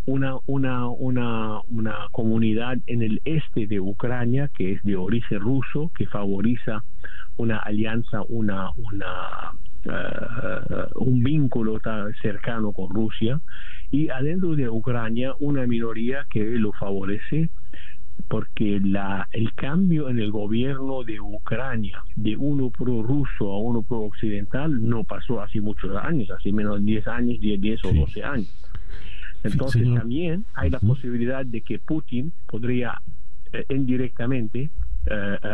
una, 0.06 0.38
una, 0.46 0.88
una, 0.88 1.62
una 1.68 1.96
comunidad 2.12 2.78
en 2.88 3.02
el 3.02 3.22
este 3.26 3.68
de 3.68 3.80
Ucrania 3.80 4.50
que 4.58 4.74
es 4.74 4.84
de 4.84 4.96
origen 4.96 5.40
ruso, 5.42 5.92
que 5.98 6.06
favoriza 6.08 6.84
una 7.36 7.58
alianza, 7.58 8.22
una, 8.30 8.72
una 8.76 9.52
uh, 9.86 11.04
un 11.04 11.24
vínculo 11.24 11.80
tan 11.80 12.14
cercano 12.22 12.72
con 12.72 12.90
Rusia. 12.90 13.42
Y 13.92 14.10
adentro 14.10 14.56
de 14.56 14.70
Ucrania 14.70 15.34
una 15.40 15.66
minoría 15.66 16.26
que 16.30 16.44
lo 16.44 16.74
favorece 16.74 17.50
porque 18.28 18.80
la, 18.84 19.28
el 19.32 19.54
cambio 19.54 20.10
en 20.10 20.20
el 20.20 20.32
gobierno 20.32 21.04
de 21.04 21.20
Ucrania 21.20 22.04
de 22.16 22.36
uno 22.36 22.70
pro 22.70 23.02
ruso 23.02 23.52
a 23.52 23.60
uno 23.60 23.82
pro 23.84 24.02
occidental 24.02 24.88
no 24.88 25.04
pasó 25.04 25.42
hace 25.42 25.62
muchos 25.62 25.96
años, 25.96 26.30
hace 26.32 26.52
menos 26.52 26.80
de 26.80 26.86
10 26.86 27.08
años, 27.08 27.40
10, 27.40 27.62
10 27.62 27.86
o 27.86 27.94
12 27.94 28.24
años. 28.24 28.68
Entonces 29.44 29.88
también 29.94 30.46
hay 30.56 30.70
la 30.70 30.80
posibilidad 30.80 31.46
de 31.46 31.62
que 31.62 31.80
Putin 31.80 32.34
podría 32.48 33.02
eh, 33.54 33.64
indirectamente 33.70 34.70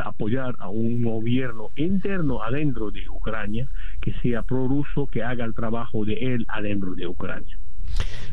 apoyar 0.03 0.55
a 0.59 0.69
un 0.69 1.01
gobierno 1.03 1.69
interno 1.75 2.41
adentro 2.41 2.91
de 2.91 3.07
Ucrania 3.09 3.67
que 4.01 4.13
sea 4.21 4.41
prorruso, 4.41 5.07
que 5.07 5.23
haga 5.23 5.45
el 5.45 5.53
trabajo 5.53 6.05
de 6.05 6.13
él 6.13 6.45
adentro 6.49 6.95
de 6.95 7.07
Ucrania. 7.07 7.57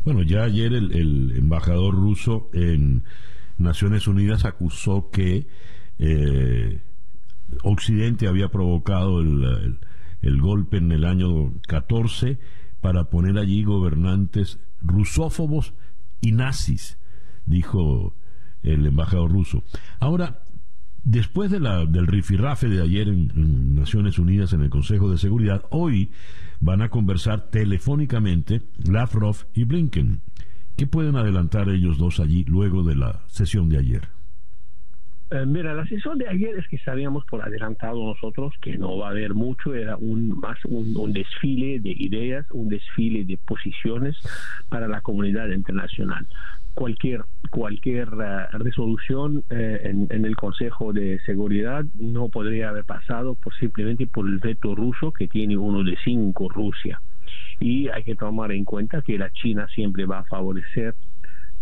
Bueno, 0.04 0.22
ya 0.22 0.44
ayer 0.44 0.72
el, 0.72 1.34
embajador 1.36 1.94
ruso 1.94 2.48
en 2.54 3.02
Naciones 3.60 4.06
Unidas 4.08 4.44
acusó 4.44 5.10
que 5.10 5.46
Occidente 7.62 8.28
había 8.28 8.48
provocado 8.48 9.20
el, 9.20 10.40
golpe 10.40 10.78
en 10.78 10.92
el 10.92 11.04
año 11.04 11.52
14 11.68 12.38
para 12.80 13.04
poner 13.04 13.38
allí 13.38 13.64
gobernantes 13.64 14.58
rusófobos 14.80 15.74
y 16.20 16.32
nazis, 16.32 16.98
dijo 17.46 18.14
el 18.62 18.86
embajador 18.86 19.32
ruso. 19.32 19.64
Ahora, 19.98 20.42
después 21.02 21.50
de 21.50 21.60
la, 21.60 21.86
del 21.86 22.06
rifirrafe 22.06 22.68
de 22.68 22.82
ayer 22.82 23.08
en, 23.08 23.74
Naciones 23.74 24.18
Unidas 24.18 24.52
en 24.52 24.62
el 24.62 24.70
Consejo 24.70 25.10
de 25.10 25.18
Seguridad, 25.18 25.64
hoy 25.70 26.10
van 26.60 26.82
a 26.82 26.90
conversar 26.90 27.50
telefónicamente 27.50 28.62
Lavrov 28.78 29.36
y 29.54 29.64
Blinken. 29.64 30.20
¿Qué 30.80 30.86
pueden 30.86 31.14
adelantar 31.14 31.68
ellos 31.68 31.98
dos 31.98 32.20
allí 32.20 32.42
luego 32.44 32.82
de 32.82 32.94
la 32.94 33.20
sesión 33.26 33.68
de 33.68 33.76
ayer? 33.76 34.00
Eh, 35.30 35.44
mira, 35.44 35.74
la 35.74 35.84
sesión 35.84 36.16
de 36.16 36.26
ayer 36.26 36.58
es 36.58 36.66
que 36.68 36.78
sabíamos 36.78 37.22
por 37.26 37.42
adelantado 37.42 38.02
nosotros 38.02 38.54
que 38.62 38.78
no 38.78 38.96
va 38.96 39.08
a 39.08 39.10
haber 39.10 39.34
mucho, 39.34 39.74
era 39.74 39.98
un 39.98 40.40
más 40.40 40.56
un, 40.64 41.12
desfile 41.12 41.80
de 41.80 41.90
ideas, 41.90 42.46
un 42.52 42.70
desfile 42.70 43.26
de 43.26 43.36
posiciones 43.36 44.16
para 44.70 44.88
la 44.88 45.02
comunidad 45.02 45.50
internacional. 45.50 46.26
Cualquier 46.72 47.26
cualquier 47.50 48.08
eh, 48.08 48.46
resolución 48.52 49.44
eh, 49.50 49.82
en, 49.84 50.06
en, 50.08 50.24
el 50.24 50.34
Consejo 50.34 50.94
de 50.94 51.20
Seguridad 51.26 51.84
no 51.98 52.30
podría 52.30 52.70
haber 52.70 52.86
pasado 52.86 53.34
por 53.34 53.54
simplemente 53.56 54.06
por 54.06 54.26
el 54.26 54.38
veto 54.38 54.74
ruso 54.74 55.12
que 55.12 55.28
tiene 55.28 55.58
uno 55.58 55.84
de 55.84 55.98
cinco 56.02 56.48
Rusia. 56.48 57.02
Y 57.58 57.88
hay 57.88 58.02
que 58.02 58.16
tomar 58.16 58.52
en 58.52 58.64
cuenta 58.64 59.02
que 59.02 59.18
la 59.18 59.30
China 59.30 59.66
siempre 59.74 60.06
va 60.06 60.20
a 60.20 60.24
favorecer 60.24 60.94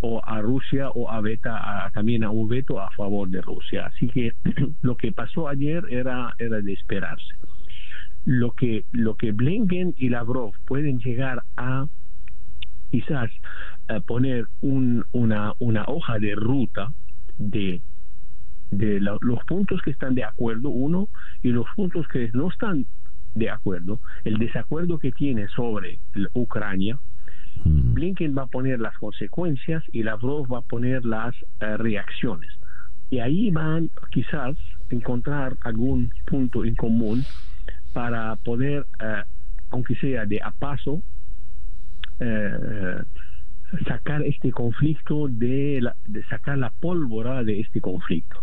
o 0.01 0.23
a 0.25 0.41
Rusia 0.41 0.91
o 0.91 1.11
a 1.11 1.21
beta 1.21 1.91
también 1.93 2.23
a 2.23 2.31
un 2.31 2.49
veto 2.49 2.81
a 2.81 2.91
favor 2.93 3.29
de 3.29 3.43
Rusia. 3.43 3.87
Así 3.87 4.09
que 4.09 4.33
lo 4.83 4.97
que 4.97 5.13
pasó 5.13 5.49
ayer 5.49 5.85
era, 5.91 6.35
era 6.39 6.61
de 6.61 6.73
esperarse. 6.73 7.35
Lo 8.25 8.53
que, 8.53 8.85
lo 8.93 9.15
que 9.17 9.33
Blinken 9.33 9.95
y 9.97 10.11
Lavrov 10.11 10.53
pueden 10.67 10.99
llegar 10.99 11.43
a 11.57 11.87
quizás 12.91 13.31
poner 14.07 14.47
un, 14.61 15.05
una, 15.13 15.53
una 15.59 15.85
hoja 15.87 16.19
de 16.19 16.35
ruta 16.35 16.93
de, 17.39 17.81
de 18.71 19.01
los 19.01 19.45
puntos 19.47 19.81
que 19.83 19.91
están 19.91 20.15
de 20.15 20.25
acuerdo, 20.25 20.69
uno, 20.69 21.09
y 21.43 21.49
los 21.49 21.67
puntos 21.75 22.07
que 22.09 22.31
no 22.35 22.49
están 22.49 22.87
de 23.35 23.51
acuerdo, 23.51 24.01
el 24.25 24.39
desacuerdo 24.39 24.99
que 24.99 25.13
tiene 25.13 25.49
sobre 25.49 26.01
Ucrania, 26.35 26.99
Blinken 27.65 28.37
va 28.37 28.43
a 28.43 28.47
poner 28.47 28.81
las 28.81 28.97
consecuencias 28.99 29.83
y 29.93 30.03
Lavrov 30.03 30.53
va 30.53 30.59
a 30.59 30.63
poner 30.63 31.05
las 31.05 31.35
eh, 31.61 31.77
reacciones. 31.77 32.51
Y 33.11 33.19
ahí 33.19 33.51
van 33.51 33.91
quizás 34.11 34.57
encontrar 34.91 35.57
algún 35.63 36.13
punto 36.27 36.65
en 36.65 36.75
común 36.75 37.25
para 37.93 38.37
poder, 38.37 38.87
eh, 39.01 39.23
aunque 39.71 39.97
sea 39.97 40.27
de 40.27 40.41
a 40.43 40.51
paso, 40.53 41.03
eh, 42.21 43.03
sacar 43.87 44.23
este 44.23 44.51
conflicto, 44.51 45.29
de, 45.29 45.91
de, 46.07 46.25
sacar 46.25 46.59
la 46.59 46.71
pólvora 46.71 47.43
de 47.45 47.61
este 47.61 47.81
conflicto. 47.81 48.41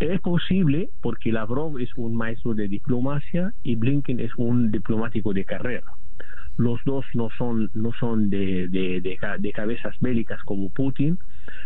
Es 0.00 0.20
posible 0.20 0.90
porque 1.00 1.30
Lavrov 1.30 1.78
es 1.78 1.90
un 1.96 2.14
maestro 2.16 2.54
de 2.54 2.68
diplomacia 2.68 3.52
y 3.62 3.76
Blinken 3.76 4.20
es 4.20 4.34
un 4.36 4.70
diplomático 4.70 5.32
de 5.32 5.44
carrera. 5.44 5.86
Los 6.56 6.80
dos 6.84 7.04
no 7.14 7.28
son 7.36 7.70
no 7.74 7.92
son 7.98 8.30
de, 8.30 8.68
de, 8.68 9.52
cabezas 9.52 9.94
bélicas 10.00 10.42
como 10.44 10.68
Putin. 10.70 11.18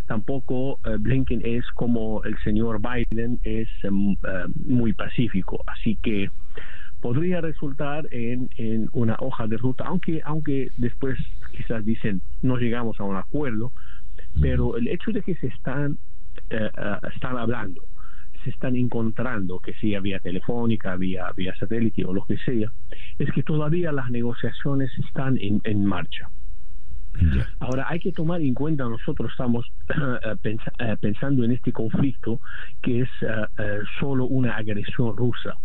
Tampoco 0.07 0.79
eh, 0.85 0.97
Blinken 0.99 1.43
es 1.45 1.65
como 1.75 2.23
el 2.25 2.39
señor 2.45 2.81
Biden 2.81 3.39
es 3.45 3.69
em, 3.83 4.13
eh, 4.13 4.17
muy 4.67 4.93
pacífico. 4.93 5.63
Así 5.67 5.97
que 6.03 6.31
podría 7.01 7.41
resultar 7.41 8.09
en, 8.11 8.51
en, 8.57 8.89
una 8.93 9.17
hoja 9.21 9.47
de 9.47 9.57
ruta 9.57 9.85
aunque 9.87 10.21
aunque 10.25 10.69
después 10.79 11.17
quizás 11.57 11.85
dicen 11.85 12.21
no 12.43 12.57
llegamos 12.57 12.99
a 12.99 13.05
un 13.05 13.15
acuerdo 13.15 13.71
pero 14.41 14.77
el 14.77 14.89
hecho 14.89 15.13
de 15.13 15.23
que 15.23 15.37
se 15.37 15.47
están 15.47 15.97
eh, 16.51 16.69
están 17.15 17.39
hablando 17.39 17.83
se 18.45 18.51
están 18.51 18.77
encontrando, 18.77 19.59
que 19.61 19.75
sea 19.75 20.01
vía 20.01 20.21
telefónica, 20.21 20.97
vía, 20.97 21.31
vía 21.37 21.55
satélite 21.57 22.05
o 22.05 22.13
lo 22.13 22.25
que 22.25 22.39
sea, 22.39 22.73
es 23.19 23.31
que 23.33 23.43
todavía 23.43 23.93
las 23.93 24.11
negociaciones 24.11 24.91
están 24.99 25.39
en, 25.39 25.61
en 25.65 25.85
marcha. 25.85 26.29
Ahora 27.59 27.87
hay 27.89 27.99
que 27.99 28.13
tomar 28.13 28.41
en 28.41 28.55
cuenta, 28.55 28.85
nosotros 28.85 29.31
estamos 29.31 29.67
eh, 30.45 30.57
eh, 30.79 30.97
pensando 31.01 31.45
en 31.45 31.53
este 31.53 31.73
conflicto 31.73 32.41
que 32.83 33.01
es 33.03 33.09
eh, 33.23 33.79
solo 33.99 34.27
una 34.27 34.57
agresión 34.57 35.17
rusa. 35.17 35.57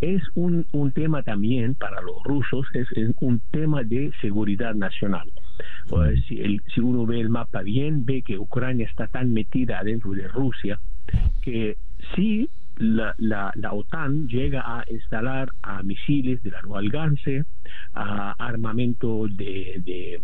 Es 0.00 0.22
un, 0.34 0.66
un 0.72 0.92
tema 0.92 1.22
también 1.22 1.74
para 1.74 2.00
los 2.00 2.22
rusos, 2.24 2.66
es, 2.72 2.86
un 3.20 3.40
tema 3.50 3.82
de 3.82 4.12
seguridad 4.20 4.74
nacional. 4.74 5.30
si, 6.28 6.58
si 6.72 6.80
uno 6.80 7.04
ve 7.04 7.20
el 7.20 7.30
mapa 7.30 7.62
bien, 7.62 8.04
ve 8.04 8.22
que 8.22 8.38
Ucrania 8.38 8.86
está 8.86 9.08
tan 9.08 9.32
metida 9.32 9.82
dentro 9.82 10.12
de 10.12 10.28
Rusia 10.28 10.80
que 11.42 11.76
si 12.14 12.48
la, 12.78 13.54
OTAN 13.72 14.28
llega 14.28 14.62
a 14.64 14.84
instalar 14.90 15.48
a 15.62 15.82
misiles 15.82 16.42
de 16.42 16.50
largo 16.50 16.76
alcance, 16.76 17.44
a 17.94 18.32
armamento 18.38 19.26
de, 19.28 19.82
de, 19.84 20.14
eh, 20.14 20.20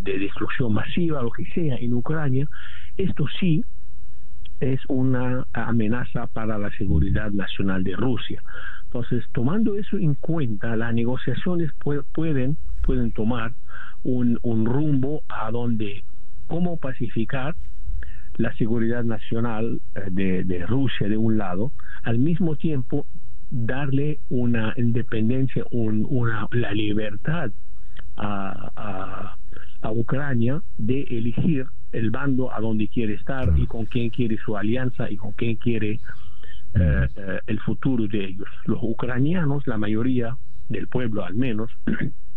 de, 0.00 0.18
destrucción 0.18 0.74
masiva, 0.74 1.22
lo 1.22 1.30
que 1.30 1.46
sea, 1.46 1.76
en 1.76 1.94
Ucrania, 1.94 2.46
esto 2.96 3.26
sí 3.40 3.64
es 4.60 4.80
una 4.88 5.46
amenaza 5.52 6.26
para 6.26 6.58
la 6.58 6.70
seguridad 6.72 7.30
nacional 7.30 7.84
de 7.84 7.94
Rusia. 7.96 8.42
Entonces, 8.84 9.24
tomando 9.32 9.76
eso 9.76 9.96
en 9.98 10.14
cuenta, 10.14 10.76
las 10.76 10.92
negociaciones 10.94 11.70
pueden, 12.12 12.56
pueden 12.82 13.12
tomar 13.12 13.52
un, 14.02 14.38
un 14.42 14.66
rumbo 14.66 15.22
a 15.28 15.50
donde 15.50 16.02
cómo 16.46 16.76
pacificar 16.78 17.54
la 18.38 18.52
seguridad 18.54 19.04
nacional 19.04 19.80
eh, 19.94 20.42
de, 20.44 20.66
Rusia 20.66 21.08
de 21.08 21.16
un 21.16 21.36
lado, 21.36 21.72
al 22.04 22.18
mismo 22.18 22.56
tiempo 22.56 23.06
darle 23.50 24.20
una 24.30 24.72
independencia, 24.76 25.64
una, 25.70 26.48
la 26.52 26.72
libertad 26.72 27.50
a, 28.16 29.34
a, 29.82 29.90
Ucrania 29.90 30.60
de 30.76 31.02
elegir 31.02 31.66
el 31.92 32.10
bando 32.10 32.52
a 32.52 32.60
donde 32.60 32.88
quiere 32.88 33.14
estar 33.14 33.50
y 33.56 33.66
con 33.66 33.86
quién 33.86 34.10
quiere 34.10 34.36
su 34.36 34.56
alianza 34.56 35.10
y 35.10 35.16
con 35.16 35.32
quién 35.32 35.56
quiere 35.56 35.98
eh, 36.74 37.08
eh, 37.16 37.40
el 37.46 37.58
futuro 37.60 38.06
de 38.06 38.24
ellos. 38.26 38.48
Los 38.66 38.78
ucranianos, 38.82 39.66
la 39.66 39.78
mayoría 39.78 40.36
del 40.68 40.86
pueblo 40.88 41.24
al 41.24 41.34
menos, 41.34 41.70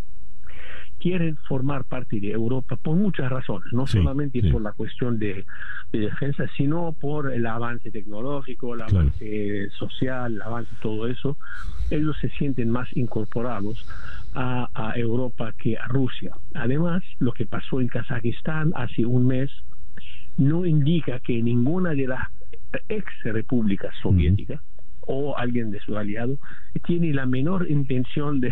quieren 1.01 1.35
formar 1.47 1.83
parte 1.85 2.19
de 2.19 2.31
Europa 2.31 2.75
por 2.75 2.95
muchas 2.95 3.29
razones, 3.29 3.73
no 3.73 3.87
solamente 3.87 4.41
por 4.51 4.61
la 4.61 4.71
cuestión 4.71 5.17
de, 5.17 5.45
defensa, 5.91 6.45
sino 6.55 6.93
por 6.93 7.33
el 7.33 7.45
avance 7.45 7.91
tecnológico, 7.91 8.75
el 8.75 8.81
avance 8.83 9.69
social, 9.71 10.35
el 10.35 10.41
avance 10.41 10.71
todo 10.81 11.07
eso. 11.07 11.37
Ellos 11.89 12.15
se 12.21 12.29
sienten 12.29 12.69
más 12.69 12.87
incorporados 12.95 13.85
a, 14.33 14.69
a 14.73 14.97
Europa 14.97 15.53
que 15.57 15.77
a 15.77 15.87
Rusia. 15.87 16.31
Además, 16.53 17.03
lo 17.19 17.31
que 17.33 17.45
pasó 17.45 17.81
en 17.81 17.87
Kazajistán 17.87 18.71
hace 18.75 19.05
un 19.05 19.25
mes 19.25 19.49
no 20.37 20.65
indica 20.65 21.19
que 21.19 21.41
ninguna 21.41 21.91
de 21.91 22.07
las 22.07 22.27
ex 22.87 23.05
repúblicas 23.23 23.93
soviéticas 24.01 24.61
o 25.01 25.37
alguien 25.37 25.71
de 25.71 25.79
su 25.79 25.97
aliado 25.97 26.37
tiene 26.85 27.13
la 27.13 27.25
menor 27.25 27.69
intención 27.69 28.39
de, 28.39 28.51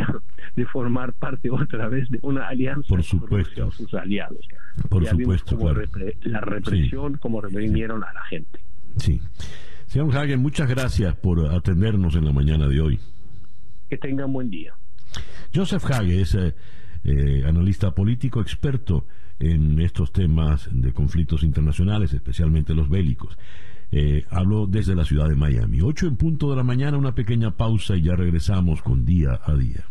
de 0.55 0.65
formar 0.65 1.13
parte 1.13 1.49
otra 1.49 1.87
vez 1.87 2.09
de 2.09 2.19
una 2.21 2.47
alianza 2.47 2.87
por 2.87 3.03
supuesto 3.03 3.63
con 3.63 3.71
sus 3.71 3.93
aliados. 3.93 4.47
Por 4.89 5.05
supuesto 5.05 5.57
la 6.23 6.41
represión 6.41 7.17
como 7.17 7.41
reprimieron 7.41 8.03
a 8.03 8.13
la 8.13 8.23
gente. 8.23 8.59
Sí. 8.97 9.21
Señor 9.87 10.15
Hagen 10.15 10.39
muchas 10.39 10.69
gracias 10.69 11.15
por 11.15 11.45
atendernos 11.53 12.15
en 12.15 12.25
la 12.25 12.31
mañana 12.31 12.67
de 12.67 12.79
hoy. 12.79 12.99
Que 13.89 13.97
tengan 13.97 14.31
buen 14.31 14.49
día. 14.49 14.73
Joseph 15.53 15.83
Hage 15.85 16.21
es 16.21 16.35
eh, 16.35 16.53
eh, 17.03 17.43
analista 17.47 17.91
político 17.91 18.41
experto 18.41 19.07
en 19.39 19.79
estos 19.79 20.11
temas 20.11 20.69
de 20.71 20.91
conflictos 20.91 21.43
internacionales 21.43 22.13
especialmente 22.13 22.73
los 22.73 22.89
bélicos 22.89 23.37
eh, 23.91 24.25
hablo 24.29 24.67
desde 24.67 24.95
la 24.95 25.05
ciudad 25.05 25.29
de 25.29 25.35
Miami. 25.35 25.81
8 25.81 26.07
en 26.07 26.15
punto 26.15 26.49
de 26.49 26.57
la 26.57 26.63
mañana, 26.63 26.97
una 26.97 27.15
pequeña 27.15 27.51
pausa 27.51 27.95
y 27.95 28.03
ya 28.03 28.15
regresamos 28.15 28.81
con 28.81 29.05
día 29.05 29.39
a 29.43 29.53
día. 29.55 29.85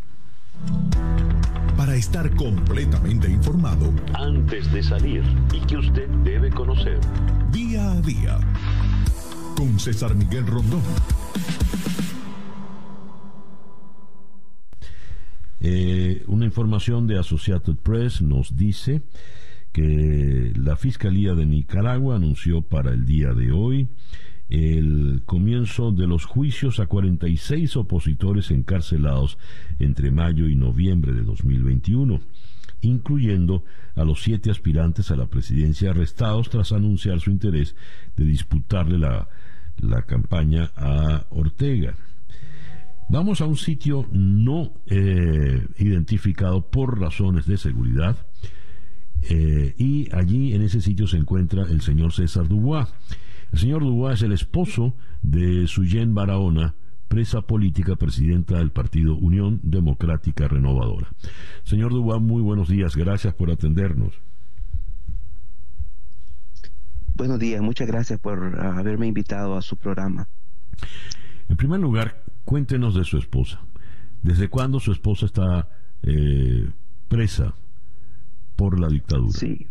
Para 1.76 1.94
estar 1.94 2.34
completamente 2.34 3.30
informado 3.30 3.92
antes 4.14 4.72
de 4.72 4.82
salir 4.82 5.22
y 5.53 5.61
que 5.66 5.76
usted 5.76 6.09
debe 6.24 6.51
conocer. 6.51 6.99
Día 7.53 7.92
a 7.92 8.01
día 8.01 8.38
con 9.57 9.78
César 9.78 10.14
Miguel 10.14 10.46
Rondón. 10.46 10.82
Eh, 15.61 16.22
una 16.28 16.44
información 16.44 17.07
de 17.09 17.18
Associated 17.18 17.74
Press 17.76 18.22
nos 18.22 18.57
dice 18.57 19.03
que 19.79 20.53
la 20.57 20.74
Fiscalía 20.74 21.35
de 21.35 21.47
Nicaragua 21.47 22.16
anunció 22.16 22.62
para 22.62 22.91
el 22.91 23.05
día 23.07 23.33
de 23.33 23.53
hoy 23.53 23.89
el 24.49 25.22
comienzo 25.24 25.93
de 25.93 26.09
los 26.09 26.24
juicios 26.24 26.81
a 26.81 26.87
46 26.87 27.76
opositores 27.76 28.51
encarcelados 28.51 29.39
entre 29.79 30.11
mayo 30.11 30.49
y 30.49 30.57
noviembre 30.57 31.12
de 31.12 31.22
2021, 31.22 32.18
incluyendo 32.81 33.62
a 33.95 34.03
los 34.03 34.20
siete 34.20 34.51
aspirantes 34.51 35.12
a 35.12 35.16
la 35.16 35.26
presidencia 35.26 35.91
arrestados 35.91 36.51
tras 36.51 36.72
anunciar 36.72 37.20
su 37.20 37.31
interés 37.31 37.76
de 38.16 38.24
disputarle 38.24 38.99
la, 38.99 39.29
la 39.76 40.03
campaña 40.03 40.72
a 40.74 41.26
Ortega. 41.31 41.95
Vamos 43.11 43.41
a 43.41 43.47
un 43.47 43.57
sitio 43.57 44.09
no 44.11 44.72
eh, 44.87 45.64
identificado 45.79 46.68
por 46.68 46.99
razones 46.99 47.47
de 47.47 47.59
seguridad 47.59 48.16
eh, 49.23 49.75
y 49.77 50.14
allí 50.14 50.55
en 50.55 50.62
ese 50.62 50.81
sitio 50.81 51.07
se 51.07 51.16
encuentra 51.16 51.64
el 51.64 51.81
señor 51.81 52.12
César 52.12 52.49
Dubois. 52.49 52.89
El 53.53 53.59
señor 53.59 53.83
Dubois 53.83 54.14
es 54.14 54.23
el 54.23 54.33
esposo 54.33 54.95
de 55.23 55.66
Suyen 55.66 56.14
Barahona, 56.14 56.75
presa 57.09 57.43
política, 57.43 57.97
presidenta 57.97 58.59
del 58.59 58.71
partido 58.71 59.16
Unión 59.16 59.61
Democrática 59.62 60.47
Renovadora. 60.49 61.09
Señor 61.64 61.93
Dubois, 61.93 62.21
muy 62.21 62.43
buenos 62.43 62.69
días, 62.69 62.97
gracias 62.97 63.35
por 63.35 63.51
atendernos. 63.51 64.14
Buenos 67.14 67.39
días, 67.41 67.61
muchas 67.61 67.89
gracias 67.89 68.21
por 68.21 68.61
haberme 68.61 69.09
invitado 69.09 69.57
a 69.57 69.62
su 69.62 69.77
programa. 69.77 70.29
En 71.49 71.57
primer 71.57 71.81
lugar, 71.81 72.23
cuéntenos 72.45 72.95
de 72.95 73.05
su 73.05 73.19
esposa. 73.19 73.61
¿Desde 74.23 74.49
cuándo 74.49 74.79
su 74.79 74.93
esposa 74.93 75.27
está 75.27 75.69
eh, 76.03 76.71
presa 77.09 77.55
por 78.59 78.79
la 78.81 78.89
dictadura? 78.89 79.39
Sí. 79.39 79.69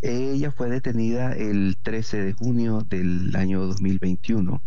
Ella 0.00 0.52
fue 0.52 0.70
detenida 0.70 1.32
el 1.32 1.76
13 1.82 2.22
de 2.22 2.32
junio 2.32 2.86
del 2.88 3.34
año 3.34 3.66
2021, 3.66 4.62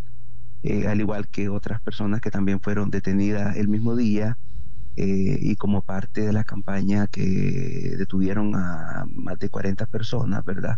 eh, 0.62 0.86
al 0.86 1.00
igual 1.00 1.26
que 1.28 1.48
otras 1.48 1.80
personas 1.80 2.20
que 2.20 2.30
también 2.30 2.60
fueron 2.60 2.90
detenidas 2.90 3.56
el 3.56 3.68
mismo 3.68 3.96
día 3.96 4.36
eh, 4.96 5.38
y 5.40 5.56
como 5.56 5.80
parte 5.80 6.20
de 6.20 6.34
la 6.34 6.44
campaña 6.44 7.06
que 7.06 7.94
detuvieron 7.96 8.54
a 8.56 9.06
más 9.10 9.38
de 9.38 9.48
40 9.48 9.86
personas, 9.86 10.44
¿verdad? 10.44 10.76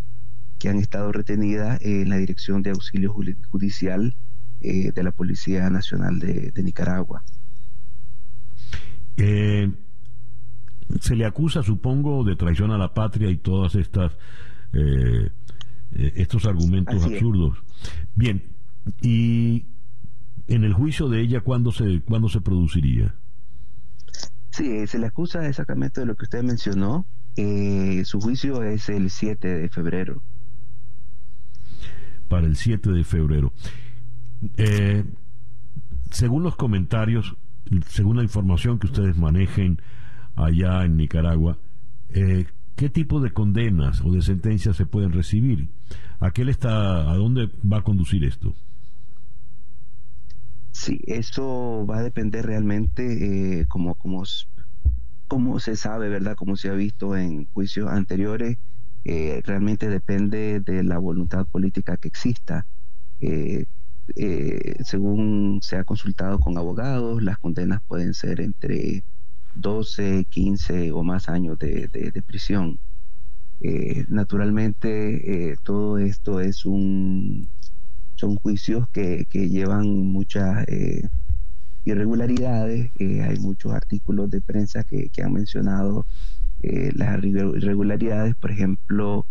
Que 0.61 0.69
han 0.69 0.79
estado 0.79 1.11
retenidas 1.11 1.81
en 1.83 2.11
la 2.11 2.17
Dirección 2.19 2.63
de 2.63 2.71
Auxilio 2.71 3.13
Judicial 3.51 4.15
eh, 4.61 4.93
de 4.93 5.03
la 5.03 5.11
Policía 5.11 5.69
Nacional 5.69 6.21
de, 6.21 6.53
Nicaragua. 6.63 7.25
Eh, 9.17 9.73
se 11.01 11.17
le 11.17 11.25
acusa, 11.25 11.63
supongo, 11.63 12.25
de 12.25 12.37
traición 12.37 12.71
a 12.71 12.79
la 12.79 12.95
patria 12.95 13.31
y 13.31 13.37
todas 13.37 13.75
estas 13.75 14.17
eh, 14.73 15.31
estos 15.93 16.47
argumentos 16.47 17.05
absurdos. 17.05 17.59
Bien, 18.15 18.43
y 19.01 19.67
en 20.47 20.65
el 20.65 20.73
juicio 20.73 21.09
de 21.09 21.21
ella, 21.21 21.41
¿cuándo 21.41 21.73
se, 21.73 22.01
¿cuándo 22.03 22.29
se 22.29 22.41
produciría? 22.41 23.15
Sí, 24.51 24.87
se 24.87 24.99
le 24.99 25.07
acusa 25.07 25.47
exactamente 25.47 26.01
de 26.01 26.07
lo 26.07 26.15
que 26.15 26.25
usted 26.25 26.43
mencionó. 26.43 27.07
su 27.37 28.21
juicio 28.21 28.63
es 28.63 28.89
el 28.89 29.11
7 29.11 29.49
de 29.49 29.69
febrero. 29.69 30.23
Para 32.29 32.47
el 32.47 32.57
7 32.57 32.91
de 32.91 33.05
febrero. 33.05 33.53
Eh, 34.57 35.05
según 36.11 36.43
los 36.43 36.57
comentarios, 36.57 37.37
según 37.89 38.17
la 38.17 38.23
información 38.23 38.79
que 38.79 38.87
ustedes 38.87 39.17
manejen 39.17 39.81
allá 40.37 40.85
en 40.85 40.97
Nicaragua, 40.97 41.59
eh, 42.11 42.47
¿qué 42.77 42.89
tipo 42.89 43.21
de 43.21 43.33
condenas 43.33 44.01
o 44.03 44.13
de 44.13 44.23
sentencias 44.23 44.77
se 44.77 44.87
pueden 44.87 45.13
recibir? 45.13 45.69
¿A 46.21 46.31
qué 46.31 46.45
le 46.45 46.53
está, 46.53 47.11
a 47.11 47.17
dónde 47.17 47.51
va 47.71 47.79
a 47.79 47.83
conducir 47.83 48.25
esto? 48.25 48.55
Sí, 50.71 51.01
eso 51.07 51.87
va 51.89 51.99
a 51.99 52.03
depender 52.03 52.47
realmente, 52.47 53.61
eh, 53.61 53.67
como, 53.67 53.95
como, 53.95 55.61
se 55.61 55.77
sabe, 55.77 56.09
¿verdad? 56.09 56.35
Como 56.35 56.57
se 56.57 56.71
ha 56.71 56.73
visto 56.73 57.17
en 57.17 57.47
juicios 57.53 57.91
anteriores, 57.91 58.59
eh, 59.05 59.43
realmente 59.45 59.89
depende 59.89 60.61
de 60.61 60.83
la 60.83 60.99
voluntad 60.99 61.47
política 61.47 61.97
que 61.97 62.09
exista. 62.09 62.67
Según 64.85 65.61
se 65.63 65.77
ha 65.77 65.85
consultado 65.85 66.41
con 66.41 66.59
abogados, 66.59 67.23
las 67.23 67.39
condenas 67.39 67.83
pueden 67.87 68.15
ser 68.15 68.41
entre 68.41 69.05
12, 69.55 70.27
15 70.29 70.93
o 70.93 71.03
más 71.03 71.29
años 71.29 71.59
de, 71.59 72.23
prisión. 72.27 72.79
Eh, 73.61 74.05
naturalmente, 74.09 75.51
eh, 75.53 75.57
todo 75.63 75.99
esto 75.99 76.41
es 76.41 76.65
un 76.65 77.49
son 78.17 78.37
juicios 78.37 78.89
que, 78.91 79.27
llevan 79.33 79.89
muchas 79.89 80.65
irregularidades. 81.85 82.93
hay 83.01 83.39
muchos 83.41 83.73
artículos 83.73 84.31
de 84.31 84.41
prensa 84.41 84.85
que, 84.85 85.09
que 85.09 85.23
han 85.23 85.33
mencionado 85.33 86.07
las 86.63 87.25
irregularidades, 87.25 88.37
por 88.37 88.53
ejemplo, 88.53 89.27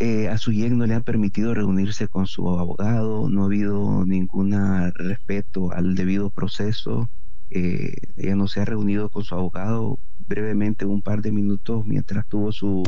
eh, 0.00 0.28
a 0.28 0.38
su 0.38 0.52
no 0.52 0.86
le 0.86 0.94
han 0.94 1.02
permitido 1.02 1.54
reunirse 1.54 2.06
con 2.06 2.28
su 2.28 2.48
abogado, 2.48 3.28
no 3.28 3.42
ha 3.42 3.46
habido 3.46 4.06
ningún 4.06 4.52
respeto 4.94 5.72
al 5.72 5.96
debido 5.96 6.30
proceso. 6.30 7.10
Eh, 7.50 7.94
ella 8.16 8.36
no 8.36 8.48
se 8.48 8.60
ha 8.60 8.64
reunido 8.64 9.08
con 9.08 9.24
su 9.24 9.34
abogado 9.34 9.98
brevemente 10.26 10.84
un 10.84 11.02
par 11.02 11.22
de 11.22 11.32
minutos 11.32 11.86
mientras 11.86 12.26
tuvo 12.26 12.52
su 12.52 12.82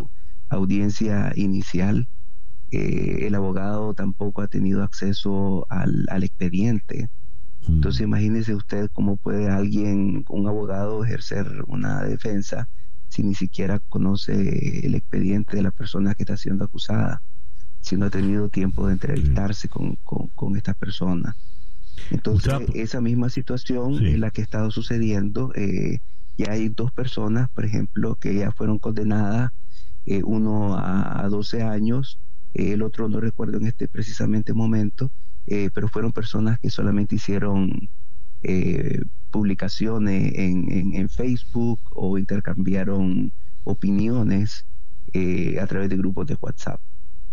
audiencia 0.49 1.33
inicial. 1.37 2.09
Eh, 2.71 3.27
el 3.27 3.35
abogado 3.35 3.95
tampoco 3.95 4.43
ha 4.43 4.49
tenido 4.49 4.83
acceso 4.83 5.67
al, 5.71 6.07
al 6.11 6.25
expediente. 6.25 7.09
Mm. 7.67 7.75
Entonces 7.75 8.03
imagínese 8.03 8.55
usted 8.55 8.91
cómo 8.93 9.17
puede 9.17 9.49
alguien, 9.49 10.25
un 10.29 10.47
abogado, 10.47 11.05
ejercer 11.05 11.47
una 11.67 12.03
defensa 12.03 12.69
si 13.11 13.25
ni 13.25 13.35
siquiera 13.35 13.81
conoce 13.81 14.87
el 14.87 14.95
expediente 14.95 15.57
de 15.57 15.65
la 15.65 15.73
persona 15.73 16.15
que 16.15 16.23
está 16.23 16.37
siendo 16.37 16.65
acusada, 16.65 17.23
si 17.81 17.97
no 17.97 18.07
ha 18.07 18.11
tenido 18.11 18.49
tiempo 18.49 18.87
de 18.87 18.93
entrevistarse 18.95 19.69
con, 19.69 19.97
con, 19.97 20.57
esta 20.57 20.75
persona. 20.75 21.37
Entonces, 22.11 22.53
esa 22.75 23.01
misma 23.01 23.29
situación 23.31 24.05
es 24.05 24.19
la 24.19 24.31
que 24.31 24.41
ha 24.41 24.45
estado 24.45 24.71
sucediendo. 24.71 25.53
Eh, 25.55 26.01
ya 26.39 26.53
hay 26.53 26.69
dos 26.69 26.91
personas, 26.93 27.49
por 27.51 27.65
ejemplo, 27.65 28.17
que 28.17 28.35
ya 28.35 28.53
fueron 28.53 28.79
condenadas, 28.79 29.53
eh, 30.07 30.23
uno 30.25 30.77
a, 30.77 31.27
12 31.29 31.63
años, 31.63 32.19
eh, 32.55 32.73
el 32.73 32.83
otro 32.83 33.09
no 33.09 33.21
recuerdo 33.21 33.59
en 33.59 33.67
este 33.67 33.89
precisamente 33.89 34.53
momento, 34.53 35.11
pero 35.75 35.89
fueron 35.89 36.13
personas 36.13 36.61
que 36.61 36.71
solamente 36.71 37.17
hicieron 37.17 37.89
publicaciones 39.33 40.33
en, 40.37 40.95
en, 40.95 41.09
Facebook 41.09 41.81
o 41.91 42.19
intercambiaron 42.19 43.33
opiniones 43.65 44.65
a 45.61 45.67
través 45.67 45.91
de 45.91 45.97
grupos 45.97 46.29
de 46.29 46.37
WhatsApp. 46.41 46.81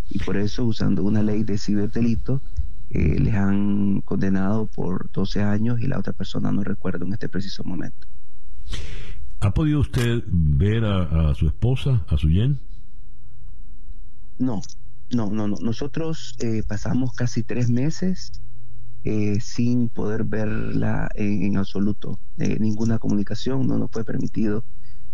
Y 0.09 0.17
por 0.19 0.35
eso, 0.37 0.65
usando 0.65 1.03
una 1.03 1.21
ley 1.21 1.43
de 1.43 1.59
ciberdelito, 1.59 2.41
eh, 2.89 3.19
les 3.19 3.33
han 3.33 4.01
condenado 4.01 4.67
por 4.67 5.11
12 5.11 5.41
años 5.43 5.79
y 5.79 5.87
la 5.87 5.99
otra 5.99 6.13
persona 6.13 6.51
no 6.51 6.63
recuerdo 6.63 7.05
en 7.05 7.13
este 7.13 7.29
preciso 7.29 7.63
momento. 7.63 8.07
¿Ha 9.39 9.53
podido 9.53 9.79
usted 9.79 10.23
ver 10.27 10.83
a, 10.85 11.33
su 11.35 11.47
esposa, 11.47 12.03
a 12.07 12.17
su 12.17 12.29
yen? 12.29 12.59
No, 14.39 14.61
no, 15.11 15.29
no, 15.29 15.47
no. 15.47 15.57
Nosotros 15.61 16.35
eh, 16.39 16.63
pasamos 16.67 17.13
casi 17.13 17.43
tres 17.43 17.69
meses 17.69 18.31
eh, 19.09 19.39
sin 19.39 19.87
poder 19.87 20.25
verla 20.25 21.09
en, 21.15 21.55
absoluto. 21.55 22.19
Eh, 22.37 22.57
ninguna 22.59 22.99
comunicación 22.99 23.65
no 23.65 23.77
nos 23.77 23.89
fue 23.89 24.03
permitido, 24.03 24.65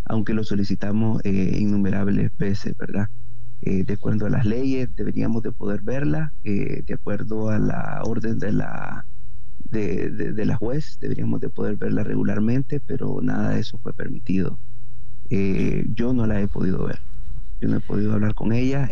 aunque 0.06 0.34
lo 0.34 0.44
solicitamos 0.44 1.22
eh, 1.24 1.58
innumerables 1.60 2.36
veces, 2.36 2.76
¿verdad? 2.76 3.10
De 3.66 3.94
acuerdo 3.94 4.26
a 4.26 4.30
las 4.30 4.46
leyes 4.46 4.90
deberíamos 4.96 5.44
de 5.44 5.52
poder 5.52 5.82
verla, 5.82 6.34
de 6.44 6.94
acuerdo 6.94 7.50
a 7.50 7.60
la 7.60 8.02
orden 8.04 8.40
de 8.40 8.52
la, 8.52 9.06
de, 9.70 10.10
de, 10.10 10.56
juez 10.56 10.98
deberíamos 11.00 11.40
de 11.42 11.50
poder 11.50 11.78
verla 11.78 12.04
regularmente, 12.04 12.80
pero 12.80 13.20
nada 13.22 13.52
de 13.52 13.62
eso 13.62 13.78
fue 13.78 13.94
permitido. 13.94 14.60
yo 15.30 16.14
no 16.14 16.28
la 16.28 16.42
he 16.42 16.48
podido 16.48 16.86
ver, 16.86 17.00
yo 17.62 17.70
no 17.70 17.78
he 17.78 17.82
podido 17.82 18.14
hablar 18.14 18.34
con 18.36 18.52
ella 18.52 18.90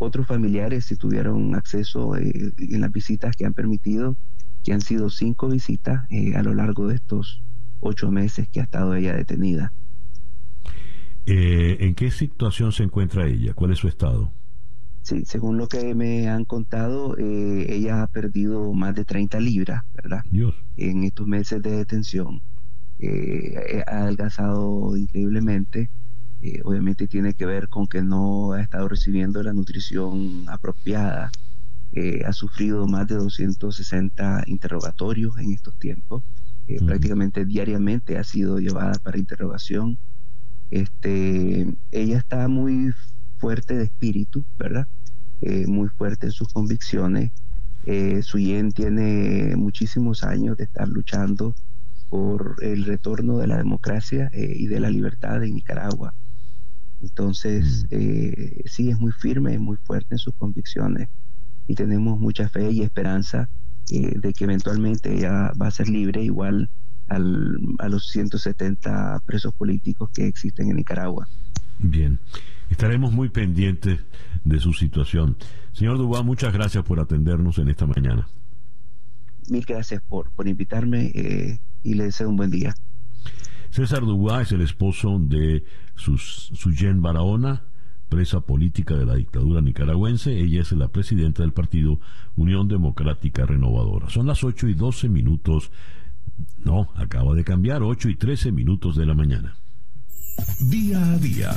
otros 0.00 0.26
familiares 0.26 0.86
si 0.86 0.96
tuvieron 0.96 1.54
acceso 1.54 2.16
eh, 2.16 2.52
en 2.58 2.80
las 2.80 2.90
visitas 2.90 3.36
que 3.36 3.44
han 3.44 3.52
permitido, 3.52 4.16
que 4.64 4.72
han 4.72 4.80
sido 4.80 5.10
cinco 5.10 5.48
visitas 5.48 6.06
eh, 6.10 6.34
a 6.36 6.42
lo 6.42 6.54
largo 6.54 6.88
de 6.88 6.96
estos 6.96 7.42
ocho 7.80 8.10
meses 8.10 8.48
que 8.48 8.60
ha 8.60 8.64
estado 8.64 8.94
ella 8.94 9.14
detenida. 9.14 9.72
Eh, 11.26 11.76
¿En 11.80 11.94
qué 11.94 12.10
situación 12.10 12.72
se 12.72 12.82
encuentra 12.82 13.26
ella? 13.26 13.54
¿Cuál 13.54 13.72
es 13.72 13.78
su 13.78 13.88
estado? 13.88 14.32
Sí, 15.02 15.24
según 15.24 15.56
lo 15.56 15.66
que 15.66 15.94
me 15.94 16.28
han 16.28 16.44
contado, 16.44 17.16
eh, 17.18 17.66
ella 17.70 18.02
ha 18.02 18.06
perdido 18.06 18.72
más 18.72 18.94
de 18.94 19.04
30 19.04 19.40
libras, 19.40 19.82
¿verdad? 19.94 20.22
Dios. 20.30 20.54
En 20.76 21.04
estos 21.04 21.26
meses 21.26 21.62
de 21.62 21.70
detención. 21.70 22.42
Eh, 22.98 23.82
ha 23.86 24.02
adelgazado 24.02 24.96
increíblemente. 24.96 25.90
Eh, 26.42 26.60
obviamente 26.64 27.08
tiene 27.08 27.34
que 27.34 27.46
ver 27.46 27.68
con 27.68 27.86
que 27.86 28.02
no 28.02 28.52
ha 28.52 28.60
estado 28.60 28.88
recibiendo 28.88 29.42
la 29.42 29.52
nutrición 29.52 30.44
apropiada. 30.48 31.30
ha 32.24 32.32
sufrido 32.32 32.86
más 32.86 33.08
de 33.08 33.16
260 33.16 34.44
interrogatorios 34.46 35.36
en 35.38 35.52
estos 35.52 35.76
tiempos. 35.76 36.22
Prácticamente 36.86 37.44
diariamente 37.44 38.16
ha 38.16 38.22
sido 38.22 38.58
llevada 38.58 38.92
para 39.02 39.18
interrogación. 39.18 39.98
Este, 40.70 41.66
ella 41.90 42.18
está 42.18 42.46
muy 42.48 42.92
fuerte 43.38 43.76
de 43.76 43.84
espíritu, 43.84 44.44
¿verdad? 44.58 44.86
Eh, 45.40 45.66
muy 45.66 45.88
fuerte 45.88 46.26
en 46.26 46.32
sus 46.32 46.52
convicciones. 46.52 47.32
Eh, 47.86 48.22
Suyen 48.22 48.72
tiene 48.72 49.56
muchísimos 49.56 50.22
años 50.22 50.56
de 50.58 50.64
estar 50.64 50.86
luchando 50.88 51.54
por 52.10 52.56
el 52.60 52.84
retorno 52.84 53.38
de 53.38 53.46
la 53.46 53.56
democracia 53.56 54.30
eh, 54.32 54.54
y 54.56 54.66
de 54.66 54.80
la 54.80 54.90
libertad 54.90 55.42
en 55.42 55.54
Nicaragua. 55.54 56.14
Entonces, 57.00 57.84
mm. 57.84 57.86
eh, 57.90 58.62
sí, 58.66 58.90
es 58.90 59.00
muy 59.00 59.12
firme, 59.12 59.54
es 59.54 59.60
muy 59.60 59.78
fuerte 59.78 60.14
en 60.14 60.18
sus 60.18 60.34
convicciones 60.34 61.08
y 61.66 61.74
tenemos 61.74 62.20
mucha 62.20 62.48
fe 62.48 62.70
y 62.70 62.82
esperanza 62.82 63.48
de 63.88 64.32
que 64.32 64.44
eventualmente 64.44 65.12
ella 65.12 65.52
va 65.60 65.66
a 65.66 65.70
ser 65.72 65.88
libre 65.88 66.22
igual 66.22 66.70
al, 67.10 67.58
a 67.78 67.88
los 67.88 68.08
170 68.08 69.22
presos 69.26 69.52
políticos 69.52 70.10
que 70.14 70.26
existen 70.26 70.70
en 70.70 70.76
Nicaragua. 70.76 71.28
Bien. 71.78 72.18
Estaremos 72.70 73.12
muy 73.12 73.28
pendientes 73.28 74.00
de 74.44 74.60
su 74.60 74.72
situación. 74.72 75.36
Señor 75.72 75.98
Dubá, 75.98 76.22
muchas 76.22 76.52
gracias 76.52 76.84
por 76.84 77.00
atendernos 77.00 77.58
en 77.58 77.68
esta 77.68 77.84
mañana. 77.84 78.28
Mil 79.50 79.64
gracias 79.66 80.00
por, 80.08 80.30
por 80.30 80.46
invitarme 80.46 81.10
eh, 81.14 81.60
y 81.82 81.94
le 81.94 82.04
deseo 82.04 82.28
un 82.28 82.36
buen 82.36 82.50
día. 82.50 82.74
César 83.70 84.00
Dubá 84.02 84.42
es 84.42 84.52
el 84.52 84.60
esposo 84.60 85.18
de 85.18 85.64
Suyen 85.96 87.02
Barahona, 87.02 87.64
presa 88.08 88.40
política 88.40 88.94
de 88.96 89.06
la 89.06 89.16
dictadura 89.16 89.60
nicaragüense. 89.60 90.38
Ella 90.38 90.62
es 90.62 90.72
la 90.72 90.88
presidenta 90.88 91.42
del 91.42 91.52
partido 91.52 91.98
Unión 92.36 92.68
Democrática 92.68 93.46
Renovadora. 93.46 94.10
Son 94.10 94.26
las 94.26 94.44
8 94.44 94.68
y 94.68 94.74
12 94.74 95.08
minutos. 95.08 95.70
No, 96.64 96.90
acaba 96.94 97.34
de 97.34 97.44
cambiar, 97.44 97.82
8 97.82 98.08
y 98.08 98.16
13 98.16 98.52
minutos 98.52 98.96
de 98.96 99.06
la 99.06 99.14
mañana. 99.14 99.54
Día 100.60 101.12
a 101.12 101.18
día 101.18 101.50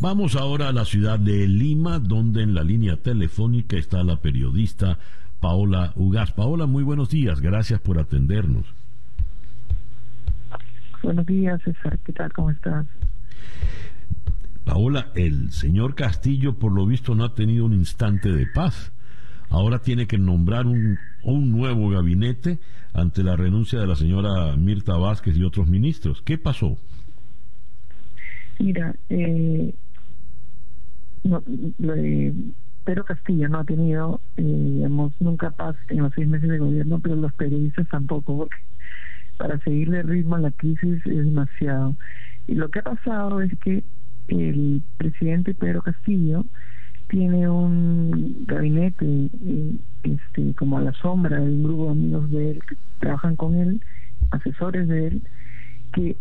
Vamos 0.00 0.36
ahora 0.36 0.68
a 0.68 0.72
la 0.72 0.84
ciudad 0.84 1.18
de 1.18 1.46
Lima, 1.46 1.98
donde 1.98 2.42
en 2.42 2.54
la 2.54 2.64
línea 2.64 2.96
telefónica 2.96 3.76
está 3.76 4.02
la 4.02 4.16
periodista 4.16 4.98
Paola 5.38 5.92
Ugaz. 5.96 6.32
Paola, 6.32 6.66
muy 6.66 6.82
buenos 6.82 7.10
días, 7.10 7.40
gracias 7.40 7.80
por 7.80 7.98
atendernos. 7.98 8.64
Buenos 11.02 11.26
días, 11.26 11.60
César, 11.62 11.98
¿qué 12.04 12.12
tal? 12.12 12.32
¿Cómo 12.32 12.50
estás? 12.50 12.86
Paola, 14.64 15.08
el 15.14 15.52
señor 15.52 15.94
Castillo 15.94 16.58
por 16.58 16.72
lo 16.72 16.86
visto 16.86 17.14
no 17.14 17.24
ha 17.24 17.34
tenido 17.34 17.64
un 17.64 17.74
instante 17.74 18.32
de 18.32 18.46
paz. 18.46 18.92
Ahora 19.52 19.80
tiene 19.80 20.06
que 20.06 20.16
nombrar 20.16 20.66
un, 20.66 20.98
un 21.22 21.52
nuevo 21.52 21.90
gabinete 21.90 22.58
ante 22.94 23.22
la 23.22 23.36
renuncia 23.36 23.78
de 23.78 23.86
la 23.86 23.96
señora 23.96 24.56
Mirta 24.56 24.96
Vázquez 24.96 25.36
y 25.36 25.44
otros 25.44 25.68
ministros. 25.68 26.22
¿Qué 26.22 26.38
pasó? 26.38 26.78
Mira, 28.58 28.94
eh, 29.10 29.74
no, 31.24 31.42
Pedro 32.84 33.04
Castillo 33.04 33.46
no 33.50 33.58
ha 33.58 33.64
tenido, 33.64 34.22
eh, 34.38 34.42
digamos, 34.42 35.12
nunca 35.20 35.50
paz 35.50 35.76
en 35.90 35.98
los 35.98 36.14
seis 36.14 36.26
meses 36.26 36.48
de 36.48 36.58
gobierno, 36.58 36.98
pero 37.00 37.16
los 37.16 37.34
periodistas 37.34 37.86
tampoco, 37.90 38.38
porque 38.38 38.56
para 39.36 39.58
seguirle 39.58 40.00
el 40.00 40.08
ritmo 40.08 40.36
a 40.36 40.40
la 40.40 40.50
crisis 40.50 41.04
es 41.04 41.24
demasiado. 41.26 41.94
Y 42.46 42.54
lo 42.54 42.70
que 42.70 42.78
ha 42.78 42.84
pasado 42.84 43.42
es 43.42 43.52
que 43.58 43.84
el 44.28 44.82
presidente 44.96 45.52
Pedro 45.52 45.82
Castillo 45.82 46.46
tiene 47.12 47.46
un 47.46 48.46
gabinete 48.46 49.04
eh, 49.04 49.76
este 50.02 50.54
como 50.54 50.78
a 50.78 50.80
la 50.80 50.94
sombra 50.94 51.38
de 51.38 51.42
un 51.42 51.62
grupo 51.62 51.84
de 51.84 51.90
amigos 51.90 52.30
de 52.30 52.50
él 52.52 52.62
que 52.66 52.76
trabajan 53.00 53.36
con 53.36 53.54
él, 53.54 53.82
asesores 54.30 54.88
de 54.88 55.08
él, 55.08 55.22
que 55.92 56.16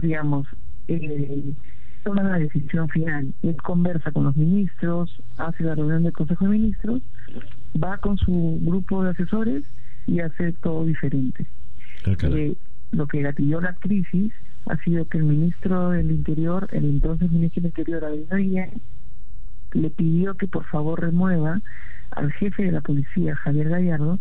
digamos 0.00 0.46
eh, 0.88 1.52
toma 2.02 2.22
la 2.22 2.38
decisión 2.38 2.88
final. 2.88 3.34
Él 3.42 3.56
conversa 3.62 4.10
con 4.10 4.24
los 4.24 4.36
ministros, 4.38 5.14
hace 5.36 5.64
la 5.64 5.74
reunión 5.74 6.04
del 6.04 6.14
Consejo 6.14 6.46
de 6.46 6.52
Ministros, 6.52 7.02
va 7.76 7.98
con 7.98 8.16
su 8.16 8.58
grupo 8.62 9.04
de 9.04 9.10
asesores 9.10 9.64
y 10.06 10.20
hace 10.20 10.54
todo 10.62 10.86
diferente. 10.86 11.44
Ah, 12.06 12.16
eh, 12.22 12.54
lo 12.92 13.06
que 13.06 13.20
gatilló 13.20 13.60
la 13.60 13.74
crisis 13.74 14.32
ha 14.64 14.78
sido 14.78 15.04
que 15.04 15.18
el 15.18 15.24
ministro 15.24 15.90
del 15.90 16.10
Interior, 16.10 16.68
el 16.72 16.86
entonces 16.86 17.30
ministro 17.30 17.60
del 17.60 17.68
Interior, 17.68 18.04
Abel 18.06 18.26
le 19.72 19.90
pidió 19.90 20.34
que 20.34 20.46
por 20.46 20.64
favor 20.64 21.00
remueva 21.00 21.60
al 22.10 22.32
jefe 22.32 22.64
de 22.64 22.72
la 22.72 22.80
policía, 22.80 23.36
Javier 23.36 23.68
Gallardo, 23.68 24.18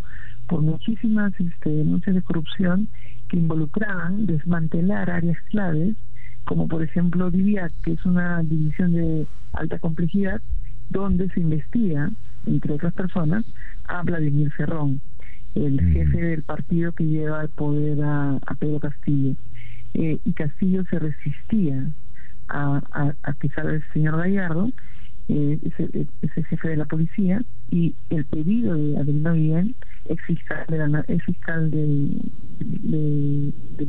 por 0.48 0.62
muchísimas 0.62 1.34
este, 1.40 1.70
denuncias 1.70 2.16
de 2.16 2.22
corrupción 2.22 2.88
que 3.28 3.38
involucraban 3.38 4.26
desmantelar 4.26 5.10
áreas 5.10 5.38
claves 5.50 5.96
como 6.50 6.68
por 6.68 6.82
ejemplo 6.82 7.30
DIVIAC, 7.30 7.72
que 7.84 7.92
es 7.94 8.06
una 8.06 8.42
división 8.42 8.94
de 8.94 9.28
alta 9.54 9.78
complejidad, 9.78 10.42
donde 10.90 11.30
se 11.30 11.42
investiga, 11.42 12.10
entre 12.48 12.74
otras 12.74 12.92
personas, 12.96 13.46
a 13.86 14.02
Vladimir 14.02 14.52
Ferrón, 14.54 15.00
el 15.54 15.80
jefe 15.94 16.18
del 16.18 16.42
partido 16.42 16.92
que 16.94 17.06
lleva 17.06 17.42
al 17.42 17.50
poder 17.50 18.00
a, 18.04 18.40
Pedro 18.58 18.80
Castillo. 18.80 19.36
Eh, 19.94 20.18
y 20.26 20.34
Castillo 20.34 20.84
se 20.90 20.98
resistía 20.98 21.92
a, 22.48 22.82
a, 23.22 23.34
que 23.34 23.50
salga 23.50 23.74
el 23.74 23.84
señor 23.94 24.18
Gallardo, 24.18 24.72
eh, 25.30 25.60
ese, 26.22 26.44
jefe 26.44 26.70
de 26.70 26.78
la 26.78 26.86
policía, 26.86 27.44
y 27.72 27.96
el 28.10 28.26
pedido 28.26 28.74
de 28.76 28.98
Adelino 28.98 29.34
Bien, 29.34 29.76
ex 30.06 30.24
fiscal, 30.26 30.66
del 31.72 32.32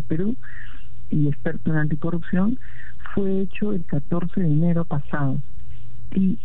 Perú, 0.06 0.36
y 1.10 1.28
experto 1.28 1.70
en 1.70 1.78
anticorrupción, 1.78 2.58
fue 3.14 3.40
hecho 3.42 3.72
el 3.72 3.84
14 3.86 4.40
de 4.40 4.46
enero 4.46 4.84
pasado. 4.84 5.40
Y 6.14 6.38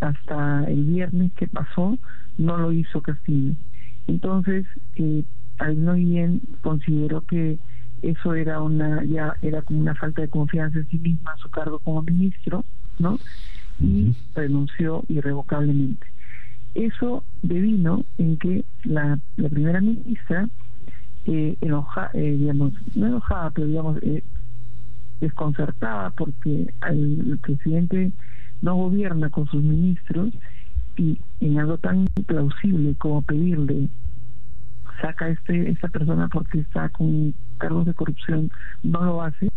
hasta 0.00 0.64
el 0.64 0.84
viernes 0.84 1.32
que 1.34 1.46
pasó 1.46 1.98
no 2.38 2.56
lo 2.56 2.72
hizo 2.72 3.02
Castillo. 3.02 3.54
Entonces, 4.06 4.66
eh, 4.96 5.24
no 5.76 5.94
bien 5.94 6.40
consideró 6.62 7.20
que 7.22 7.58
eso 8.02 8.34
era 8.34 8.60
una 8.60 9.04
ya 9.04 9.34
era 9.42 9.62
como 9.62 9.80
una 9.80 9.94
falta 9.94 10.22
de 10.22 10.28
confianza 10.28 10.78
en 10.78 10.88
sí 10.88 10.98
misma 10.98 11.32
a 11.32 11.36
su 11.38 11.50
cargo 11.50 11.80
como 11.80 12.02
ministro, 12.02 12.64
¿no? 12.98 13.18
Y 13.80 14.14
renunció 14.34 15.04
irrevocablemente. 15.08 16.06
Eso 16.74 17.24
devino 17.42 18.04
en 18.18 18.36
que 18.36 18.64
la, 18.84 19.18
la 19.36 19.48
primera 19.48 19.80
ministra 19.80 20.48
eh, 21.26 21.56
enoja, 21.60 22.10
eh, 22.14 22.36
digamos, 22.38 22.72
no 22.94 23.06
enojada, 23.06 23.50
pero 23.50 23.66
digamos, 23.66 24.02
eh, 24.02 24.22
desconcertada 25.20 26.10
porque 26.10 26.72
el 26.88 27.38
presidente 27.42 28.12
no 28.62 28.76
gobierna 28.76 29.30
con 29.30 29.46
sus 29.46 29.62
ministros 29.62 30.32
y 30.96 31.18
en 31.40 31.58
algo 31.58 31.78
tan 31.78 32.06
plausible 32.26 32.94
como 32.96 33.22
pedirle 33.22 33.88
saca 35.00 35.28
este 35.28 35.70
esta 35.70 35.88
persona 35.88 36.28
porque 36.28 36.60
está 36.60 36.88
con 36.88 37.34
cargos 37.58 37.86
de 37.86 37.94
corrupción 37.94 38.50
no 38.82 39.04
lo 39.04 39.22
hace 39.22 39.50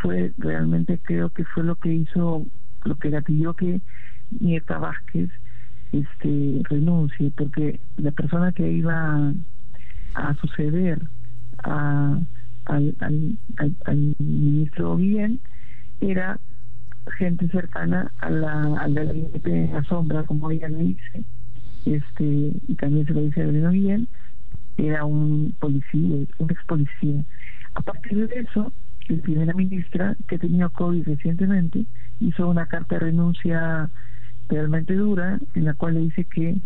fue 0.00 0.32
realmente 0.38 0.98
creo 1.02 1.28
que 1.30 1.44
fue 1.44 1.64
lo 1.64 1.74
que 1.74 1.92
hizo 1.92 2.46
lo 2.84 2.96
que 2.96 3.10
gatilló 3.10 3.54
que 3.54 3.80
Nieta 4.30 4.78
Vázquez 4.78 5.30
este 5.92 6.62
renuncie 6.68 7.32
porque 7.36 7.80
la 7.96 8.12
persona 8.12 8.52
que 8.52 8.70
iba 8.70 9.32
a 10.14 10.34
suceder 10.34 11.02
a, 11.64 12.18
al, 12.66 12.96
al, 13.00 13.38
al, 13.84 14.14
ministro 14.18 14.96
Guillén 14.96 15.40
era 16.00 16.38
gente 17.18 17.48
cercana 17.48 18.12
a 18.20 18.30
la, 18.30 18.80
al 18.80 18.94
gabinete 18.94 19.50
de 19.50 19.68
la 19.68 19.82
sombra, 19.84 20.22
como 20.24 20.50
ella 20.50 20.68
le 20.68 20.78
dice, 20.78 21.24
este, 21.86 22.52
y 22.68 22.74
también 22.76 23.06
se 23.06 23.14
lo 23.14 23.22
dice 23.22 23.42
a 23.42 23.70
Guillén, 23.70 24.08
era 24.76 25.04
un 25.04 25.54
policía, 25.58 26.26
un 26.38 26.50
ex 26.50 26.64
policía. 26.66 27.24
A 27.74 27.82
partir 27.82 28.28
de 28.28 28.40
eso, 28.40 28.72
la 29.16 29.22
primera 29.22 29.54
ministra, 29.54 30.16
que 30.28 30.38
tenía 30.38 30.68
COVID 30.68 31.04
recientemente, 31.06 31.84
hizo 32.20 32.48
una 32.48 32.66
carta 32.66 32.96
de 32.96 33.00
renuncia 33.00 33.90
realmente 34.48 34.94
dura, 34.94 35.38
en 35.54 35.64
la 35.64 35.74
cual 35.74 35.94
le 35.94 36.00
dice 36.00 36.24
que 36.24 36.56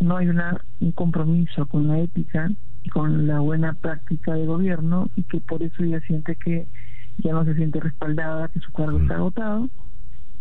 no 0.00 0.16
hay 0.16 0.28
una, 0.28 0.60
un 0.80 0.92
compromiso 0.92 1.66
con 1.66 1.88
la 1.88 1.98
ética 2.00 2.50
y 2.82 2.90
con 2.90 3.26
la 3.26 3.40
buena 3.40 3.74
práctica 3.74 4.34
de 4.34 4.46
gobierno 4.46 5.10
y 5.16 5.22
que 5.24 5.40
por 5.40 5.62
eso 5.62 5.82
ella 5.82 6.00
siente 6.00 6.36
que 6.36 6.66
ya 7.18 7.32
no 7.32 7.44
se 7.44 7.54
siente 7.54 7.80
respaldada, 7.80 8.48
que 8.48 8.60
su 8.60 8.72
cargo 8.72 8.98
está 8.98 9.16
agotado 9.16 9.68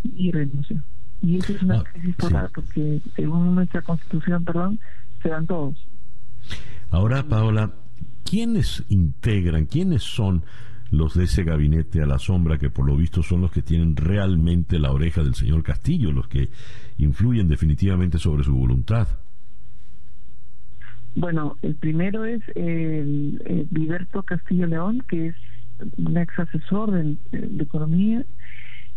y 0.04 0.32
renunció. 0.32 0.82
Y 1.22 1.38
eso 1.38 1.54
es 1.54 1.64
una 1.64 1.80
ah, 1.80 1.84
crisis 1.92 2.16
total, 2.18 2.50
porque 2.54 3.02
según 3.16 3.56
nuestra 3.56 3.82
constitución, 3.82 4.44
perdón, 4.46 4.80
se 5.22 5.30
dan 5.30 5.48
todos. 5.48 5.76
Ahora, 6.92 7.24
Paola, 7.24 7.72
¿quiénes 8.24 8.84
integran, 8.90 9.66
quiénes 9.66 10.04
son 10.04 10.44
los 10.92 11.16
de 11.16 11.26
ese 11.26 11.44
gabinete 11.44 12.02
a 12.02 12.06
la 12.06 12.20
sombra, 12.20 12.58
que 12.58 12.70
por 12.70 12.86
lo 12.86 12.96
visto 12.96 13.24
son 13.24 13.42
los 13.42 13.52
que 13.52 13.62
tienen 13.62 13.96
realmente 13.96 14.80
la 14.80 14.92
oreja 14.92 15.24
del 15.24 15.36
señor 15.36 15.64
Castillo, 15.64 16.12
los 16.12 16.28
que 16.28 16.50
influyen 16.98 17.48
definitivamente 17.48 18.18
sobre 18.18 18.44
su 18.44 18.56
voluntad? 18.56 19.08
Bueno, 21.16 21.58
el 21.64 21.76
primero 21.76 22.26
es 22.26 22.42
el, 22.56 23.42
el 23.46 24.08
Castillo 24.26 24.68
León, 24.68 25.04
que 25.10 25.30
es 25.30 25.36
un 25.98 26.18
ex 26.18 26.38
asesor 26.40 26.92
de, 26.92 27.18
economía, 27.60 28.24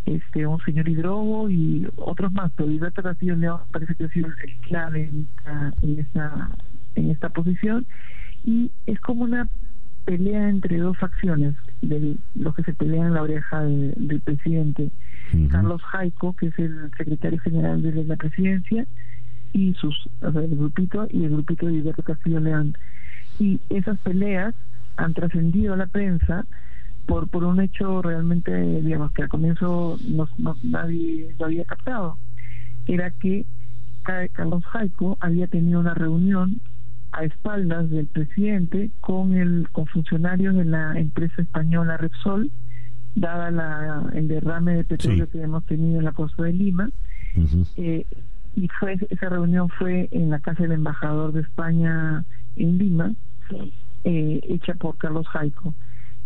este 0.07 0.47
un 0.47 0.61
señor 0.61 0.89
hidrogo 0.89 1.51
y 1.51 1.87
otros 1.97 2.33
más, 2.33 2.53
pero 2.57 2.69
Liberto 2.69 3.03
Castillo 3.03 3.37
León 3.37 3.61
parece 3.73 3.95
que 3.95 4.05
ha 4.05 4.09
sido 4.09 4.29
el 4.29 4.57
clave 4.61 5.09
en 5.09 5.29
esta, 5.29 5.75
en 5.83 5.99
esta, 5.99 6.51
en 6.95 7.11
esta 7.11 7.29
posición 7.31 7.87
y 8.45 8.71
es 8.87 9.01
como 9.01 9.25
una 9.25 9.49
pelea 10.05 10.49
entre 10.49 10.79
dos 10.79 10.97
facciones 10.99 11.55
de 11.83 12.17
los 12.35 12.55
que 12.55 12.63
se 12.63 12.75
pelean 12.75 13.09
en 13.09 13.15
la 13.15 13.23
oreja 13.23 13.63
del 13.63 14.21
presidente 14.23 14.91
Carlos 15.51 15.83
Jaico 15.83 16.35
que 16.35 16.49
es 16.49 16.59
el 16.59 16.91
secretario 16.97 17.39
general 17.41 17.83
de 17.83 18.05
la 18.05 18.17
presidencia 18.17 18.87
y 19.53 19.75
sus 19.75 20.09
el 20.21 20.57
grupito 20.57 21.07
y 21.11 21.25
el 21.25 21.31
grupito 21.31 21.67
de 21.67 21.75
Hidalgo 21.75 22.03
Castillo 22.03 22.41
León. 22.41 22.75
Y 23.39 23.61
esas 23.71 23.99
peleas 24.01 24.55
han 24.97 25.15
trascendido 25.15 25.75
a 25.75 25.77
la 25.77 25.87
prensa 25.87 26.45
por 27.07 27.29
por 27.29 27.45
un 27.45 27.61
hecho 27.61 28.03
realmente 28.03 28.53
digamos 28.83 29.13
que 29.13 29.23
al 29.23 29.29
comienzo 29.29 29.99
no, 30.09 30.29
nadie 30.63 31.35
lo 31.39 31.47
había 31.47 31.65
captado. 31.65 32.19
Era 32.87 33.11
que 33.11 33.45
Carlos 34.33 34.65
Jaico 34.65 35.17
había 35.21 35.47
tenido 35.47 35.81
una 35.81 35.95
reunión 35.95 36.61
a 37.13 37.25
espaldas 37.25 37.91
del 37.91 38.07
presidente 38.07 38.91
con 39.01 39.35
el 39.35 39.69
con 39.73 39.87
funcionarios 39.87 40.55
de 40.55 40.65
la 40.65 40.99
empresa 40.99 41.43
española 41.43 41.97
Repsol 41.97 42.51
dada 43.15 43.51
la, 43.51 44.11
el 44.15 44.29
derrame 44.29 44.77
de 44.77 44.85
petróleo 44.85 45.29
que 45.29 45.43
hemos 45.43 45.65
tenido 45.67 45.99
en 45.99 46.05
la 46.05 46.13
costa 46.13 46.45
de 46.45 46.53
Lima. 46.53 46.91
Eh, 47.77 48.07
y 48.57 48.69
fue 48.79 48.99
esa 49.11 49.29
reunión 49.29 49.69
fue 49.69 50.09
en 50.11 50.31
la 50.31 50.41
casa 50.41 50.63
del 50.63 50.73
embajador 50.73 51.33
de 51.33 51.43
España 51.43 52.25
en 52.57 52.79
Lima 52.79 53.13
eh, 54.05 54.41
hecha 54.43 54.75
por 54.75 54.97
Carlos 54.99 55.27
Jaico. 55.29 55.75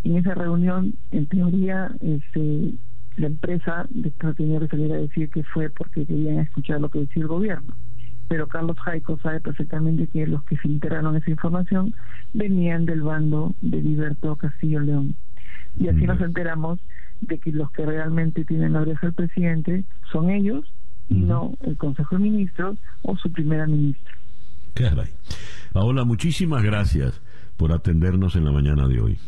En 0.05 0.17
esa 0.17 0.35
reunión 0.35 0.95
en 1.11 1.27
teoría 1.27 1.91
este 2.01 2.75
la 3.17 3.29
empresa 3.29 3.87
después 3.91 4.37
tenía 4.37 4.59
que 4.59 4.69
salir 4.69 4.93
a 4.93 4.97
decir 4.97 5.31
que 5.31 5.45
fue 5.45 5.71
porque 5.71 6.05
querían 6.05 6.41
escuchar 6.41 6.81
lo 6.81 6.89
que 6.89 7.01
decía 7.01 7.23
el 7.23 7.29
gobierno 7.29 7.75
pero 8.29 8.49
Carlos 8.49 8.79
Jaico 8.79 9.19
sabe 9.19 9.41
perfectamente 9.41 10.07
que 10.07 10.27
los 10.27 10.43
que 10.45 10.57
filtraron 10.57 11.17
esa 11.17 11.31
información 11.31 11.95
venían 12.33 12.87
del 12.87 13.03
bando 13.03 13.55
de 13.61 13.83
Liberto 13.83 14.37
Castillo 14.37 14.81
León 14.81 15.15
y 15.79 15.89
así 15.89 16.07
nos 16.07 16.21
enteramos 16.21 16.79
de 17.21 17.39
que 17.39 17.53
los 17.53 17.71
que 17.73 17.85
realmente 17.85 18.45
tienen 18.45 18.75
la 18.75 18.83
oreja 18.83 19.07
del 19.07 19.15
presidente 19.15 19.85
son 20.13 20.31
ellos 20.31 20.65
y 21.09 21.15
no 21.15 21.57
el 21.63 21.77
Consejo 21.77 22.17
de 22.17 22.23
Ministros 22.23 22.79
o 23.03 23.17
su 23.17 23.31
primera 23.31 23.67
ministra. 23.67 24.15
Caray. 24.75 25.11
Paola, 25.73 26.05
muchísimas 26.05 26.63
gracias 26.63 27.21
por 27.57 27.73
atendernos 27.73 28.37
en 28.37 28.45
la 28.45 28.53
mañana 28.53 28.87
de 28.89 29.01
hoy. 29.01 29.19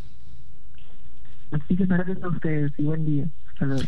Muchísimas 1.51 1.99
gracias 1.99 2.23
a 2.23 2.29
ustedes 2.29 2.73
y 2.79 2.83
buen 2.85 3.05
día. 3.05 3.27
Hasta 3.53 3.67
luego. 3.67 3.83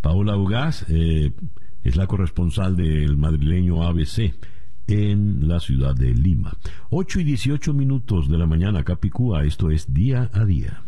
Paola 0.00 0.36
Ugaz 0.36 0.86
eh, 0.88 1.32
es 1.86 1.94
la 1.94 2.08
corresponsal 2.08 2.74
del 2.74 3.16
madrileño 3.16 3.84
ABC 3.84 4.34
en 4.88 5.46
la 5.46 5.60
ciudad 5.60 5.94
de 5.94 6.12
Lima. 6.12 6.52
8 6.90 7.20
y 7.20 7.24
18 7.24 7.72
minutos 7.74 8.28
de 8.28 8.36
la 8.36 8.46
mañana, 8.46 8.82
Capicúa, 8.82 9.44
esto 9.44 9.70
es 9.70 9.94
día 9.94 10.28
a 10.32 10.44
día. 10.44 10.82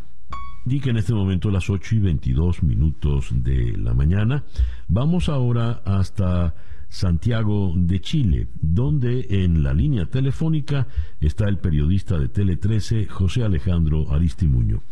Indica 0.66 0.90
en 0.90 0.96
este 0.96 1.14
momento 1.14 1.52
las 1.52 1.70
8 1.70 1.94
y 1.94 1.98
22 2.00 2.64
minutos 2.64 3.28
de 3.30 3.76
la 3.76 3.94
mañana. 3.94 4.42
Vamos 4.88 5.28
ahora 5.28 5.82
hasta 5.84 6.56
Santiago 6.88 7.74
de 7.76 8.00
Chile, 8.00 8.48
donde 8.60 9.44
en 9.44 9.62
la 9.62 9.74
línea 9.74 10.06
telefónica 10.06 10.88
está 11.20 11.48
el 11.48 11.58
periodista 11.58 12.18
de 12.18 12.28
Tele 12.28 12.56
13, 12.56 13.06
José 13.06 13.44
Alejandro 13.44 14.12
Aristimuño. 14.12 14.82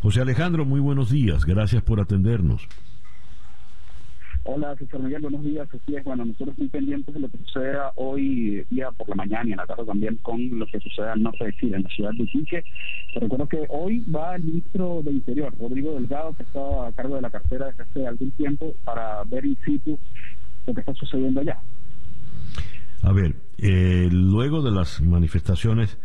José 0.00 0.20
Alejandro, 0.20 0.64
muy 0.64 0.78
buenos 0.78 1.10
días, 1.10 1.44
gracias 1.44 1.82
por 1.82 2.00
atendernos. 2.00 2.68
Hola, 4.48 4.76
César 4.76 5.00
Miguel, 5.00 5.22
buenos 5.22 5.42
días. 5.42 5.66
Así 5.74 5.96
es, 5.96 6.04
bueno, 6.04 6.24
nosotros 6.24 6.56
muy 6.56 6.68
pendientes 6.68 7.12
de 7.12 7.18
lo 7.18 7.28
que 7.28 7.38
suceda 7.38 7.90
hoy 7.96 8.64
día 8.70 8.92
por 8.92 9.08
la 9.08 9.16
mañana 9.16 9.48
y 9.48 9.50
en 9.50 9.56
la 9.56 9.66
tarde 9.66 9.84
también 9.84 10.16
con 10.22 10.56
lo 10.56 10.64
que 10.66 10.78
suceda 10.78 11.14
al 11.14 11.22
norte 11.24 11.46
de 11.46 11.52
Chile, 11.54 11.76
en 11.76 11.82
la 11.82 11.88
ciudad 11.88 12.10
de 12.12 12.22
Iquique. 12.22 12.62
Te 13.12 13.18
recuerdo 13.18 13.48
que 13.48 13.66
hoy 13.68 14.04
va 14.08 14.36
el 14.36 14.44
ministro 14.44 15.02
de 15.02 15.10
Interior, 15.10 15.52
Rodrigo 15.58 15.94
Delgado, 15.94 16.32
que 16.34 16.44
está 16.44 16.86
a 16.86 16.92
cargo 16.92 17.16
de 17.16 17.22
la 17.22 17.30
cartera 17.30 17.66
desde 17.66 17.82
hace 17.82 18.06
algún 18.06 18.30
tiempo, 18.32 18.72
para 18.84 19.24
ver 19.24 19.44
in 19.44 19.58
situ 19.64 19.98
lo 20.64 20.74
que 20.74 20.80
está 20.80 20.94
sucediendo 20.94 21.40
allá. 21.40 21.58
A 23.02 23.12
ver, 23.12 23.34
eh, 23.58 24.08
luego 24.12 24.62
de 24.62 24.70
las 24.70 25.00
manifestaciones 25.00 25.98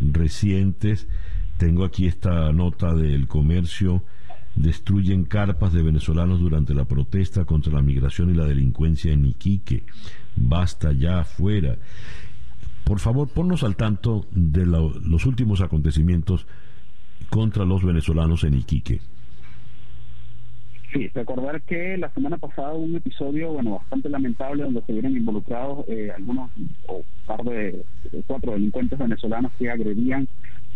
recientes, 0.00 1.08
tengo 1.58 1.84
aquí 1.84 2.06
esta 2.06 2.52
nota 2.52 2.94
del 2.94 3.26
comercio 3.26 4.04
destruyen 4.54 5.24
carpas 5.24 5.72
de 5.72 5.82
venezolanos 5.82 6.40
durante 6.40 6.74
la 6.74 6.84
protesta 6.84 7.44
contra 7.44 7.72
la 7.72 7.82
migración 7.82 8.30
y 8.30 8.34
la 8.34 8.44
delincuencia 8.44 9.12
en 9.12 9.26
Iquique. 9.26 9.84
Basta 10.36 10.92
ya 10.92 11.20
afuera. 11.20 11.76
Por 12.84 13.00
favor, 13.00 13.28
ponnos 13.28 13.62
al 13.64 13.76
tanto 13.76 14.26
de 14.30 14.64
los 14.66 15.26
últimos 15.26 15.60
acontecimientos 15.60 16.46
contra 17.28 17.64
los 17.64 17.84
venezolanos 17.84 18.44
en 18.44 18.54
Iquique. 18.54 19.00
Sí, 20.92 21.06
recordar 21.08 21.60
que 21.62 21.98
la 21.98 22.08
semana 22.14 22.38
pasada 22.38 22.72
hubo 22.72 22.84
un 22.84 22.96
episodio, 22.96 23.52
bueno, 23.52 23.72
bastante 23.72 24.08
lamentable 24.08 24.62
donde 24.62 24.80
se 24.82 24.92
vieron 24.92 25.14
involucrados 25.14 25.84
eh, 25.86 26.10
algunos 26.16 26.50
o 26.86 27.02
par 27.26 27.42
de, 27.42 27.84
cuatro 28.26 28.52
delincuentes 28.52 28.98
venezolanos 28.98 29.52
que 29.58 29.70
agredían 29.70 30.26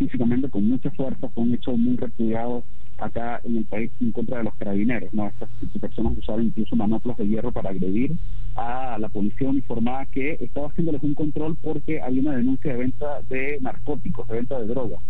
físicamente 0.03 0.49
con 0.49 0.67
mucha 0.67 0.91
fuerza, 0.91 1.29
fue 1.29 1.43
un 1.43 1.53
hecho 1.53 1.75
muy 1.77 1.95
repudiado 1.95 2.63
acá 2.97 3.41
en 3.43 3.57
el 3.57 3.65
país 3.65 3.91
en 3.99 4.11
contra 4.11 4.37
de 4.37 4.43
los 4.45 4.55
carabineros. 4.55 5.13
¿no? 5.13 5.27
Estas, 5.27 5.49
personas 5.79 6.17
usaban 6.17 6.45
incluso 6.45 6.75
manoplas 6.75 7.17
de 7.17 7.27
hierro 7.27 7.51
para 7.51 7.69
agredir 7.69 8.15
a 8.55 8.97
la 8.99 9.09
policía 9.09 9.49
uniformada 9.49 10.05
que 10.05 10.37
estaba 10.39 10.67
haciéndoles 10.67 11.03
un 11.03 11.13
control 11.13 11.57
porque 11.61 12.01
hay 12.01 12.19
una 12.19 12.35
denuncia 12.35 12.71
de 12.71 12.77
venta 12.77 13.21
de 13.29 13.57
narcóticos, 13.61 14.27
de 14.27 14.35
venta 14.35 14.59
de 14.59 14.67
drogas. 14.67 15.01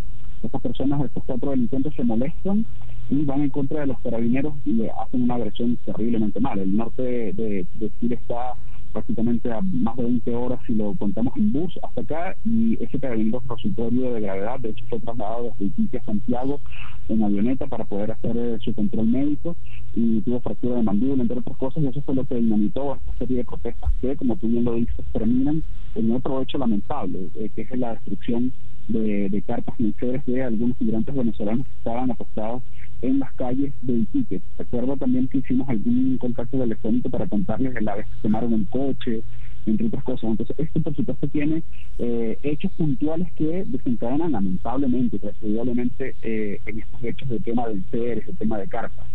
Estas 0.42 0.62
personas, 0.62 1.06
estos 1.06 1.24
cuatro 1.26 1.52
delincuentes 1.52 1.94
se 1.96 2.04
molestan 2.04 2.66
y 3.10 3.24
van 3.24 3.42
en 3.42 3.50
contra 3.50 3.82
de 3.82 3.88
los 3.88 4.00
carabineros 4.00 4.54
y 4.66 4.74
le 4.74 4.90
hacen 4.90 5.24
una 5.24 5.36
agresión 5.36 5.78
terriblemente 5.86 6.40
mal. 6.40 6.60
El 6.60 6.76
norte 6.76 7.02
de, 7.02 7.66
de 7.76 7.92
Chile 8.00 8.16
está 8.16 8.54
prácticamente 8.94 9.52
a 9.52 9.60
más 9.62 9.98
de 9.98 10.04
20 10.04 10.36
horas 10.36 10.60
si 10.66 10.74
lo 10.74 10.94
contamos 10.96 11.36
en 11.36 11.52
bus 11.52 11.78
hasta 11.84 12.02
acá 12.02 12.36
y 12.46 12.82
ese 12.82 13.00
carabinero 13.00 13.42
resultó 13.50 13.88
herido 13.88 14.14
de 14.14 14.22
gravedad, 14.22 14.60
de 14.60 14.70
hecho 14.70 14.86
fue 14.90 15.00
trasladado 15.00 15.44
desde 15.44 15.66
Iquique 15.66 15.98
a 15.98 16.06
Santiago 16.06 16.62
en 17.10 17.24
avioneta 17.24 17.68
para 17.68 17.84
poder 17.84 18.12
hacer 18.12 18.38
eh, 18.38 18.58
su 18.62 18.74
control 18.74 19.08
médico 19.08 19.56
y 19.96 20.22
tuvo 20.22 20.40
fractura 20.40 20.78
de 20.78 20.84
mandíbula 20.84 21.24
entre 21.24 21.40
otras 21.40 21.58
cosas 21.58 21.84
y 21.84 21.88
eso 21.88 22.02
fue 22.04 22.16
lo 22.16 22.24
que 22.26 22.36
dinamizó 22.36 22.96
esta 22.96 23.18
serie 23.18 23.38
de 23.38 23.46
protestas 23.46 23.92
que 24.00 24.16
como 24.16 24.38
tú 24.38 24.48
bien 24.48 24.64
lo 24.64 24.76
dices 24.76 25.06
terminan 25.12 25.64
en 25.96 26.12
otro 26.12 26.42
hecho 26.42 26.58
lamentable 26.58 27.28
eh, 27.36 27.50
que 27.54 27.62
es 27.64 27.78
la 27.78 27.94
destrucción 27.96 28.54
de, 28.88 29.30
de 29.30 29.42
carpas 29.42 29.76
de 29.78 30.44
algunos 30.44 30.80
migrantes 30.80 31.16
venezolanos 31.16 31.66
que 31.66 31.78
estaban 31.78 32.12
apostados 32.12 32.64
en 33.02 33.20
las 33.20 33.34
calles 33.34 33.74
de 33.82 33.94
Iquique. 33.94 34.42
Recuerdo 34.58 34.98
también 34.98 35.28
que 35.28 35.40
hicimos 35.40 35.68
algún 35.70 36.18
contacto 36.18 36.58
telefónico 36.58 37.10
para 37.10 37.28
contarles 37.28 37.74
de 37.74 37.82
la 37.82 37.96
vez 37.96 38.06
que 38.08 38.22
tomaron 38.22 38.54
un 38.54 38.66
coche, 38.66 39.22
entre 39.66 39.88
otras 39.88 40.04
cosas. 40.04 40.30
Entonces, 40.30 40.56
esto 40.58 40.82
por 40.82 40.96
supuesto 40.96 41.28
tiene 41.28 41.64
eh, 42.00 42.38
hechos 42.44 42.72
puntuales 42.74 43.32
que 43.34 43.66
desencadenan 43.66 44.32
lamentablemente, 44.32 45.20
probablemente 45.20 46.16
eh, 46.22 46.60
en 46.66 46.80
estos 46.80 47.04
hechos 47.04 47.30
de 47.30 47.40
tema 47.40 47.68
de 47.68 47.74
enseres, 47.76 48.26
de 48.26 48.34
tema 48.34 48.58
de 48.58 48.68
carpas. 48.68 49.06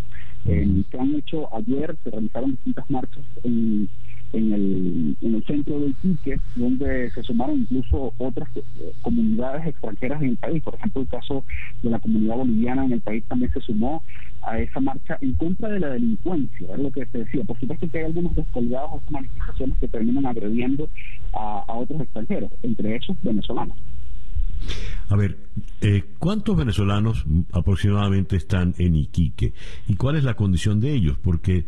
Eh, 0.45 0.85
que 0.91 0.99
han 0.99 1.15
hecho 1.17 1.55
ayer, 1.55 1.97
se 2.05 2.11
realizaron 2.11 2.53
distintas 2.53 2.89
marchas 2.91 3.25
en 3.43 3.89
en 4.33 4.53
el, 4.53 5.17
en 5.21 5.35
el 5.35 5.45
centro 5.45 5.81
de 5.81 5.89
Iquique, 5.89 6.41
donde 6.55 7.11
se 7.13 7.23
sumaron 7.23 7.61
incluso 7.61 8.13
otras 8.19 8.49
eh, 8.57 8.93
comunidades 9.03 9.67
extranjeras 9.67 10.23
en 10.23 10.31
el 10.31 10.37
país. 10.37 10.63
Por 10.63 10.75
ejemplo, 10.75 11.03
el 11.03 11.09
caso 11.09 11.45
de 11.83 11.91
la 11.91 11.99
comunidad 11.99 12.37
boliviana 12.37 12.85
en 12.85 12.93
el 12.93 13.01
país 13.01 13.25
también 13.29 13.53
se 13.53 13.61
sumó 13.61 14.03
a 14.43 14.59
esa 14.59 14.81
marcha 14.81 15.19
en 15.21 15.35
contra 15.35 15.69
de 15.69 15.81
la 15.81 15.89
delincuencia, 15.89 16.73
es 16.73 16.79
lo 16.79 16.91
que 16.91 17.07
se 17.07 17.19
decía. 17.19 17.45
Por 17.45 17.59
supuesto 17.59 17.89
que 17.91 17.99
hay 17.99 18.05
algunos 18.05 18.35
descolgados 18.35 18.93
de 18.93 18.99
estas 18.99 19.13
manifestaciones 19.13 19.79
que 19.79 19.89
terminan 19.89 20.27
agrediendo 20.27 20.89
a, 21.33 21.65
otros 21.69 22.01
extranjeros, 22.01 22.51
entre 22.63 22.97
esos 22.97 23.17
venezolanos. 23.23 23.77
A 25.09 25.17
ver, 25.17 25.39
eh, 25.81 26.05
¿cuántos 26.19 26.57
venezolanos 26.57 27.25
aproximadamente 27.53 28.37
están 28.37 28.75
en 28.79 28.97
Iquique? 28.97 29.53
¿Y 29.87 29.95
cuál 29.95 30.17
es 30.17 30.25
la 30.25 30.35
condición 30.35 30.81
de 30.81 30.93
ellos? 30.93 31.17
Porque 31.23 31.65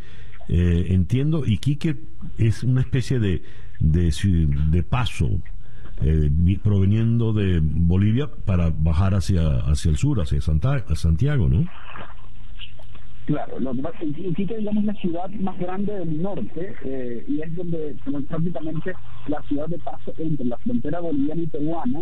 Eh, 0.52 0.86
entiendo, 0.92 1.46
Iquique 1.46 1.94
es 2.36 2.64
una 2.64 2.80
especie 2.80 3.20
de, 3.20 3.40
de, 3.78 4.82
paso 4.82 5.28
eh, 6.02 6.28
proveniendo 6.60 7.32
de 7.32 7.60
Bolivia 7.62 8.28
para 8.46 8.70
bajar 8.76 9.14
hacia, 9.14 9.58
hacia 9.58 9.92
el 9.92 9.96
sur, 9.96 10.20
hacia 10.20 10.38
Santiago, 10.96 11.48
¿no? 11.48 11.66
Claro, 13.26 13.60
lo 13.60 13.72
Iquique 14.02 14.56
digamos, 14.58 14.82
es 14.82 14.86
la 14.86 14.94
ciudad 14.94 15.30
más 15.38 15.56
grande 15.56 15.92
del 15.92 16.20
norte 16.20 16.74
eh, 16.84 17.24
y 17.28 17.42
es 17.42 17.54
donde 17.54 17.94
prácticamente 18.28 18.92
la 19.28 19.40
ciudad 19.42 19.68
de 19.68 19.78
paso 19.78 20.12
entre 20.18 20.46
la 20.46 20.56
frontera 20.58 20.98
boliviana 20.98 21.42
y 21.42 21.46
peruana 21.46 22.00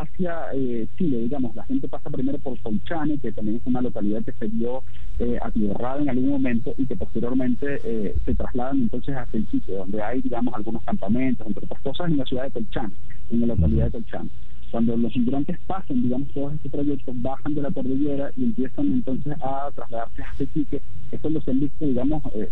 hacia 0.00 0.52
eh, 0.54 0.86
Chile, 0.96 1.18
digamos, 1.18 1.54
la 1.54 1.64
gente 1.64 1.88
pasa 1.88 2.10
primero 2.10 2.38
por 2.38 2.58
Colchane, 2.60 3.18
que 3.18 3.32
también 3.32 3.56
es 3.56 3.66
una 3.66 3.80
localidad 3.80 4.22
que 4.24 4.32
se 4.32 4.46
vio 4.48 4.82
eh, 5.18 5.38
en 5.54 6.08
algún 6.08 6.28
momento 6.28 6.74
y 6.76 6.86
que 6.86 6.96
posteriormente 6.96 7.78
eh, 7.84 8.14
se 8.24 8.34
trasladan 8.34 8.82
entonces 8.82 9.14
hacia 9.16 9.38
el 9.38 9.46
sitio 9.48 9.78
donde 9.78 10.02
hay, 10.02 10.20
digamos, 10.20 10.54
algunos 10.54 10.82
campamentos, 10.84 11.46
entre 11.46 11.64
otras 11.64 11.80
cosas, 11.82 12.10
en 12.10 12.18
la 12.18 12.24
ciudad 12.24 12.44
de 12.44 12.50
Colchane, 12.50 12.94
en 13.30 13.40
la 13.40 13.46
localidad 13.46 13.86
de 13.86 13.92
Colchane. 13.92 14.30
Cuando 14.70 14.96
los 14.96 15.16
migrantes 15.16 15.58
pasan, 15.66 16.02
digamos, 16.02 16.28
todos 16.34 16.54
estos 16.54 16.72
trayectos, 16.72 17.22
bajan 17.22 17.54
de 17.54 17.62
la 17.62 17.70
cordillera 17.70 18.30
y 18.36 18.44
empiezan 18.44 18.86
entonces 18.86 19.34
a 19.40 19.70
trasladarse 19.74 20.22
a 20.22 20.42
Iquique, 20.42 20.80
esto 21.12 21.30
lo 21.30 21.40
se 21.42 21.52
han 21.52 21.60
visto, 21.60 21.86
digamos, 21.86 22.22
eh, 22.34 22.48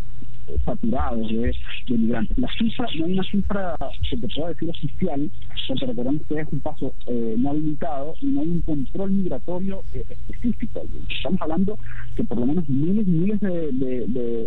saturados 0.64 1.28
de, 1.28 1.55
de, 1.88 1.99
migrantes. 1.99 2.36
La 2.38 2.49
cifra, 2.59 2.86
no 2.99 3.07
hay 3.07 3.12
una 3.12 3.22
cifra 3.24 3.76
que 4.11 4.16
te 4.16 4.28
pueda 4.28 4.49
decir 4.49 4.70
oficial, 4.70 5.30
porque 5.68 5.86
recordemos 5.86 6.22
que 6.28 6.40
es 6.40 6.49
un 6.53 6.61
paso 6.61 6.95
eh, 7.07 7.34
no 7.38 7.51
habilitado 7.51 8.14
y 8.20 8.26
no 8.26 8.40
hay 8.43 8.49
un 8.49 8.61
control 8.62 9.11
migratorio 9.11 9.82
eh, 9.95 10.05
específico. 10.09 10.82
Estamos 11.09 11.40
hablando 11.43 11.78
que 12.15 12.25
por 12.25 12.39
lo 12.39 12.47
menos 12.47 12.69
miles 12.69 13.07
y 13.07 13.11
miles 13.11 13.41
de, 13.41 13.73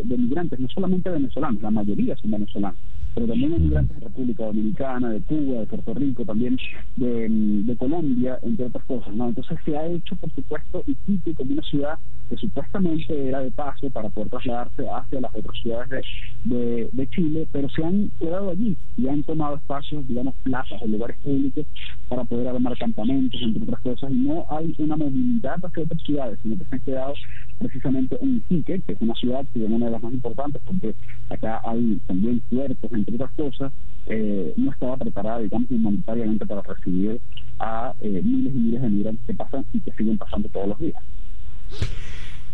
de, 0.04 0.18
migrantes, 0.18 0.60
no 0.60 0.68
solamente 0.70 1.10
venezolanos, 1.10 1.62
la 1.62 1.72
mayoría 1.72 2.16
son 2.18 2.32
venezolanos, 2.32 2.80
pero 3.14 3.28
también 3.28 3.54
hay 3.54 3.60
migrantes 3.60 4.00
de 4.00 4.06
República 4.06 4.46
Dominicana, 4.46 5.10
de 5.10 5.22
Cuba, 5.22 5.60
de 5.62 5.66
Puerto 5.66 5.94
Rico, 5.94 6.26
también 6.26 6.58
de, 6.96 7.76
Colombia, 7.78 8.40
entre 8.42 8.66
otras 8.66 8.84
cosas. 8.86 9.14
¿no? 9.16 9.30
Entonces 9.30 9.58
se 9.66 9.78
ha 9.78 9.86
hecho, 9.88 10.16
por 10.16 10.32
supuesto, 10.34 10.84
Iquique 10.88 11.34
como 11.34 11.54
una 11.54 11.64
ciudad 11.64 11.98
que 12.30 12.38
supuestamente 12.38 13.28
era 13.28 13.42
de 13.42 13.52
paso 13.52 13.90
para 13.92 14.10
poder 14.10 14.30
trasladarse 14.30 14.88
hacia 14.90 15.22
las 15.22 15.34
otras 15.36 15.56
ciudades 15.62 16.06
de, 16.44 16.90
de, 16.92 17.08
Chile, 17.10 17.48
pero 17.52 17.70
se 17.70 17.84
han 17.84 18.10
quedado 18.20 18.50
allí 18.50 18.76
y 18.98 19.08
han 19.08 19.24
tomado 19.24 19.56
espacios, 19.56 20.08
digamos, 20.08 20.34
plazas 20.44 20.82
o 20.82 20.88
lugares 20.88 21.18
públicos 21.24 21.66
para 22.10 22.24
poder 22.24 22.48
armar 22.48 22.78
campamentos, 22.78 23.40
entre 23.42 23.64
otras 23.64 23.82
cosas, 23.82 24.12
y 24.12 24.16
no 24.16 24.46
hay 24.50 24.74
una 24.80 24.98
movilidad 24.98 25.64
hacia 25.64 25.84
otras 25.84 26.02
ciudades, 26.02 26.40
sino 26.42 26.58
que 26.58 26.66
se 26.66 26.76
han 26.76 26.82
quedado 26.82 27.14
precisamente 27.60 28.18
en 28.22 28.38
Iquique, 28.38 28.82
que 28.82 28.94
es 28.94 29.02
una 29.02 29.14
ciudad, 29.16 29.46
que 29.54 29.64
es 29.64 29.70
una 29.70 29.86
de 29.86 29.92
las 29.92 30.04
más 30.04 30.14
importantes, 30.14 30.62
porque 30.66 30.96
acá 31.30 31.62
hay 31.66 32.00
también 32.08 32.42
puertos, 32.50 32.92
entre 32.92 33.16
otras 33.16 33.32
cosas, 33.32 33.74
eh, 34.08 34.54
no 34.58 34.72
estaba 34.72 34.98
preparada, 34.98 35.40
digamos, 35.40 35.70
humanitariamente 35.72 36.46
para 36.46 36.62
recibir 36.62 37.20
a 37.60 37.94
eh, 38.00 38.22
miles 38.24 38.54
y 38.54 38.58
miles 38.58 38.82
de 38.82 38.90
migrantes 38.90 39.26
que 39.26 39.34
pasan 39.34 39.66
y 39.74 39.80
que 39.80 39.92
siguen 39.94 40.18
pasando 40.18 40.50
todos 40.50 40.70
los 40.70 40.80
días. 40.80 41.02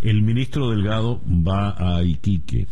El 0.02 0.22
ministro 0.22 0.72
Delgado 0.72 1.22
va 1.28 1.76
a 1.78 2.04
Iquique. 2.04 2.68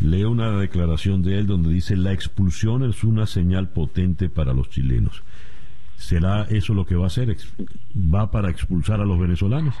Leo 0.00 0.30
una 0.30 0.50
declaración 0.58 1.22
de 1.22 1.38
él 1.38 1.46
donde 1.46 1.70
dice 1.70 1.96
la 1.96 2.12
expulsión 2.12 2.84
es 2.84 3.02
una 3.02 3.26
señal 3.26 3.70
potente 3.70 4.28
para 4.28 4.52
los 4.52 4.68
chilenos. 4.68 5.22
¿Será 5.96 6.42
eso 6.42 6.74
lo 6.74 6.84
que 6.84 6.94
va 6.94 7.04
a 7.04 7.06
hacer? 7.06 7.34
¿Va 7.96 8.30
para 8.30 8.50
expulsar 8.50 9.00
a 9.00 9.06
los 9.06 9.18
venezolanos? 9.18 9.74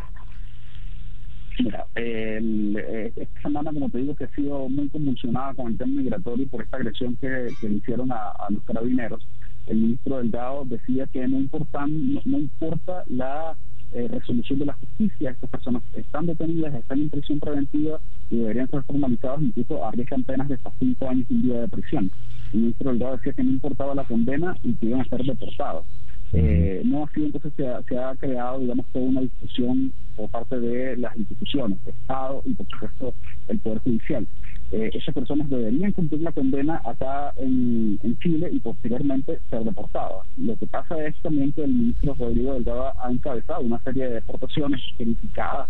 Mira, 1.58 1.86
eh, 1.94 3.12
esta 3.16 3.40
semana, 3.40 3.72
como 3.72 3.88
te 3.88 3.98
digo, 3.98 4.14
que 4.14 4.24
ha 4.24 4.34
sido 4.34 4.68
muy 4.68 4.88
convulsionada 4.88 5.54
con 5.54 5.68
el 5.68 5.78
tema 5.78 6.02
migratorio 6.02 6.46
por 6.48 6.62
esta 6.62 6.76
agresión 6.76 7.16
que, 7.16 7.54
le 7.60 7.74
hicieron 7.74 8.12
a, 8.12 8.32
los 8.50 8.62
carabineros. 8.64 9.26
El 9.66 9.78
ministro 9.78 10.18
Delgado 10.18 10.64
decía 10.66 11.06
que 11.06 11.26
no, 11.26 11.38
importan, 11.38 12.14
no 12.24 12.38
importa 12.38 13.04
la 13.06 13.56
eh, 13.92 14.08
resolución 14.08 14.58
de 14.58 14.66
la 14.66 14.72
justicia. 14.74 15.30
Estas 15.30 15.50
personas 15.50 15.82
están 15.94 16.26
detenidas, 16.26 16.74
están 16.74 17.00
en 17.00 17.10
prisión 17.10 17.40
preventiva 17.40 18.00
y 18.30 18.36
deberían 18.36 18.70
ser 18.70 18.82
formalizados, 18.82 19.42
incluso 19.42 19.84
arriesgan 19.84 20.24
penas 20.24 20.48
de 20.48 20.54
hasta 20.54 20.72
cinco 20.78 21.08
años 21.08 21.26
y 21.30 21.34
un 21.34 21.42
día 21.42 21.60
de 21.60 21.68
prisión. 21.68 22.10
El 22.52 22.60
ministro 22.60 22.90
Delgado 22.90 23.16
decía 23.16 23.32
que 23.32 23.44
no 23.44 23.50
importaba 23.50 23.94
la 23.94 24.04
condena 24.04 24.56
y 24.62 24.72
que 24.74 24.86
iban 24.86 25.00
a 25.00 25.04
ser 25.04 25.24
deportados. 25.24 25.86
Eh, 26.32 26.82
no 26.84 27.04
así 27.04 27.24
entonces 27.24 27.52
se 27.56 27.68
ha, 27.68 27.80
se 27.84 27.96
ha, 27.96 28.14
creado 28.16 28.58
digamos 28.58 28.84
toda 28.92 29.04
una 29.04 29.20
discusión 29.20 29.92
por 30.16 30.28
parte 30.28 30.58
de 30.58 30.96
las 30.96 31.16
instituciones, 31.16 31.78
Estado 31.86 32.42
y 32.44 32.52
por 32.54 32.66
supuesto 32.66 33.14
el 33.46 33.58
Poder 33.60 33.78
Judicial 33.78 34.26
eh, 34.72 34.90
esas 34.92 35.14
personas 35.14 35.48
deberían 35.48 35.92
cumplir 35.92 36.22
la 36.22 36.32
condena 36.32 36.80
acá 36.84 37.32
en, 37.36 37.98
Chile 38.22 38.48
y 38.50 38.58
posteriormente 38.60 39.38
ser 39.50 39.62
deportadas. 39.62 40.26
Lo 40.36 40.56
que 40.56 40.66
pasa 40.66 41.04
es 41.06 41.14
también 41.22 41.52
que 41.52 41.64
el 41.64 41.72
ministro 41.72 42.14
Rodrigo 42.14 42.54
Delgado 42.54 42.92
ha 42.98 43.10
encabezado 43.10 43.60
una 43.60 43.78
serie 43.80 44.08
de 44.08 44.14
deportaciones 44.14 44.80
verificadas 44.98 45.68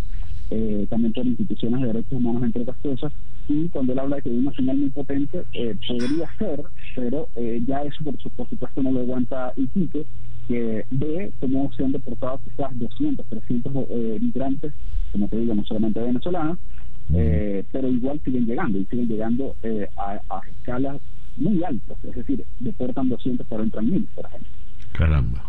eh, 0.51 0.87
también 0.89 1.13
por 1.13 1.27
instituciones 1.27 1.81
de 1.81 1.87
derechos 1.89 2.13
humanos, 2.13 2.45
entre 2.45 2.63
otras 2.63 2.77
cosas, 2.79 3.13
y 3.49 3.69
cuando 3.69 3.93
él 3.93 3.99
habla 3.99 4.17
de 4.17 4.23
que 4.23 4.31
hay 4.31 4.39
una 4.39 4.53
señal 4.53 4.77
muy 4.77 4.91
potente, 4.91 5.43
eh, 5.55 5.75
podría 5.89 6.31
ser, 6.39 6.63
pero 6.95 7.29
eh, 7.35 7.61
ya 7.67 7.83
eso 7.83 8.05
por, 8.05 8.17
supuesto 8.49 8.83
no 8.83 8.93
lo 8.93 9.01
aguanta 9.01 9.53
Iquique, 9.57 10.07
que 10.47 10.85
ve 10.91 11.33
cómo 11.41 11.73
se 11.73 11.85
han 11.85 11.91
deportado 11.91 12.41
quizás 12.45 12.79
200, 12.79 13.27
300 13.27 13.73
migrantes, 14.21 14.73
como 15.11 15.27
te 15.27 15.37
digo, 15.37 15.53
no 15.53 15.65
solamente 15.65 15.99
venezolanos, 15.99 16.59
eh, 17.15 17.65
pero 17.73 17.89
igual 17.89 18.21
siguen 18.25 18.47
llegando 18.47 18.79
y 18.79 18.85
siguen 18.87 19.09
llegando 19.09 19.57
eh, 19.63 19.89
a, 19.97 20.41
escalas 20.51 21.01
muy 21.37 21.63
altas, 21.63 21.99
es 22.03 22.15
decir, 22.15 22.45
deportan 22.61 23.09
200 23.09 23.47
pero 23.49 23.63
entran 23.63 23.91
1000, 23.91 24.09
por 24.15 24.27
ejemplo. 24.27 24.49
Caramba. 24.93 25.45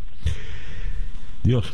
Dios. 1.44 1.72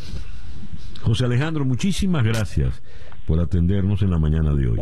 José 1.01 1.25
Alejandro, 1.25 1.65
muchísimas 1.65 2.23
gracias 2.23 2.81
por 3.25 3.39
atendernos 3.39 4.01
en 4.03 4.11
la 4.11 4.19
mañana 4.19 4.53
de 4.53 4.67
hoy. 4.67 4.81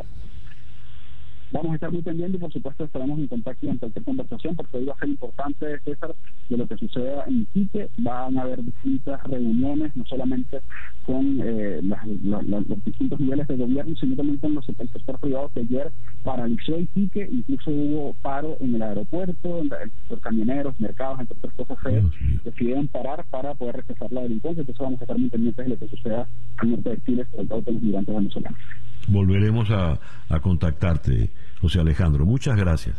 Vamos 1.51 1.73
a 1.73 1.75
estar 1.75 1.91
muy 1.91 2.01
pendientes 2.01 2.39
y 2.39 2.41
por 2.41 2.53
supuesto 2.53 2.85
estaremos 2.85 3.19
en 3.19 3.27
contacto 3.27 3.67
en 3.67 3.77
cualquier 3.77 4.05
conversación 4.05 4.55
porque 4.55 4.77
hoy 4.77 4.85
va 4.85 4.93
a 4.93 4.99
ser 4.99 5.09
importante, 5.09 5.79
César, 5.83 6.15
de 6.47 6.57
lo 6.57 6.65
que 6.65 6.77
suceda 6.77 7.25
en 7.27 7.41
Iquique. 7.41 7.89
Van 7.97 8.37
a 8.37 8.43
haber 8.43 8.63
distintas 8.63 9.21
reuniones, 9.23 9.93
no 9.95 10.05
solamente 10.05 10.61
con 11.05 11.39
eh, 11.43 11.81
los 11.83 12.85
distintos 12.85 13.19
niveles 13.19 13.47
de 13.49 13.57
gobierno, 13.57 13.95
sino 13.97 14.15
también 14.15 14.37
con 14.37 14.55
los, 14.55 14.69
el 14.69 14.89
sector 14.89 15.19
privado 15.19 15.51
que 15.53 15.59
ayer 15.61 15.91
paralizó 16.23 16.79
Iquique, 16.79 17.27
incluso 17.29 17.69
hubo 17.69 18.13
paro 18.21 18.55
en 18.61 18.75
el 18.75 18.81
aeropuerto, 18.81 19.61
los 20.09 20.19
camioneros, 20.21 20.79
mercados, 20.79 21.19
entre 21.19 21.37
otras 21.37 21.53
cosas, 21.55 21.77
se 21.83 22.49
decidieron 22.49 22.87
parar 22.87 23.25
para 23.29 23.55
poder 23.55 23.77
rechazar 23.77 24.11
la 24.13 24.21
delincuencia. 24.21 24.61
Entonces 24.61 24.81
vamos 24.81 25.01
a 25.01 25.03
estar 25.03 25.17
muy 25.17 25.29
pendientes 25.29 25.65
de 25.65 25.69
lo 25.69 25.77
que 25.77 25.89
suceda 25.89 26.27
en 26.61 26.69
el 26.69 26.75
norte 26.75 26.89
de 26.91 27.01
Chile, 27.01 27.25
sobre 27.31 27.47
todo 27.47 27.63
con 27.63 27.73
los 27.73 27.83
migrantes 27.83 28.15
venezolanos 28.15 28.59
volveremos 29.07 29.69
a, 29.71 29.99
contactarte, 30.41 31.29
José 31.61 31.79
Alejandro. 31.79 32.25
Muchas 32.25 32.57
gracias. 32.57 32.97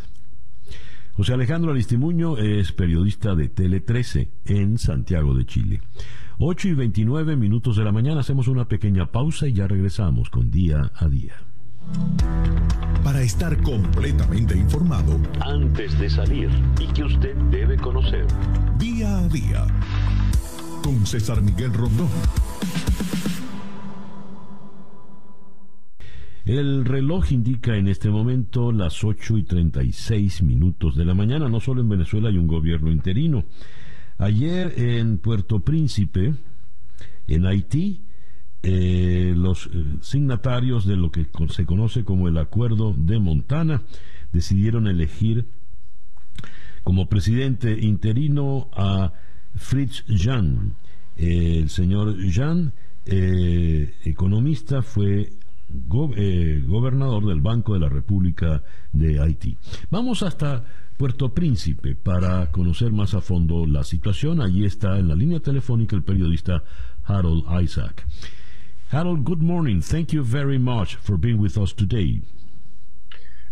José 1.15 1.35
Alejandro 1.35 1.73
Aristimuño 1.73 2.39
es 2.39 2.73
periodista 2.73 3.35
de 3.35 3.49
Tele 3.49 3.81
13 3.81 4.31
en 4.47 4.79
Santiago 4.79 5.35
de 5.35 5.45
Chile. 5.45 5.81
8 6.39 6.69
y 6.69 6.75
29 6.75 7.37
minutos 7.37 7.77
de 7.77 7.85
la 7.85 7.93
mañana 7.93 8.21
hacemos 8.21 8.49
una 8.49 8.67
pequeña 8.67 9.07
pausa 9.07 9.47
y 9.47 9.53
ya 9.53 9.69
regresamos 9.69 10.31
con 10.31 10.51
Día 10.51 10.91
a 10.97 11.09
Día. 11.09 11.35
Para 13.05 13.21
estar 13.21 13.61
completamente 13.63 14.57
informado 14.57 15.21
antes 15.41 15.99
de 15.99 16.09
salir 16.09 16.51
y 16.81 16.87
que 16.95 17.05
usted 17.05 17.37
debe 17.51 17.77
conocer. 17.77 18.27
Día 18.79 19.19
a 19.19 19.29
Día 19.29 19.67
con 20.83 21.07
César 21.07 21.43
Miguel 21.43 21.73
Rondón. 21.75 22.09
El 26.45 26.85
reloj 26.85 27.31
indica 27.31 27.77
en 27.77 27.87
este 27.87 28.11
momento 28.11 28.73
las 28.73 29.05
8 29.05 29.39
y 29.39 29.43
36 29.45 30.43
minutos 30.43 30.97
de 30.97 31.05
la 31.05 31.15
mañana. 31.15 31.49
No 31.49 31.61
solo 31.61 31.83
en 31.83 31.89
Venezuela 31.89 32.31
hay 32.31 32.37
un 32.37 32.49
gobierno 32.49 32.91
interino. 32.91 33.45
Ayer 34.19 34.75
en 34.77 35.19
Puerto 35.19 35.61
Príncipe, 35.61 36.35
en 37.29 37.47
Haití, 37.47 38.03
eh, 38.65 39.35
los 39.37 39.67
eh, 39.67 39.85
signatarios 40.01 40.85
de 40.87 40.97
lo 40.97 41.11
que 41.13 41.27
se 41.49 41.65
conoce 41.65 42.05
como 42.05 42.29
el 42.29 42.39
Acuerdo 42.39 42.95
de 42.97 43.19
Montana 43.19 43.83
decidieron 44.33 44.89
elegir 44.89 45.47
como 46.83 47.09
presidente 47.09 47.79
interino 47.81 48.69
a 48.73 49.13
Fritz 49.55 50.05
Jan. 50.09 50.75
el 51.17 51.69
señor 51.71 52.17
eh, 53.05 53.95
economista, 54.05 54.83
fue 54.83 55.33
eh, 56.17 56.63
gobernador 56.67 57.27
del 57.27 57.41
Banco 57.41 57.75
de 57.75 57.81
la 57.81 57.89
República 57.89 58.63
de 58.93 59.21
Haití. 59.21 59.57
Vamos 59.91 60.23
hasta 60.23 60.65
Puerto 60.97 61.33
Príncipe 61.35 61.95
para 61.95 62.51
conocer 62.51 62.93
más 62.93 63.15
a 63.15 63.21
fondo 63.21 63.67
la 63.67 63.83
situación. 63.85 64.41
Allí 64.41 64.65
está 64.65 64.99
en 64.99 65.09
la 65.09 65.15
línea 65.15 65.41
telefónica 65.41 65.97
el 65.97 66.03
periodista 66.03 66.63
Harold 67.05 67.45
Isaac. 67.63 68.07
Harold, 68.91 69.25
good 69.25 69.41
morning. 69.41 69.81
Thank 69.81 70.13
you 70.13 70.23
very 70.23 70.59
much 70.59 70.97
for 70.97 71.17
being 71.17 71.41
with 71.41 71.57
us 71.57 71.75
today. 71.75 72.21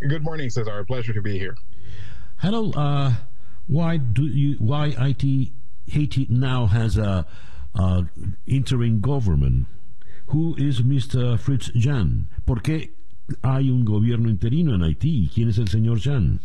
Good 0.00 0.22
morning, 0.22 0.50
Cesar. 0.50 0.80
A 0.80 0.84
pleasure 0.84 1.14
to 1.14 1.22
be 1.22 1.38
here. 1.38 1.54
Harold, 2.36 2.76
uh, 2.76 3.12
why 3.66 3.96
do 3.96 4.26
you 4.26 4.56
why 4.58 4.94
IT 4.98 5.52
Haiti 5.86 6.26
now 6.30 6.66
has 6.66 6.96
a, 6.96 7.26
a 7.74 8.04
interim 8.46 9.00
government? 9.00 9.66
Who 10.30 10.54
is 10.56 10.82
Mr. 10.82 11.36
Fritz 11.40 11.72
Jan? 11.74 12.28
¿Por 12.46 12.62
qué 12.62 12.92
hay 13.42 13.68
un 13.68 13.84
gobierno 13.84 14.28
interino 14.30 14.76
en 14.76 14.82
Haití? 14.82 15.28
¿Quién 15.34 15.48
es 15.48 15.58
el 15.58 15.66
señor 15.66 15.98
Jan? 16.00 16.38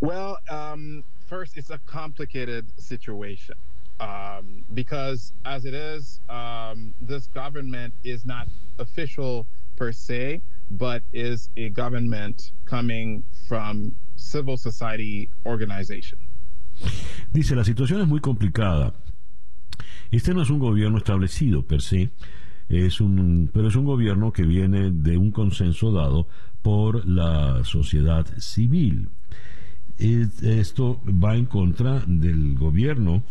Well, 0.00 0.36
um, 0.50 1.02
first, 1.26 1.56
it's 1.56 1.70
a 1.70 1.78
complicated 1.86 2.66
situation 2.78 3.54
um, 4.00 4.66
because, 4.74 5.32
as 5.46 5.64
it 5.64 5.72
is, 5.72 6.20
um, 6.28 6.92
this 7.00 7.26
government 7.28 7.94
is 8.04 8.26
not 8.26 8.48
official 8.78 9.46
per 9.76 9.90
se, 9.90 10.42
but 10.72 11.02
is 11.14 11.48
a 11.56 11.70
government 11.70 12.52
coming 12.66 13.24
from 13.48 13.94
civil 14.16 14.58
society 14.58 15.30
organization. 15.46 16.18
Dice, 17.32 17.56
la 17.56 17.64
situación 17.64 18.02
es 18.02 18.06
muy 18.06 18.20
complicada. 18.20 18.92
Este 20.10 20.34
no 20.34 20.42
es 20.42 20.50
un 20.50 20.58
gobierno 20.58 20.98
establecido 20.98 21.62
per 21.62 21.82
se, 21.82 22.10
es 22.68 23.00
un, 23.00 23.50
pero 23.52 23.68
es 23.68 23.76
un 23.76 23.84
gobierno 23.84 24.32
que 24.32 24.44
viene 24.44 24.90
de 24.90 25.16
un 25.18 25.30
consenso 25.30 25.92
dado 25.92 26.28
por 26.62 27.06
la 27.06 27.62
sociedad 27.64 28.26
civil. 28.38 29.08
Esto 29.98 31.00
va 31.06 31.36
en 31.36 31.46
contra 31.46 32.00
del 32.06 32.54
gobierno 32.54 33.22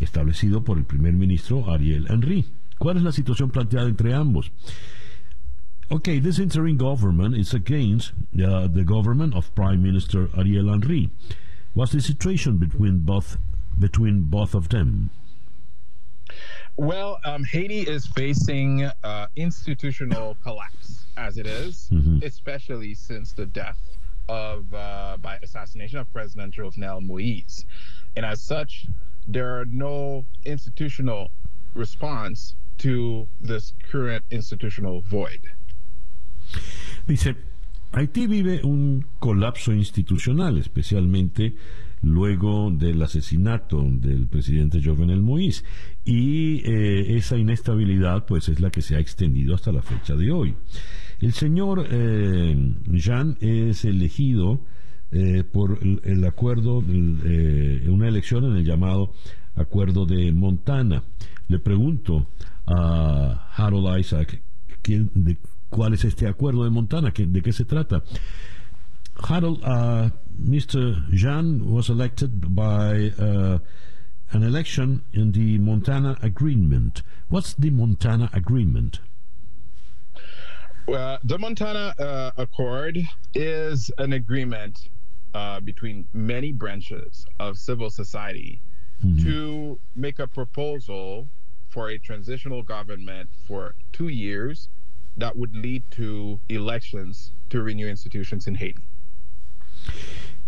establecido 0.00 0.62
por 0.62 0.78
el 0.78 0.84
primer 0.84 1.14
ministro 1.14 1.70
Ariel 1.70 2.06
Henry. 2.08 2.44
¿Cuál 2.78 2.98
es 2.98 3.02
la 3.02 3.12
situación 3.12 3.50
planteada 3.50 3.88
entre 3.88 4.14
ambos? 4.14 4.50
Okay, 5.88 6.20
this 6.20 6.38
interim 6.38 6.76
government 6.76 7.36
is 7.36 7.54
against 7.54 8.12
uh, 8.42 8.66
the 8.66 8.82
government 8.82 9.34
of 9.34 9.54
Prime 9.54 9.82
Minister 9.82 10.28
Ariel 10.36 10.68
Henry. 10.68 11.10
What's 11.74 11.92
the 11.92 12.00
situation 12.00 12.58
between 12.58 13.04
both 13.04 13.38
between 13.78 14.22
both 14.28 14.54
of 14.54 14.70
them? 14.70 15.10
Well, 16.76 17.18
um, 17.24 17.44
Haiti 17.44 17.80
is 17.80 18.06
facing 18.06 18.84
uh, 19.02 19.28
institutional 19.36 20.36
collapse 20.42 21.06
as 21.16 21.38
it 21.38 21.46
is, 21.46 21.88
mm-hmm. 21.92 22.18
especially 22.22 22.94
since 22.94 23.32
the 23.32 23.46
death 23.46 23.78
of 24.28 24.72
uh, 24.74 25.16
by 25.20 25.38
assassination 25.42 25.98
of 25.98 26.12
President 26.12 26.54
Jovenel 26.54 27.00
Moise, 27.00 27.64
and 28.16 28.26
as 28.26 28.40
such, 28.42 28.86
there 29.26 29.58
are 29.58 29.64
no 29.64 30.24
institutional 30.44 31.30
response 31.74 32.54
to 32.78 33.26
this 33.40 33.72
current 33.90 34.24
institutional 34.30 35.00
void. 35.02 35.40
Dice, 37.06 37.34
Haití 37.92 38.26
vive 38.26 38.60
un 38.64 39.06
colapso 39.20 39.72
institucional, 39.72 40.58
especialmente 40.58 41.54
luego 42.06 42.70
del 42.70 43.02
asesinato 43.02 43.84
del 43.84 44.28
presidente 44.28 44.80
Jovenel 44.82 45.22
Moïse. 45.22 45.64
Y 46.04 46.62
eh, 46.64 47.16
esa 47.16 47.36
inestabilidad 47.36 48.26
pues 48.26 48.48
es 48.48 48.60
la 48.60 48.70
que 48.70 48.80
se 48.80 48.96
ha 48.96 49.00
extendido 49.00 49.54
hasta 49.54 49.72
la 49.72 49.82
fecha 49.82 50.14
de 50.14 50.30
hoy. 50.30 50.54
El 51.20 51.32
señor 51.32 51.86
eh, 51.90 52.74
Jean 52.92 53.36
es 53.40 53.84
elegido 53.84 54.60
eh, 55.10 55.42
por 55.44 55.80
el, 55.82 56.24
acuerdo, 56.24 56.78
una 56.78 58.08
elección 58.08 58.44
en 58.44 58.56
el 58.56 58.64
llamado 58.64 59.12
Acuerdo 59.56 60.06
de 60.06 60.30
Montana. 60.32 61.02
Le 61.48 61.58
pregunto 61.58 62.28
a 62.66 63.50
Harold 63.56 63.98
Isaac 63.98 64.40
de, 64.84 65.38
cuál 65.70 65.94
es 65.94 66.04
este 66.04 66.28
Acuerdo 66.28 66.64
de 66.64 66.70
Montana, 66.70 67.12
de 67.16 67.42
qué 67.42 67.52
se 67.52 67.64
trata. 67.64 68.04
Uh, 69.18 70.10
Mr. 70.40 71.10
Jean 71.10 71.72
was 71.72 71.88
elected 71.88 72.54
by 72.54 73.12
uh, 73.18 73.58
an 74.30 74.42
election 74.42 75.04
in 75.12 75.32
the 75.32 75.58
Montana 75.58 76.16
Agreement. 76.22 77.02
What's 77.28 77.54
the 77.54 77.70
Montana 77.70 78.30
Agreement? 78.32 79.00
Well, 80.86 81.18
the 81.24 81.38
Montana 81.38 81.94
uh, 81.98 82.30
Accord 82.36 82.98
is 83.34 83.90
an 83.98 84.12
agreement 84.12 84.90
uh, 85.34 85.60
between 85.60 86.06
many 86.12 86.52
branches 86.52 87.26
of 87.40 87.58
civil 87.58 87.90
society 87.90 88.60
mm-hmm. 89.04 89.24
to 89.24 89.80
make 89.96 90.18
a 90.18 90.28
proposal 90.28 91.28
for 91.68 91.88
a 91.88 91.98
transitional 91.98 92.62
government 92.62 93.28
for 93.46 93.74
two 93.92 94.08
years 94.08 94.68
that 95.16 95.36
would 95.36 95.56
lead 95.56 95.82
to 95.90 96.38
elections 96.48 97.32
to 97.50 97.62
renew 97.62 97.88
institutions 97.88 98.46
in 98.46 98.54
Haiti. 98.54 98.82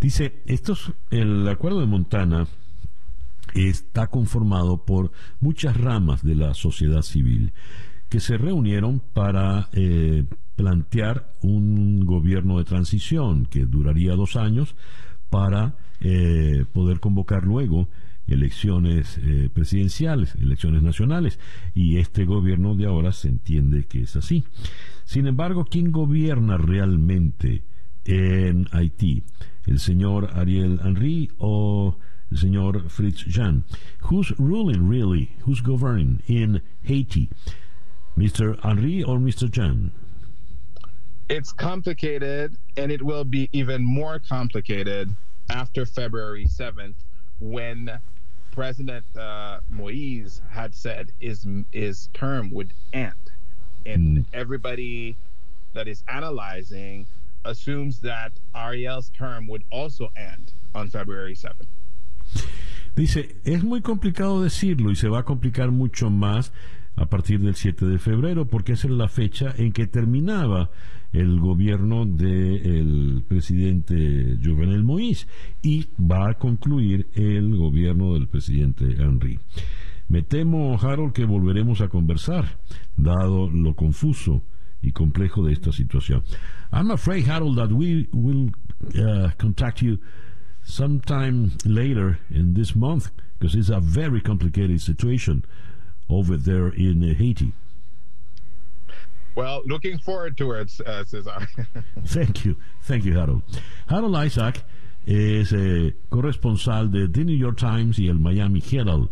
Dice, 0.01 0.43
estos, 0.47 0.93
el 1.11 1.49
acuerdo 1.49 1.81
de 1.81 1.87
Montana 1.87 2.47
está 3.55 4.07
conformado 4.09 4.85
por 4.85 5.11
muchas 5.41 5.77
ramas 5.77 6.23
de 6.23 6.35
la 6.35 6.55
sociedad 6.55 7.03
civil 7.03 7.53
que 8.09 8.21
se 8.21 8.39
reunieron 8.39 9.01
para 9.13 9.69
eh, 9.73 10.25
plantear 10.57 11.33
un 11.43 12.07
gobierno 12.07 12.59
de 12.59 12.65
transición 12.65 13.47
que 13.47 13.67
duraría 13.67 14.15
dos 14.15 14.37
años 14.37 14.77
para 15.31 15.77
eh, 16.01 16.65
poder 16.73 17.01
convocar 17.01 17.45
luego 17.45 17.89
elecciones 18.27 19.19
eh, 19.23 19.49
presidenciales, 19.53 20.35
elecciones 20.37 20.83
nacionales, 20.83 21.39
y 21.75 21.97
este 21.97 22.25
gobierno 22.25 22.75
de 22.75 22.87
ahora 22.87 23.13
se 23.13 23.29
entiende 23.29 23.87
que 23.87 24.03
es 24.03 24.17
así. 24.17 24.45
Sin 25.05 25.27
embargo, 25.27 25.65
¿quién 25.65 25.91
gobierna 25.91 26.59
realmente 26.59 27.63
en 28.09 28.67
Haití? 28.73 29.23
¿El 29.67 29.79
señor 29.79 30.31
Ariel 30.35 30.81
Henry 30.83 31.31
o 31.39 31.95
el 32.31 32.39
señor 32.39 32.89
Fritz 32.89 33.25
Jan? 33.29 33.65
Who's 34.11 34.33
ruling 34.39 34.89
really? 34.89 35.33
Who's 35.45 35.61
governing 35.61 36.23
in 36.27 36.63
Haiti? 36.83 37.29
Mr. 38.17 38.59
Henry 38.63 39.03
or 39.03 39.19
Mr. 39.19 39.51
Jan? 39.51 39.93
It's 41.29 41.53
complicated, 41.53 42.57
and 42.79 42.91
it 42.91 43.03
will 43.03 43.25
be 43.25 43.51
even 43.53 43.85
more 43.85 44.19
complicated 44.19 45.15
after 45.51 45.85
February 45.85 46.47
7th 46.47 46.95
when 47.39 48.01
President 48.53 49.05
uh, 49.17 49.61
Moise 49.69 50.41
had 50.51 50.75
said 50.75 51.13
his 51.21 51.47
his 51.71 52.09
term 52.15 52.51
would 52.51 52.73
end, 52.93 53.31
and 53.85 54.19
mm. 54.19 54.25
everybody 54.33 55.17
that 55.75 55.87
is 55.87 56.03
analyzing 56.09 57.07
assumes 57.45 58.01
that 58.01 58.33
Ariel's 58.55 59.11
term 59.11 59.47
would 59.49 59.65
also 59.71 60.11
end 60.17 60.53
on 60.75 60.89
February 60.89 61.35
7th. 61.35 61.69
Dice, 62.95 63.37
es 63.45 63.63
muy 63.63 63.81
complicado 63.81 64.43
decirlo 64.43 64.91
y 64.91 64.97
se 64.97 65.09
va 65.09 65.21
a 65.21 65.25
complicar 65.25 65.71
mucho 65.71 66.11
más 66.11 66.53
a 66.97 67.07
partir 67.07 67.41
del 67.41 67.55
7 67.55 67.87
de 67.87 67.99
febrero, 67.99 68.47
porque 68.47 68.73
esa 68.73 68.89
es 68.89 68.95
la 68.95 69.09
fecha 69.09 69.55
en 69.57 69.73
que 69.73 69.87
terminaba 69.87 70.71
el 71.13 71.39
gobierno 71.39 72.05
del 72.05 73.23
presidente 73.27 74.37
Jovenel 74.43 74.85
Moïse 74.85 75.27
y 75.63 75.87
va 75.99 76.31
a 76.31 76.35
concluir 76.35 77.07
el 77.15 77.57
gobierno 77.57 78.15
del 78.15 78.27
presidente 78.27 78.85
Henry. 78.85 79.39
Me 80.09 80.23
temo, 80.23 80.77
Harold, 80.81 81.13
que 81.13 81.25
volveremos 81.25 81.81
a 81.81 81.89
conversar, 81.89 82.59
dado 82.97 83.49
lo 83.49 83.75
confuso 83.75 84.43
y 84.83 84.93
complejo 84.93 85.45
de 85.45 85.53
esta 85.53 85.71
situación. 85.73 86.23
I'm 86.73 86.91
afraid, 86.91 87.27
Harold, 87.27 87.57
that 87.57 87.73
we 87.73 88.09
will 88.13 88.51
uh, 88.97 89.31
contact 89.39 89.83
you 89.83 89.99
sometime 90.63 91.53
later 91.65 92.19
in 92.31 92.55
this 92.55 92.77
month 92.77 93.11
because 93.39 93.55
it's 93.55 93.71
a 93.71 93.81
very 93.81 94.21
complicated 94.21 94.81
situation. 94.81 95.45
over 96.09 96.37
there 96.37 96.69
in 96.69 97.03
Haiti. 97.03 97.53
Well, 99.35 99.63
looking 99.67 99.99
forward 99.99 100.37
to 100.39 100.53
it, 100.53 100.73
uh, 100.85 101.05
Cesar. 101.05 101.47
thank 102.07 102.45
you. 102.45 102.57
Thank 102.83 103.05
you, 103.05 103.15
Harold. 103.15 103.43
Harold 103.89 104.17
Isaac 104.17 104.65
es 105.07 105.53
eh, 105.53 105.95
corresponsal 106.11 106.91
de 106.91 107.07
The 107.09 107.25
New 107.25 107.37
York 107.37 107.57
Times 107.57 107.99
y 107.99 108.09
el 108.09 108.19
Miami 108.19 108.61
Herald 108.61 109.11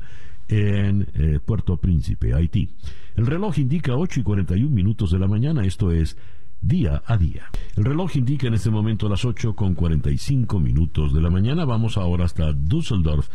en 0.48 1.08
eh, 1.14 1.38
Puerto 1.44 1.76
Príncipe, 1.76 2.34
Haití. 2.34 2.70
El 3.16 3.26
reloj 3.26 3.58
indica 3.58 3.96
8 3.96 4.20
y 4.20 4.22
41 4.22 4.70
minutos 4.70 5.10
de 5.10 5.18
la 5.18 5.26
mañana, 5.26 5.64
esto 5.64 5.90
es 5.90 6.16
día 6.60 7.02
a 7.06 7.16
día. 7.16 7.50
El 7.76 7.84
reloj 7.84 8.16
indica 8.16 8.46
en 8.46 8.54
este 8.54 8.70
momento 8.70 9.08
las 9.08 9.24
8 9.24 9.54
con 9.54 9.74
45 9.74 10.58
minutos 10.60 11.12
de 11.14 11.20
la 11.20 11.30
mañana. 11.30 11.64
Vamos 11.64 11.96
ahora 11.96 12.24
hasta 12.24 12.52
Düsseldorf, 12.52 13.28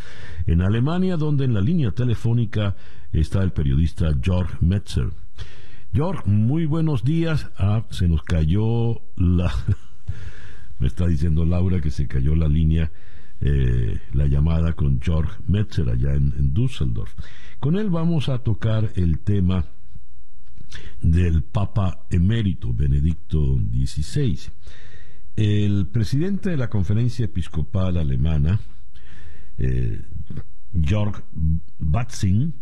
en 0.47 0.61
Alemania, 0.61 1.17
donde 1.17 1.45
en 1.45 1.53
la 1.53 1.61
línea 1.61 1.91
telefónica 1.91 2.75
está 3.11 3.43
el 3.43 3.51
periodista 3.51 4.11
Georg 4.21 4.61
Metzer. 4.61 5.09
Georg, 5.93 6.25
muy 6.27 6.65
buenos 6.65 7.03
días. 7.03 7.49
Ah, 7.57 7.83
se 7.89 8.07
nos 8.07 8.23
cayó 8.23 9.01
la... 9.15 9.53
Me 10.79 10.88
está 10.88 11.05
diciendo 11.05 11.45
Laura 11.45 11.79
que 11.79 11.91
se 11.91 12.07
cayó 12.07 12.35
la 12.35 12.47
línea, 12.47 12.91
eh, 13.41 13.99
la 14.13 14.27
llamada 14.27 14.73
con 14.73 15.01
Georg 15.01 15.30
Metzer 15.47 15.89
allá 15.89 16.13
en, 16.13 16.53
Düsseldorf. 16.53 17.13
Con 17.59 17.76
él 17.76 17.89
vamos 17.89 18.30
a 18.30 18.38
tocar 18.39 18.91
el 18.95 19.19
tema 19.19 19.65
del 21.01 21.41
Papa 21.43 22.05
emérito 22.11 22.72
Benedicto 22.72 23.57
XVI. 23.57 24.39
El 25.35 25.88
presidente 25.88 26.51
de 26.51 26.57
la 26.57 26.69
conferencia 26.69 27.26
episcopal 27.26 27.97
alemana, 27.97 28.59
eh, 29.57 30.01
Jörg 30.73 31.23
Batzing, 31.80 32.53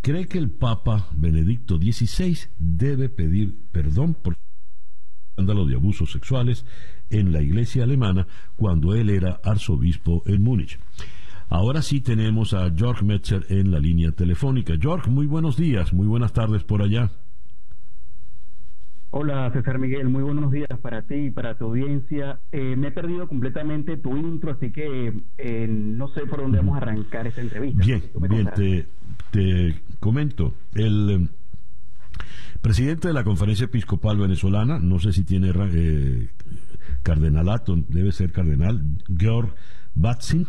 cree 0.00 0.28
que 0.28 0.38
el 0.38 0.50
Papa 0.50 1.08
Benedicto 1.16 1.76
XVI 1.76 2.38
debe 2.58 3.08
pedir 3.08 3.56
perdón 3.72 4.14
por 4.14 4.36
escándalo 5.34 5.66
de 5.66 5.74
abusos 5.74 6.12
sexuales 6.12 6.64
en 7.10 7.32
la 7.32 7.42
iglesia 7.42 7.82
alemana 7.82 8.28
cuando 8.54 8.94
él 8.94 9.10
era 9.10 9.40
arzobispo 9.42 10.22
en 10.26 10.44
Múnich. 10.44 10.78
Ahora 11.48 11.82
sí 11.82 12.00
tenemos 12.00 12.54
a 12.54 12.70
Jörg 12.70 13.02
Metzer 13.02 13.44
en 13.48 13.72
la 13.72 13.80
línea 13.80 14.12
telefónica. 14.12 14.74
Jörg, 14.80 15.08
muy 15.08 15.26
buenos 15.26 15.56
días, 15.56 15.92
muy 15.92 16.06
buenas 16.06 16.32
tardes 16.32 16.62
por 16.62 16.82
allá. 16.82 17.10
Hola 19.10 19.50
César 19.52 19.78
Miguel, 19.78 20.08
muy 20.08 20.22
buenos 20.22 20.50
días 20.52 20.68
para 20.80 21.02
ti 21.02 21.14
y 21.14 21.30
para 21.30 21.56
tu 21.56 21.66
audiencia. 21.66 22.38
Eh, 22.52 22.76
me 22.76 22.88
he 22.88 22.90
perdido 22.92 23.26
completamente 23.26 23.96
tu 23.96 24.16
intro, 24.16 24.52
así 24.52 24.70
que 24.70 25.12
eh, 25.38 25.66
no 25.68 26.08
sé 26.08 26.26
por 26.26 26.42
dónde 26.42 26.58
vamos 26.58 26.74
a 26.74 26.78
arrancar 26.78 27.26
esta 27.26 27.40
entrevista. 27.40 27.84
Bien, 27.84 28.02
bien, 28.28 28.50
te, 28.54 28.86
te, 29.30 29.80
comento. 30.00 30.54
El 30.74 31.10
eh, 31.10 31.28
presidente 32.60 33.08
de 33.08 33.14
la 33.14 33.24
Conferencia 33.24 33.64
Episcopal 33.64 34.18
Venezolana, 34.18 34.78
no 34.78 34.98
sé 34.98 35.12
si 35.12 35.24
tiene 35.24 35.52
cardenalato, 37.02 37.76
debe 37.88 38.12
ser 38.12 38.32
cardenal, 38.32 38.82
Georg 39.16 39.54
Batzin, 39.94 40.46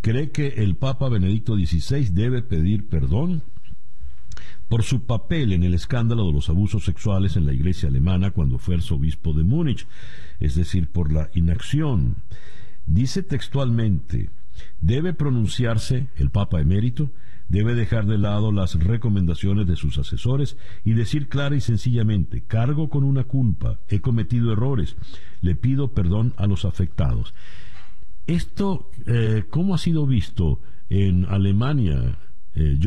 cree 0.00 0.30
que 0.30 0.48
el 0.48 0.76
Papa 0.76 1.08
Benedicto 1.08 1.54
XVI 1.54 2.08
debe 2.10 2.42
pedir 2.42 2.88
perdón 2.88 3.42
por 4.68 4.82
su 4.82 5.04
papel 5.04 5.52
en 5.52 5.64
el 5.64 5.74
escándalo 5.74 6.26
de 6.26 6.32
los 6.32 6.48
abusos 6.48 6.86
sexuales 6.86 7.36
en 7.36 7.44
la 7.44 7.52
iglesia 7.52 7.90
alemana 7.90 8.30
cuando 8.30 8.58
fue 8.58 8.76
arzobispo 8.76 9.34
de 9.34 9.42
Múnich, 9.44 9.86
es 10.40 10.54
decir, 10.54 10.88
por 10.88 11.12
la 11.12 11.28
inacción. 11.34 12.16
Dice 12.86 13.22
textualmente, 13.22 14.30
debe 14.80 15.12
pronunciarse 15.12 16.08
el 16.16 16.30
Papa 16.30 16.60
emérito, 16.60 17.10
debe 17.52 17.74
dejar 17.74 18.06
de 18.06 18.16
lado 18.16 18.50
las 18.50 18.82
recomendaciones 18.82 19.66
de 19.66 19.76
sus 19.76 19.98
asesores 19.98 20.56
y 20.84 20.94
decir 20.94 21.28
clara 21.28 21.54
y 21.54 21.60
sencillamente, 21.60 22.42
cargo 22.46 22.88
con 22.88 23.04
una 23.04 23.24
culpa, 23.24 23.78
he 23.90 24.00
cometido 24.00 24.54
errores, 24.54 24.96
le 25.42 25.54
pido 25.54 25.92
perdón 25.92 26.32
a 26.38 26.46
los 26.46 26.64
afectados. 26.64 27.34
Esto, 28.26 28.90
eh, 29.06 29.44
¿cómo 29.50 29.74
ha 29.74 29.78
sido 29.78 30.06
visto 30.06 30.60
en 30.88 31.26
Alemania, 31.26 32.16
eh, 32.54 32.78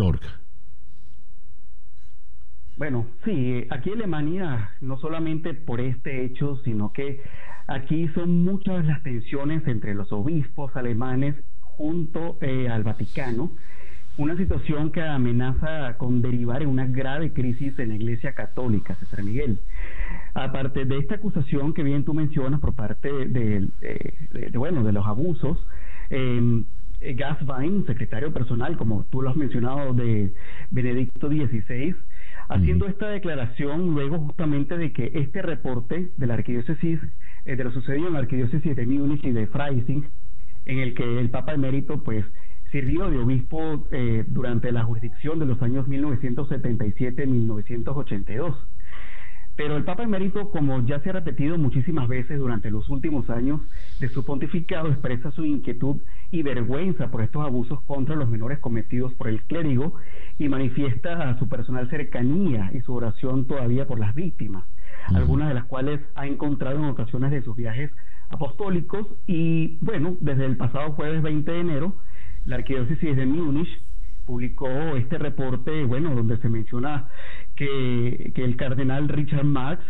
bueno, 2.77 3.05
sí, 3.23 3.65
aquí 3.69 3.91
en 3.91 3.99
Alemania, 3.99 4.71
no 4.81 4.97
solamente 4.97 5.53
por 5.53 5.79
este 5.79 6.25
hecho, 6.25 6.57
sino 6.65 6.91
que 6.91 7.21
aquí 7.67 8.07
son 8.09 8.43
muchas 8.43 8.83
las 8.85 9.01
tensiones 9.01 9.65
entre 9.67 9.93
los 9.93 10.11
obispos 10.11 10.75
alemanes 10.75 11.35
junto 11.61 12.37
eh, 12.41 12.67
al 12.67 12.83
Vaticano, 12.83 13.51
una 14.17 14.37
situación 14.37 14.91
que 14.91 15.01
amenaza 15.01 15.97
con 15.97 16.21
derivar 16.21 16.61
en 16.61 16.69
una 16.69 16.85
grave 16.85 17.33
crisis 17.33 17.77
en 17.79 17.89
la 17.89 17.95
Iglesia 17.95 18.33
Católica, 18.33 18.95
César 18.95 19.23
Miguel. 19.23 19.59
Aparte 20.33 20.85
de 20.85 20.97
esta 20.97 21.15
acusación 21.15 21.73
que 21.73 21.83
bien 21.83 22.05
tú 22.05 22.13
mencionas 22.13 22.59
por 22.59 22.73
parte 22.75 23.09
de, 23.11 23.67
bueno, 24.53 24.83
de 24.83 24.91
los 24.93 25.05
abusos, 25.05 25.65
eh, 26.09 26.63
Gaswein, 27.01 27.85
secretario 27.85 28.33
personal, 28.33 28.77
como 28.77 29.05
tú 29.05 29.21
lo 29.21 29.29
has 29.29 29.35
mencionado, 29.35 29.93
de 29.93 30.33
Benedicto 30.71 31.27
XVI, 31.27 31.95
haciendo 32.47 32.87
esta 32.87 33.09
declaración 33.09 33.93
luego 33.93 34.19
justamente 34.19 34.77
de 34.77 34.91
que 34.91 35.11
este 35.13 35.41
reporte 35.41 36.11
de 36.15 36.27
la 36.27 36.35
arquidiócesis, 36.35 36.99
eh, 37.45 37.55
de 37.55 37.63
lo 37.63 37.71
sucedido 37.71 38.07
en 38.07 38.13
la 38.13 38.19
arquidiócesis 38.19 38.75
de 38.75 38.85
Múnich 38.85 39.23
y 39.25 39.31
de 39.31 39.47
Freising, 39.47 40.07
en 40.65 40.79
el 40.79 40.93
que 40.93 41.19
el 41.19 41.29
Papa 41.29 41.53
emérito 41.53 42.01
pues 42.03 42.25
sirvió 42.71 43.09
de 43.09 43.19
obispo 43.19 43.87
eh, 43.91 44.23
durante 44.27 44.71
la 44.71 44.83
jurisdicción 44.83 45.39
de 45.39 45.45
los 45.45 45.61
años 45.61 45.87
1977-1982. 45.87 48.55
Pero 49.55 49.77
el 49.77 49.85
Papa 49.85 50.03
Emérito, 50.03 50.51
como 50.51 50.85
ya 50.85 50.99
se 50.99 51.09
ha 51.09 51.13
repetido 51.13 51.57
muchísimas 51.57 52.09
veces 52.09 52.39
durante 52.39 52.69
los 52.69 52.89
últimos 52.89 53.29
años 53.29 53.61
de 54.01 54.09
su 54.09 54.25
pontificado, 54.25 54.89
expresa 54.89 55.31
su 55.31 55.45
inquietud 55.45 56.01
y 56.29 56.43
vergüenza 56.43 57.09
por 57.09 57.21
estos 57.21 57.45
abusos 57.45 57.81
contra 57.83 58.17
los 58.17 58.29
menores 58.29 58.59
cometidos 58.59 59.13
por 59.13 59.29
el 59.29 59.43
clérigo 59.43 59.95
y 60.37 60.49
manifiesta 60.49 61.39
su 61.39 61.47
personal 61.47 61.89
cercanía 61.89 62.69
y 62.73 62.81
su 62.81 62.93
oración 62.93 63.47
todavía 63.47 63.87
por 63.87 63.97
las 63.97 64.13
víctimas, 64.13 64.65
algunas 65.07 65.47
de 65.47 65.53
las 65.53 65.63
cuales 65.65 66.01
ha 66.15 66.27
encontrado 66.27 66.79
en 66.79 66.85
ocasiones 66.85 67.31
de 67.31 67.41
sus 67.41 67.55
viajes 67.55 67.91
apostólicos 68.29 69.07
y 69.25 69.77
bueno, 69.79 70.17
desde 70.19 70.45
el 70.45 70.57
pasado 70.57 70.91
jueves 70.91 71.21
20 71.21 71.49
de 71.49 71.59
enero, 71.59 71.95
la 72.45 72.57
arquidiócesis 72.57 73.15
de 73.15 73.25
Múnich 73.25 73.69
publicó 74.25 74.67
este 74.95 75.17
reporte, 75.17 75.83
bueno, 75.83 76.15
donde 76.15 76.37
se 76.37 76.49
menciona 76.49 77.09
que, 77.55 78.31
el 78.35 78.55
cardenal 78.55 79.09
Richard 79.09 79.45
Max, 79.45 79.83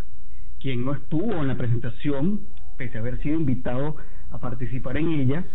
quien 0.60 0.86
no 0.86 0.94
estuvo 0.94 1.34
en 1.34 1.48
la 1.48 1.57
presentación, 1.57 2.41
pese 2.77 2.98
a 2.98 3.02
haber 3.02 3.22
sido 3.22 3.36
invitado 3.36 3.95
a 4.32 4.40
participar 4.40 4.98
en 4.98 5.11
ella, 5.11 5.45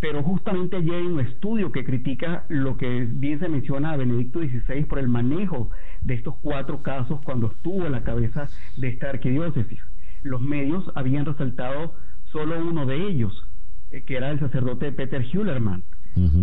pero 0.00 0.22
justamente 0.22 0.76
allí 0.76 0.92
hay 0.92 1.06
un 1.06 1.20
estudio 1.20 1.72
que 1.72 1.84
critica 1.84 2.44
lo 2.48 2.76
que 2.76 3.06
bien 3.08 3.40
se 3.40 3.48
menciona 3.48 3.92
a 3.92 3.96
Benedicto 3.96 4.40
XVI 4.40 4.84
por 4.84 5.00
el 5.00 5.08
manejo 5.08 5.70
de 6.02 6.14
estos 6.14 6.36
cuatro 6.40 6.82
casos 6.82 7.20
cuando 7.24 7.48
estuvo 7.48 7.84
a 7.84 7.90
la 7.90 8.04
cabeza 8.04 8.48
de 8.76 8.88
esta 8.88 9.10
arquidiócesis. 9.10 9.80
Los 10.22 10.40
medios 10.40 10.90
habían 10.94 11.24
resaltado 11.24 11.94
solo 12.30 12.60
uno 12.60 12.86
de 12.86 13.08
ellos, 13.08 13.44
eh, 13.90 14.02
que 14.02 14.16
era 14.16 14.30
el 14.30 14.38
sacerdote 14.38 14.92
Peter 14.92 15.24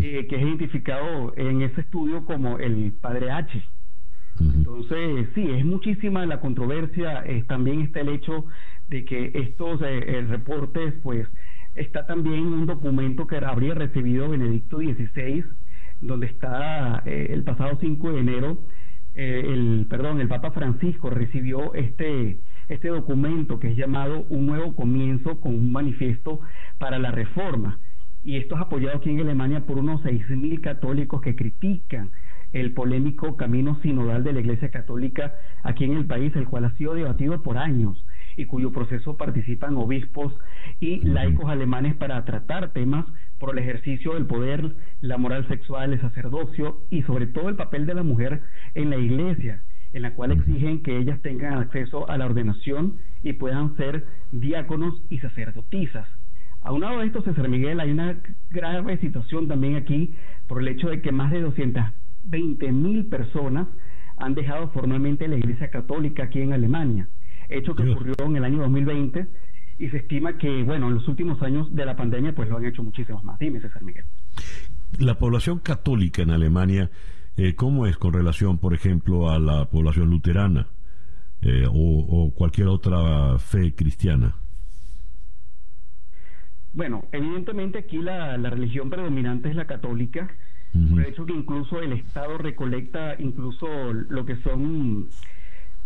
Eh, 0.02 0.28
que 0.30 0.36
es 0.36 0.42
identificado 0.42 1.34
en 1.36 1.62
ese 1.62 1.82
estudio 1.82 2.26
como 2.26 2.60
el 2.60 2.94
padre 3.02 3.32
H. 3.32 3.62
Entonces, 4.40 5.30
sí, 5.34 5.50
es 5.50 5.66
muchísima 5.66 6.26
la 6.26 6.40
controversia. 6.40 7.24
también 7.48 7.82
está 7.82 8.02
el 8.02 8.10
hecho 8.10 8.46
de 8.90 9.04
que 9.06 9.32
estos 9.34 9.82
eh, 9.82 10.26
reportes, 10.30 10.94
pues, 11.04 11.28
está 11.76 12.06
también 12.06 12.46
un 12.46 12.66
documento 12.66 13.28
que 13.28 13.38
habría 13.38 13.74
recibido 13.74 14.30
Benedicto 14.30 14.78
XVI, 14.78 15.44
donde 16.02 16.28
está 16.28 17.04
eh, 17.06 17.28
el 17.32 17.44
pasado 17.44 17.78
5 17.80 18.14
de 18.14 18.20
enero, 18.20 18.60
el, 19.14 19.88
perdón, 19.90 20.20
el 20.20 20.28
Papa 20.28 20.52
Francisco 20.52 21.10
recibió 21.10 21.74
este, 21.74 22.40
este 22.68 22.90
documento 22.90 23.60
que 23.60 23.72
es 23.72 23.78
llamado 23.78 24.26
Un 24.28 24.46
nuevo 24.46 24.76
comienzo 24.76 25.40
con 25.40 25.56
un 25.56 25.72
manifiesto 25.72 26.42
para 26.80 27.00
la 27.00 27.12
reforma 27.12 27.80
y 28.26 28.38
esto 28.38 28.56
es 28.56 28.61
apoyado 28.61 28.97
aquí 28.97 29.11
en 29.11 29.19
Alemania 29.19 29.61
por 29.61 29.77
unos 29.77 30.02
6.000 30.02 30.60
católicos 30.60 31.22
que 31.22 31.35
critican 31.35 32.10
el 32.53 32.73
polémico 32.73 33.38
camino 33.38 33.80
sinodal 33.81 34.23
de 34.23 34.34
la 34.34 34.39
Iglesia 34.39 34.72
Católica 34.72 35.35
aquí 35.61 35.84
en 35.84 35.95
el 35.95 36.06
país, 36.06 36.35
el 36.35 36.47
cual 36.47 36.65
ha 36.65 36.72
sido 36.72 36.95
debatido 36.95 37.43
por 37.43 37.60
años 37.60 38.03
y 38.35 38.45
cuyo 38.45 38.72
proceso 38.72 39.15
participan 39.15 39.77
obispos 39.77 40.34
y 40.80 41.02
laicos 41.02 41.49
alemanes 41.49 41.95
para 41.95 42.26
tratar 42.26 42.73
temas 42.73 43.06
por 43.39 43.52
el 43.52 43.60
ejercicio 43.60 44.15
del 44.15 44.26
poder, 44.26 44.76
la 45.02 45.18
moral 45.18 45.47
sexual, 45.47 45.93
el 45.93 46.02
sacerdocio 46.02 46.80
y 46.89 47.03
sobre 47.03 47.27
todo 47.27 47.49
el 47.49 47.56
papel 47.56 47.85
de 47.85 47.93
la 47.93 48.03
mujer 48.03 48.41
en 48.73 48.89
la 48.89 48.97
Iglesia, 48.97 49.61
en 49.93 50.02
la 50.02 50.15
cual 50.15 50.31
exigen 50.31 50.81
que 50.81 50.97
ellas 50.97 51.22
tengan 51.22 51.60
acceso 51.60 52.10
a 52.10 52.18
la 52.18 52.26
ordenación 52.26 52.97
y 53.22 53.34
puedan 53.34 53.77
ser 53.77 54.06
diáconos 54.31 54.99
y 55.10 55.19
sacerdotisas. 55.19 56.07
Aunado 56.66 57.00
a 57.00 57.06
esto, 57.06 57.22
César 57.22 57.48
Miguel, 57.48 57.80
hay 57.80 57.92
una 57.92 58.18
grave 58.50 58.98
situación 58.98 59.48
también 59.48 59.76
aquí 59.76 60.16
por 60.48 60.62
el 60.62 60.68
hecho 60.68 60.90
de 60.90 61.00
que 61.00 61.12
más 61.12 61.32
de 61.32 61.42
220 61.42 62.72
mil 62.72 63.06
personas 63.06 63.68
han 64.18 64.34
dejado 64.34 64.70
formalmente 64.70 65.28
la 65.28 65.38
Iglesia 65.38 65.70
Católica 65.70 66.24
aquí 66.24 66.42
en 66.42 66.54
Alemania, 66.54 67.08
hecho 67.50 67.76
que 67.76 67.88
ocurrió 67.88 68.16
en 68.18 68.38
el 68.38 68.44
año 68.44 68.58
2020 68.62 69.28
y 69.78 69.90
se 69.90 69.98
estima 69.98 70.40
que, 70.40 70.64
bueno, 70.64 70.88
en 70.88 70.96
los 70.96 71.08
últimos 71.08 71.40
años 71.44 71.74
de 71.76 71.86
la 71.86 71.96
pandemia, 71.96 72.34
pues 72.34 72.50
lo 72.50 72.58
han 72.58 72.66
hecho 72.66 72.82
muchísimos 72.82 73.24
más. 73.24 73.38
Dime, 73.38 73.62
César 73.62 73.84
Miguel. 73.84 74.06
La 74.98 75.20
población 75.20 75.60
católica 75.60 76.24
en 76.24 76.32
Alemania, 76.32 76.90
eh, 77.38 77.54
¿cómo 77.54 77.86
es 77.86 77.96
con 77.98 78.12
relación, 78.12 78.58
por 78.58 78.74
ejemplo, 78.74 79.30
a 79.30 79.38
la 79.38 79.66
población 79.66 80.10
luterana 80.10 80.66
eh, 81.44 81.68
o 81.72 82.34
cualquier 82.34 82.70
otra 82.70 83.38
fe 83.38 83.76
cristiana? 83.76 84.34
Bueno, 86.76 87.06
evidentemente 87.14 87.80
aquí 87.80 87.97
la, 87.99 88.35
religión 88.35 88.89
predominante 88.89 89.49
es 89.49 89.56
la 89.56 89.65
católica, 89.65 90.30
por 90.91 90.99
el 90.99 91.06
hecho 91.06 91.26
que 91.26 91.31
incluso 91.31 91.80
el 91.80 91.93
Estado 91.93 92.38
recolecta 92.38 93.15
incluso 93.18 93.65
lo 93.93 94.26
que 94.26 94.35
son 94.41 95.07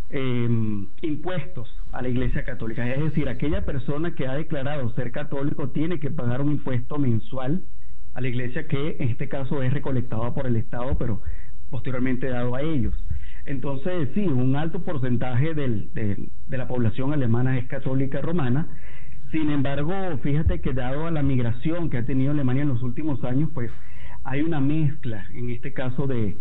em, 0.10 0.88
impuestos 1.04 1.72
a 1.92 2.02
la 2.02 2.10
Iglesia 2.10 2.44
Católica. 2.44 2.92
Es 2.92 3.04
decir, 3.04 3.30
aquella 3.30 3.66
persona 3.66 4.16
que 4.16 4.26
ha 4.26 4.34
declarado 4.34 4.92
ser 4.96 5.12
católico 5.12 5.70
tiene 5.70 6.00
que 6.00 6.10
pagar 6.10 6.42
un 6.42 6.54
impuesto 6.54 6.98
mensual 6.98 7.62
a 8.16 8.22
la 8.22 8.28
Iglesia 8.28 8.68
que 8.68 8.98
en 9.00 9.10
este 9.10 9.30
caso 9.30 9.62
es 9.62 9.72
recolectado 9.72 10.34
por 10.34 10.48
el 10.48 10.56
Estado, 10.56 10.98
pero 10.98 11.22
posteriormente 11.70 12.28
dado 12.30 12.56
a 12.56 12.64
ellos. 12.64 12.96
Entonces, 13.46 14.10
sí, 14.16 14.22
un 14.22 14.56
alto 14.56 14.82
porcentaje 14.82 15.54
de 15.54 16.58
la 16.58 16.68
población 16.68 17.14
alemana 17.14 17.60
es 17.60 17.68
católica 17.68 18.22
romana 18.22 18.68
Sin 19.32 19.52
embargo, 19.52 19.94
fíjate 20.24 20.60
que 20.60 20.74
dado 20.74 21.06
a 21.06 21.12
la 21.12 21.22
migración 21.22 21.90
que 21.90 21.98
ha 21.98 22.06
tenido 22.06 22.32
Alemania 22.32 22.64
en 22.64 22.70
los 22.70 22.82
últimos 22.82 23.24
años, 23.24 23.50
pues 23.54 23.72
hay 24.24 24.42
una 24.42 24.60
mezcla, 24.60 25.28
en 25.34 25.52
este 25.52 25.72
caso, 25.72 26.08
de, 26.08 26.36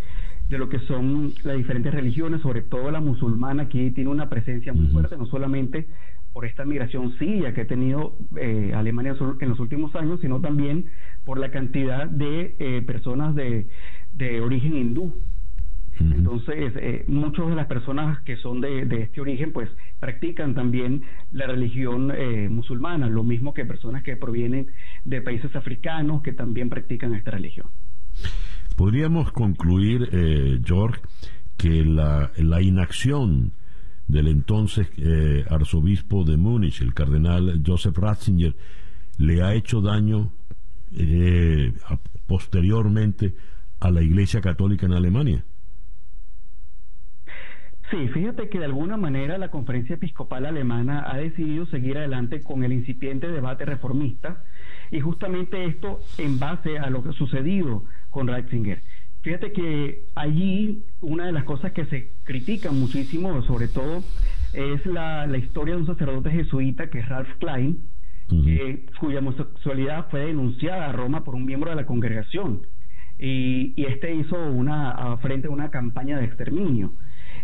de 0.49 0.57
lo 0.57 0.69
que 0.69 0.79
son 0.79 1.31
las 1.43 1.55
diferentes 1.55 1.93
religiones, 1.93 2.41
sobre 2.41 2.63
todo 2.63 2.89
la 2.89 2.99
musulmana, 2.99 3.69
que 3.69 3.91
tiene 3.91 4.09
una 4.09 4.29
presencia 4.29 4.73
muy 4.73 4.87
fuerte, 4.87 5.17
no 5.17 5.27
solamente 5.27 5.87
por 6.33 6.45
esta 6.45 6.65
migración 6.65 7.17
siria 7.19 7.53
que 7.53 7.61
ha 7.61 7.67
tenido 7.67 8.15
eh, 8.37 8.71
Alemania 8.75 9.15
en 9.39 9.49
los 9.49 9.59
últimos 9.59 9.95
años, 9.95 10.19
sino 10.21 10.41
también 10.41 10.85
por 11.25 11.39
la 11.39 11.51
cantidad 11.51 12.07
de 12.07 12.55
eh, 12.59 12.81
personas 12.85 13.35
de, 13.35 13.67
de 14.13 14.41
origen 14.41 14.75
hindú 14.75 15.13
entonces, 15.99 16.73
eh, 16.77 17.03
muchas 17.07 17.47
de 17.47 17.55
las 17.55 17.67
personas 17.67 18.21
que 18.21 18.37
son 18.37 18.61
de, 18.61 18.83
este 19.01 19.21
origen, 19.21 19.51
pues 19.51 19.69
practican 19.99 20.55
también 20.55 21.03
la 21.31 21.47
religión 21.47 22.11
eh, 22.15 22.47
musulmana, 22.49 23.07
lo 23.09 23.23
mismo 23.23 23.53
que 23.53 23.65
personas 23.65 24.03
que 24.03 24.15
provienen 24.15 24.67
de 25.03 25.21
países 25.21 25.53
africanos 25.55 26.21
que 26.21 26.31
también 26.31 26.69
practican 26.69 27.13
esta 27.15 27.31
religión. 27.31 27.67
Podríamos 28.77 29.31
concluir, 29.33 30.07
eh, 30.11 30.59
George, 30.63 31.01
que 31.57 31.83
la, 31.83 32.31
la 32.37 32.61
inacción 32.61 33.51
del 34.07 34.27
entonces 34.27 34.87
eh, 34.97 35.45
arzobispo 35.49 36.23
de 36.23 36.37
Múnich, 36.37 36.81
el 36.81 36.93
cardenal 36.93 37.61
Joseph 37.65 37.97
Ratzinger, 37.97 38.55
le 39.17 39.43
ha 39.43 39.53
hecho 39.53 39.81
daño 39.81 40.31
posteriormente 42.25 43.35
a 43.79 43.91
la 43.91 44.01
Iglesia 44.01 44.41
Católica 44.41 44.85
en 44.85 44.93
Alemania. 44.93 45.45
Sí, 47.89 48.07
fíjate 48.09 48.49
que 48.49 48.59
de 48.59 48.65
alguna 48.65 48.97
manera 48.97 49.39
la 49.39 49.49
conferencia 49.49 49.95
episcopal 49.95 50.45
alemana 50.45 51.09
ha 51.09 51.17
decidido 51.17 51.65
seguir 51.67 51.97
adelante 51.97 52.43
con 52.43 52.63
el 52.63 52.71
incipiente 52.71 53.27
debate 53.27 53.65
reformista 53.65 54.43
y 54.91 54.99
justamente 54.99 55.65
esto 55.65 55.99
en 56.19 56.37
base 56.39 56.77
a 56.77 56.91
lo 56.91 57.01
que 57.01 57.09
ha 57.09 57.13
sucedido 57.13 57.83
con 58.11 58.27
Ratzinger. 58.27 58.83
Fíjate 59.21 59.51
que 59.51 60.03
allí 60.13 60.83
una 61.01 61.25
de 61.25 61.31
las 61.31 61.45
cosas 61.45 61.71
que 61.71 61.85
se 61.85 62.11
critican 62.25 62.79
muchísimo, 62.79 63.41
sobre 63.41 63.67
todo, 63.67 64.03
es 64.53 64.85
la, 64.85 65.27
historia 65.37 65.73
de 65.73 65.81
un 65.81 65.87
sacerdote 65.87 66.29
jesuita 66.29 66.91
que 66.91 66.99
es 66.99 67.09
Ralph 67.09 67.37
Klein, 67.39 67.89
cuya 68.99 69.19
homosexualidad 69.19 70.09
fue 70.09 70.27
denunciada 70.27 70.89
a 70.89 70.91
Roma 70.91 71.23
por 71.23 71.33
un 71.33 71.45
miembro 71.45 71.71
de 71.71 71.75
la 71.75 71.85
congregación. 71.87 72.61
Y, 73.17 73.73
y 73.75 73.85
este 73.85 74.13
hizo 74.13 74.37
una 74.37 75.17
frente 75.17 75.47
a 75.47 75.51
una 75.51 75.71
campaña 75.71 76.19
de 76.19 76.25
exterminio. 76.25 76.93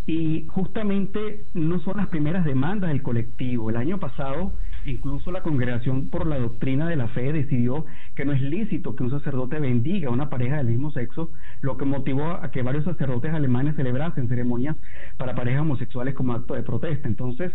Y 0.08 0.46
justamente 0.50 1.46
no 1.54 1.80
son 1.80 1.98
las 1.98 2.08
primeras 2.08 2.46
demandas 2.46 2.92
del 2.92 3.02
colectivo. 3.02 3.70
El 3.70 3.78
año 3.78 4.00
pasado, 4.00 4.54
incluso 4.86 5.32
la 5.32 5.42
Congregación 5.42 6.10
por 6.10 6.28
la 6.28 6.38
Doctrina 6.38 6.88
de 6.88 6.96
la 6.96 7.08
Fe 7.08 7.34
decidió 7.34 7.86
que 8.16 8.24
no 8.24 8.32
es 8.32 8.42
lícito 8.42 8.96
que 8.96 9.04
un 9.04 9.10
sacerdote 9.10 9.60
bendiga 9.60 10.10
a 10.10 10.14
una 10.14 10.30
pareja 10.30 10.58
del 10.58 10.68
mismo 10.68 10.92
sexo, 10.92 11.32
lo 11.62 11.78
que 11.78 11.86
motivó 11.86 12.32
a 12.32 12.52
que 12.52 12.62
varios 12.62 12.86
sacerdotes 12.86 13.34
alemanes 13.34 13.76
celebrasen 13.76 14.28
ceremonias 14.28 14.76
para 15.18 15.34
parejas 15.34 15.62
homosexuales 15.62 16.14
como 16.14 16.34
acto 16.34 16.54
de 16.54 16.62
protesta. 16.62 17.08
Entonces, 17.08 17.52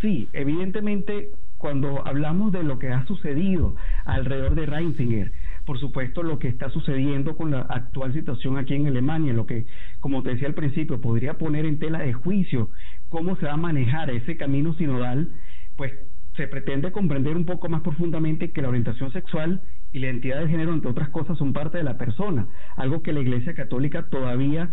sí, 0.00 0.28
evidentemente, 0.32 1.30
cuando 1.58 2.06
hablamos 2.06 2.52
de 2.52 2.62
lo 2.62 2.78
que 2.78 2.88
ha 2.88 3.04
sucedido 3.04 3.76
alrededor 4.06 4.54
de 4.54 4.64
Reinsinger, 4.64 5.32
por 5.70 5.78
supuesto, 5.78 6.24
lo 6.24 6.40
que 6.40 6.48
está 6.48 6.68
sucediendo 6.70 7.36
con 7.36 7.52
la 7.52 7.60
actual 7.60 8.12
situación 8.12 8.58
aquí 8.58 8.74
en 8.74 8.88
Alemania, 8.88 9.32
lo 9.32 9.46
que, 9.46 9.66
como 10.00 10.24
te 10.24 10.30
decía 10.30 10.48
al 10.48 10.54
principio, 10.54 11.00
podría 11.00 11.34
poner 11.34 11.64
en 11.64 11.78
tela 11.78 12.00
de 12.00 12.12
juicio 12.12 12.70
cómo 13.08 13.36
se 13.36 13.46
va 13.46 13.52
a 13.52 13.56
manejar 13.56 14.10
ese 14.10 14.36
camino 14.36 14.74
sinodal, 14.74 15.30
pues 15.76 15.92
se 16.34 16.48
pretende 16.48 16.90
comprender 16.90 17.36
un 17.36 17.44
poco 17.44 17.68
más 17.68 17.82
profundamente 17.82 18.50
que 18.50 18.62
la 18.62 18.68
orientación 18.68 19.12
sexual 19.12 19.62
y 19.92 20.00
la 20.00 20.06
identidad 20.06 20.40
de 20.40 20.48
género, 20.48 20.74
entre 20.74 20.90
otras 20.90 21.08
cosas, 21.10 21.38
son 21.38 21.52
parte 21.52 21.78
de 21.78 21.84
la 21.84 21.96
persona, 21.96 22.48
algo 22.74 23.04
que 23.04 23.12
la 23.12 23.20
Iglesia 23.20 23.54
Católica 23.54 24.08
todavía 24.10 24.70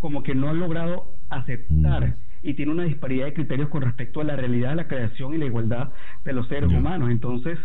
como 0.00 0.24
que 0.24 0.34
no 0.34 0.48
ha 0.48 0.52
logrado 0.52 1.14
aceptar 1.28 2.08
mm. 2.08 2.14
y 2.42 2.54
tiene 2.54 2.72
una 2.72 2.82
disparidad 2.82 3.26
de 3.26 3.34
criterios 3.34 3.68
con 3.68 3.82
respecto 3.82 4.20
a 4.20 4.24
la 4.24 4.34
realidad 4.34 4.70
de 4.70 4.76
la 4.76 4.88
creación 4.88 5.32
y 5.32 5.38
la 5.38 5.46
igualdad 5.46 5.92
de 6.24 6.32
los 6.32 6.48
seres 6.48 6.72
humanos. 6.72 7.08
Entonces, 7.08 7.56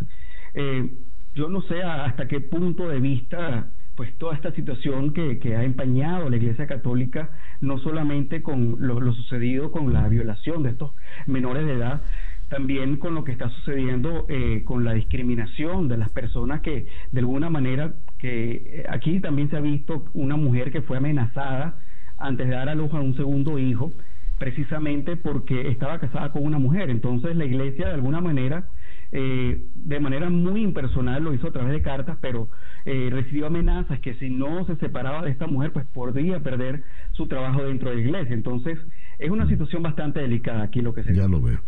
eh, 0.53 0.87
yo 1.35 1.49
no 1.49 1.61
sé 1.63 1.83
hasta 1.83 2.27
qué 2.27 2.39
punto 2.39 2.87
de 2.87 2.99
vista 2.99 3.67
pues 3.95 4.13
toda 4.17 4.35
esta 4.35 4.51
situación 4.51 5.13
que, 5.13 5.39
que 5.39 5.55
ha 5.55 5.63
empañado 5.63 6.29
la 6.29 6.35
Iglesia 6.35 6.67
Católica, 6.67 7.29
no 7.61 7.77
solamente 7.77 8.41
con 8.41 8.75
lo, 8.79 9.13
sucedido 9.13 9.71
con 9.71 9.93
la 9.93 10.07
violación 10.09 10.63
de 10.63 10.71
estos 10.71 10.91
menores 11.27 11.65
de 11.65 11.73
edad, 11.73 12.01
también 12.49 12.97
con 12.97 13.15
lo 13.15 13.23
que 13.23 13.31
está 13.31 13.49
sucediendo 13.49 14.25
eh, 14.29 14.63
con 14.65 14.83
la 14.83 14.93
discriminación 14.93 15.87
de 15.87 15.97
las 15.97 16.09
personas 16.09 16.61
que 16.61 16.87
de 17.11 17.19
alguna 17.19 17.49
manera 17.49 17.93
que 18.19 18.51
eh, 18.51 18.85
aquí 18.89 19.19
también 19.19 19.49
se 19.49 19.57
ha 19.57 19.61
visto 19.61 20.05
una 20.13 20.35
mujer 20.35 20.71
que 20.71 20.81
fue 20.81 20.97
amenazada 20.97 21.77
antes 22.17 22.47
de 22.47 22.55
dar 22.55 22.69
a 22.69 22.75
luz 22.75 22.93
a 22.93 22.99
un 22.99 23.15
segundo 23.15 23.57
hijo 23.57 23.91
precisamente 24.37 25.15
porque 25.15 25.69
estaba 25.69 25.99
casada 25.99 26.31
con 26.31 26.43
una 26.43 26.59
mujer. 26.59 26.89
Entonces 26.89 27.35
la 27.35 27.45
iglesia 27.45 27.87
de 27.87 27.93
alguna 27.93 28.21
manera 28.21 28.67
eh, 29.11 29.65
de 29.75 29.99
manera 29.99 30.29
muy 30.29 30.61
impersonal, 30.61 31.23
lo 31.23 31.33
hizo 31.33 31.47
a 31.47 31.51
través 31.51 31.71
de 31.71 31.81
cartas, 31.81 32.17
pero 32.21 32.49
eh, 32.85 33.09
recibió 33.11 33.47
amenazas 33.47 33.99
que 33.99 34.15
si 34.15 34.29
no 34.29 34.65
se 34.65 34.75
separaba 34.77 35.21
de 35.21 35.31
esta 35.31 35.47
mujer, 35.47 35.71
pues 35.71 35.85
podría 35.87 36.39
perder 36.41 36.83
su 37.13 37.27
trabajo 37.27 37.63
dentro 37.63 37.89
de 37.89 37.95
la 37.95 38.01
iglesia. 38.01 38.33
Entonces, 38.33 38.79
es 39.19 39.29
una 39.29 39.47
situación 39.47 39.83
bastante 39.83 40.19
delicada 40.19 40.63
aquí 40.63 40.81
lo 40.81 40.93
que 40.93 41.03
se 41.03 41.13
Ya 41.13 41.27
lo 41.27 41.41
veo. 41.41 41.59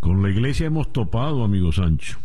Con 0.00 0.22
la 0.22 0.30
iglesia 0.30 0.66
hemos 0.66 0.92
topado, 0.92 1.42
amigo 1.44 1.72
Sancho. 1.72 2.18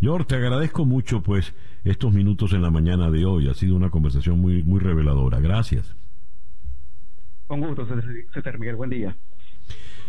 George, 0.00 0.26
te 0.26 0.34
agradezco 0.36 0.84
mucho, 0.84 1.22
pues, 1.22 1.54
estos 1.84 2.12
minutos 2.12 2.52
en 2.52 2.62
la 2.62 2.70
mañana 2.70 3.10
de 3.10 3.24
hoy. 3.24 3.48
Ha 3.48 3.54
sido 3.54 3.76
una 3.76 3.90
conversación 3.90 4.38
muy, 4.40 4.62
muy 4.62 4.80
reveladora. 4.80 5.40
Gracias. 5.40 5.96
Con 7.46 7.60
gusto, 7.60 7.86
César 8.32 8.58
Miguel. 8.58 8.76
Buen 8.76 8.90
día. 8.90 9.16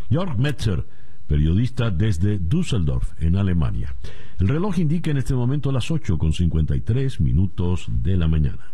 George 0.10 0.36
Metzer 0.38 0.86
periodista 1.28 1.92
desde 1.92 2.40
Düsseldorf, 2.40 3.12
en 3.22 3.36
Alemania. 3.36 3.96
El 4.40 4.48
reloj 4.48 4.80
indica 4.80 5.12
en 5.12 5.18
este 5.18 5.34
momento 5.34 5.72
las 5.72 5.92
8 5.92 6.18
con 6.18 6.34
53 6.34 7.22
minutos 7.22 7.88
de 7.90 8.18
la 8.18 8.28
mañana. 8.28 8.72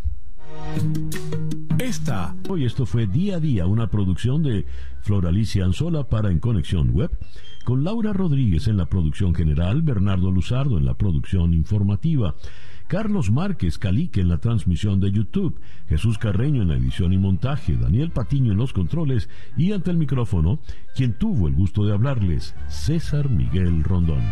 Esta. 1.80 2.36
Hoy 2.49 2.65
esto 2.65 2.86
fue 2.86 3.07
Día 3.07 3.38
a 3.38 3.40
Día, 3.40 3.65
una 3.65 3.88
producción 3.88 4.44
de 4.44 4.65
Floralicia 5.02 5.65
Anzola 5.65 6.03
para 6.03 6.30
En 6.30 6.40
Conexión 6.40 6.91
Web, 6.91 7.11
con 7.64 7.84
Laura 7.84 8.14
Rodríguez 8.14 8.68
en 8.68 8.78
la 8.78 8.86
producción 8.86 9.34
general, 9.34 9.82
Bernardo 9.82 10.32
Luzardo 10.32 10.78
en 10.78 10.86
la 10.86 10.94
producción 10.94 11.53
informativa. 11.53 12.36
Carlos 12.91 13.31
Márquez 13.31 13.77
Calique 13.77 14.19
en 14.19 14.27
la 14.27 14.39
transmisión 14.39 14.99
de 14.99 15.13
YouTube, 15.13 15.57
Jesús 15.88 16.18
Carreño 16.18 16.61
en 16.61 16.68
la 16.68 16.76
edición 16.76 17.13
y 17.13 17.18
montaje, 17.18 17.77
Daniel 17.77 18.11
Patiño 18.11 18.51
en 18.51 18.57
los 18.57 18.73
controles 18.73 19.30
y 19.55 19.72
ante 19.72 19.91
el 19.91 19.97
micrófono, 19.97 20.59
quien 20.93 21.13
tuvo 21.13 21.47
el 21.47 21.53
gusto 21.53 21.85
de 21.85 21.93
hablarles, 21.93 22.53
César 22.68 23.30
Miguel 23.30 23.85
Rondón. 23.85 24.22